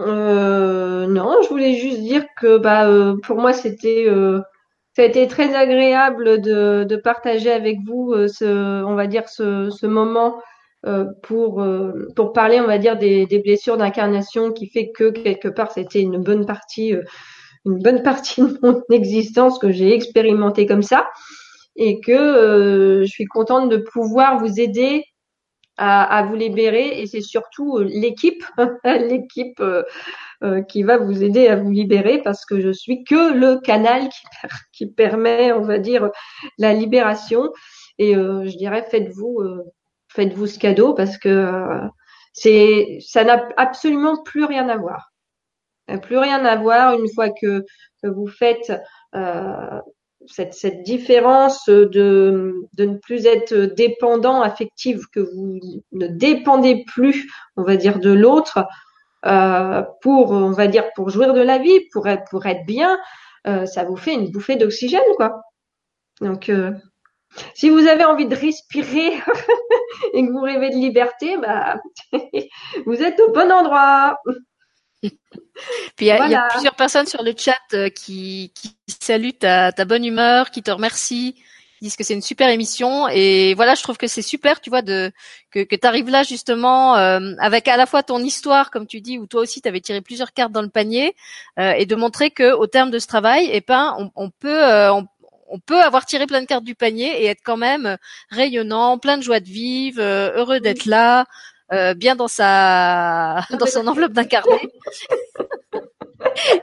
[0.00, 4.06] Euh, Non, je voulais juste dire que bah, euh, pour moi, c'était
[4.96, 10.40] ça a été très agréable de, partager avec vous ce, on va dire, ce, moment
[11.22, 11.64] pour
[12.14, 16.00] pour parler, on va dire, des, des blessures d'incarnation, qui fait que quelque part, c'était
[16.00, 16.94] une bonne partie,
[17.64, 21.08] une bonne partie de mon existence que j'ai expérimenté comme ça,
[21.76, 25.04] et que je suis contente de pouvoir vous aider
[25.76, 28.44] à, vous libérer et c'est surtout euh, l'équipe,
[28.84, 29.82] l'équipe euh,
[30.42, 34.08] euh, qui va vous aider à vous libérer parce que je suis que le canal
[34.08, 34.26] qui,
[34.72, 36.10] qui permet, on va dire,
[36.58, 37.50] la libération.
[37.98, 39.40] Et je dirais, faites-vous,
[40.08, 41.80] faites-vous ce cadeau parce que
[42.32, 45.12] c'est, ça n'a absolument plus rien à voir.
[46.02, 47.64] Plus rien à voir une fois que,
[48.02, 48.72] que vous faites
[50.26, 55.60] cette, différence de, de ne plus être dépendant affectif, que vous
[55.92, 58.66] ne dépendez plus, on va dire, de l'autre
[59.26, 62.98] euh, pour, on va dire, pour jouir de la vie, pour être, pour être bien,
[63.46, 65.42] euh, ça vous fait une bouffée d'oxygène, quoi.
[66.20, 66.72] Donc, euh,
[67.54, 69.14] si vous avez envie de respirer
[70.12, 71.80] et que vous rêvez de liberté, bah,
[72.86, 74.18] vous êtes au bon endroit.
[75.96, 79.84] Puis il y, a plusieurs personnes sur le chat euh, qui, qui saluent ta, ta
[79.84, 83.08] bonne humeur, qui te remercient, qui disent que c'est une super émission.
[83.08, 85.12] Et voilà, je trouve que c'est super, tu vois, de
[85.50, 89.00] que, que tu arrives là justement euh, avec à la fois ton histoire, comme tu
[89.00, 91.14] dis, où toi aussi tu avais tiré plusieurs cartes dans le panier,
[91.58, 94.64] euh, et de montrer que au terme de ce travail, eh ben, on, on peut
[94.90, 95.06] on,
[95.48, 97.96] on peut avoir tiré plein de cartes du panier et être quand même
[98.30, 101.26] rayonnant, plein de joie de vivre, heureux d'être là,
[101.72, 104.60] euh, bien dans sa dans son enveloppe d'un carnet.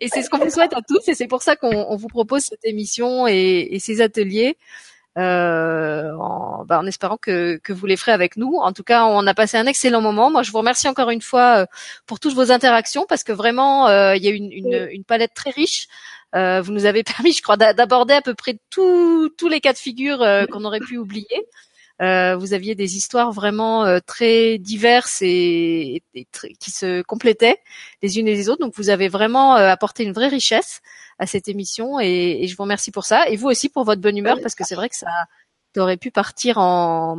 [0.01, 2.43] et c'est ce qu'on vous souhaite à tous et c'est pour ça qu'on vous propose
[2.43, 4.57] cette émission et, et ces ateliers.
[5.17, 8.55] Euh, en, bah, en, espérant que, que, vous les ferez avec nous.
[8.55, 10.31] En tout cas, on a passé un excellent moment.
[10.31, 11.65] Moi, je vous remercie encore une fois euh,
[12.05, 15.33] pour toutes vos interactions parce que vraiment, euh, il y a une, une, une, palette
[15.33, 15.87] très riche.
[16.33, 19.77] Euh, vous nous avez permis, je crois, d'aborder à peu près tous les cas de
[19.77, 21.45] figure qu'on aurait pu oublier.
[22.01, 26.01] Euh, vous aviez des histoires vraiment euh, très diverses et,
[26.59, 27.57] qui se complétaient
[28.01, 28.61] les unes et les autres.
[28.61, 30.81] Donc vous avez vraiment euh, apporté une vraie richesse
[31.19, 33.29] à cette émission et, je vous remercie pour ça.
[33.29, 35.07] Et vous aussi pour votre bonne humeur parce que c'est vrai que ça
[35.77, 37.17] aurait pu partir en,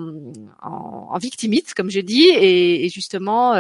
[0.63, 3.53] en, en victimite, comme je dis, et, justement,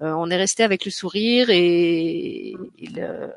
[0.00, 3.32] on est resté avec le sourire et, et le,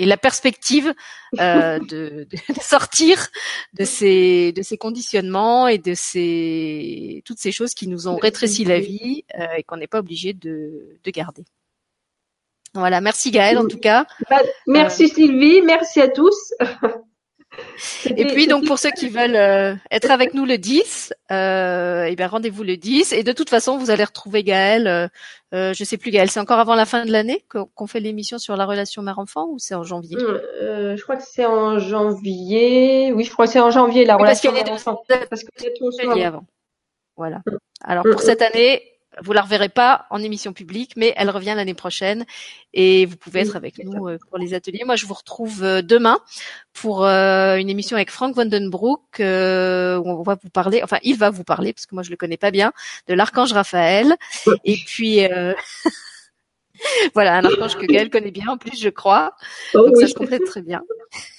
[0.00, 0.92] et la perspective
[1.38, 3.28] euh, de, de, sortir
[3.74, 8.64] de ces de ces conditionnements et de ces toutes ces choses qui nous ont rétréci
[8.64, 11.44] la vie euh, et qu'on n'est pas obligé de, de garder.
[12.72, 14.06] Voilà, merci Gaëlle en tout cas.
[14.30, 16.54] Bah, merci euh, Sylvie, merci à tous.
[18.06, 22.12] Et puis donc pour ceux qui veulent euh, être avec nous le 10, euh, et
[22.12, 23.12] eh bien rendez-vous le 10.
[23.12, 24.86] Et de toute façon, vous allez retrouver Gaël.
[24.86, 25.08] Euh,
[25.52, 28.38] euh, je sais plus Gaël, c'est encore avant la fin de l'année qu'on fait l'émission
[28.38, 30.16] sur la relation mère-enfant ou c'est en janvier?
[30.16, 33.12] Euh, Je crois que c'est en janvier.
[33.12, 35.02] Oui, je crois que c'est en janvier la relation mère-enfant.
[35.08, 36.44] Parce que c'est avant.
[37.16, 37.42] Voilà.
[37.82, 38.82] Alors pour cette année,
[39.22, 42.24] vous la reverrez pas en émission publique, mais elle revient l'année prochaine
[42.72, 44.84] et vous pouvez être avec nous euh, pour les ateliers.
[44.86, 46.20] Moi, je vous retrouve euh, demain
[46.72, 51.30] pour euh, une émission avec Frank Vandenbroek où on va vous parler, enfin, il va
[51.30, 52.72] vous parler parce que moi je le connais pas bien,
[53.08, 54.14] de l'archange Raphaël.
[54.64, 55.20] Et puis
[57.14, 59.34] voilà, un archange que Gaël connaît bien en plus, je crois.
[59.74, 60.82] Oh Donc ça se complète très bien.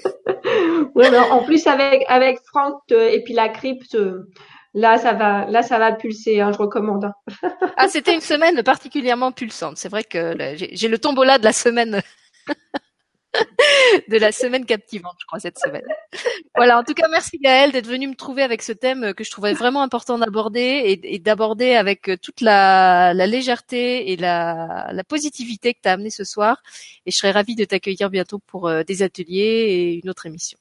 [1.31, 3.98] en plus avec avec Franck et puis la crypte
[4.73, 6.39] Là, ça va, là, ça va pulser.
[6.39, 7.06] Hein, je recommande.
[7.06, 7.14] Hein.
[7.77, 9.77] ah, c'était une semaine particulièrement pulsante.
[9.77, 12.02] C'est vrai que j'ai le tombola de la semaine.
[14.10, 15.85] de la semaine captivante, je crois, cette semaine.
[16.56, 19.31] Voilà, en tout cas, merci Gaëlle d'être venu me trouver avec ce thème que je
[19.31, 25.80] trouvais vraiment important d'aborder et, d'aborder avec toute la, légèreté et la, la positivité que
[25.81, 26.61] tu as amené ce soir.
[27.06, 30.57] Et je serais ravie de t'accueillir bientôt pour euh, des ateliers et une autre émission.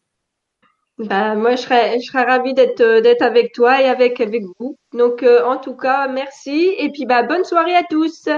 [1.00, 4.42] Bah, moi, je serais, je serais ravie d'être, euh, d'être avec toi et avec, avec
[4.58, 4.76] vous.
[4.92, 6.74] Donc, euh, en tout cas, merci.
[6.76, 8.28] Et puis, bah, bonne soirée à tous.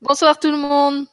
[0.00, 1.06] Bonsoir tout le monde.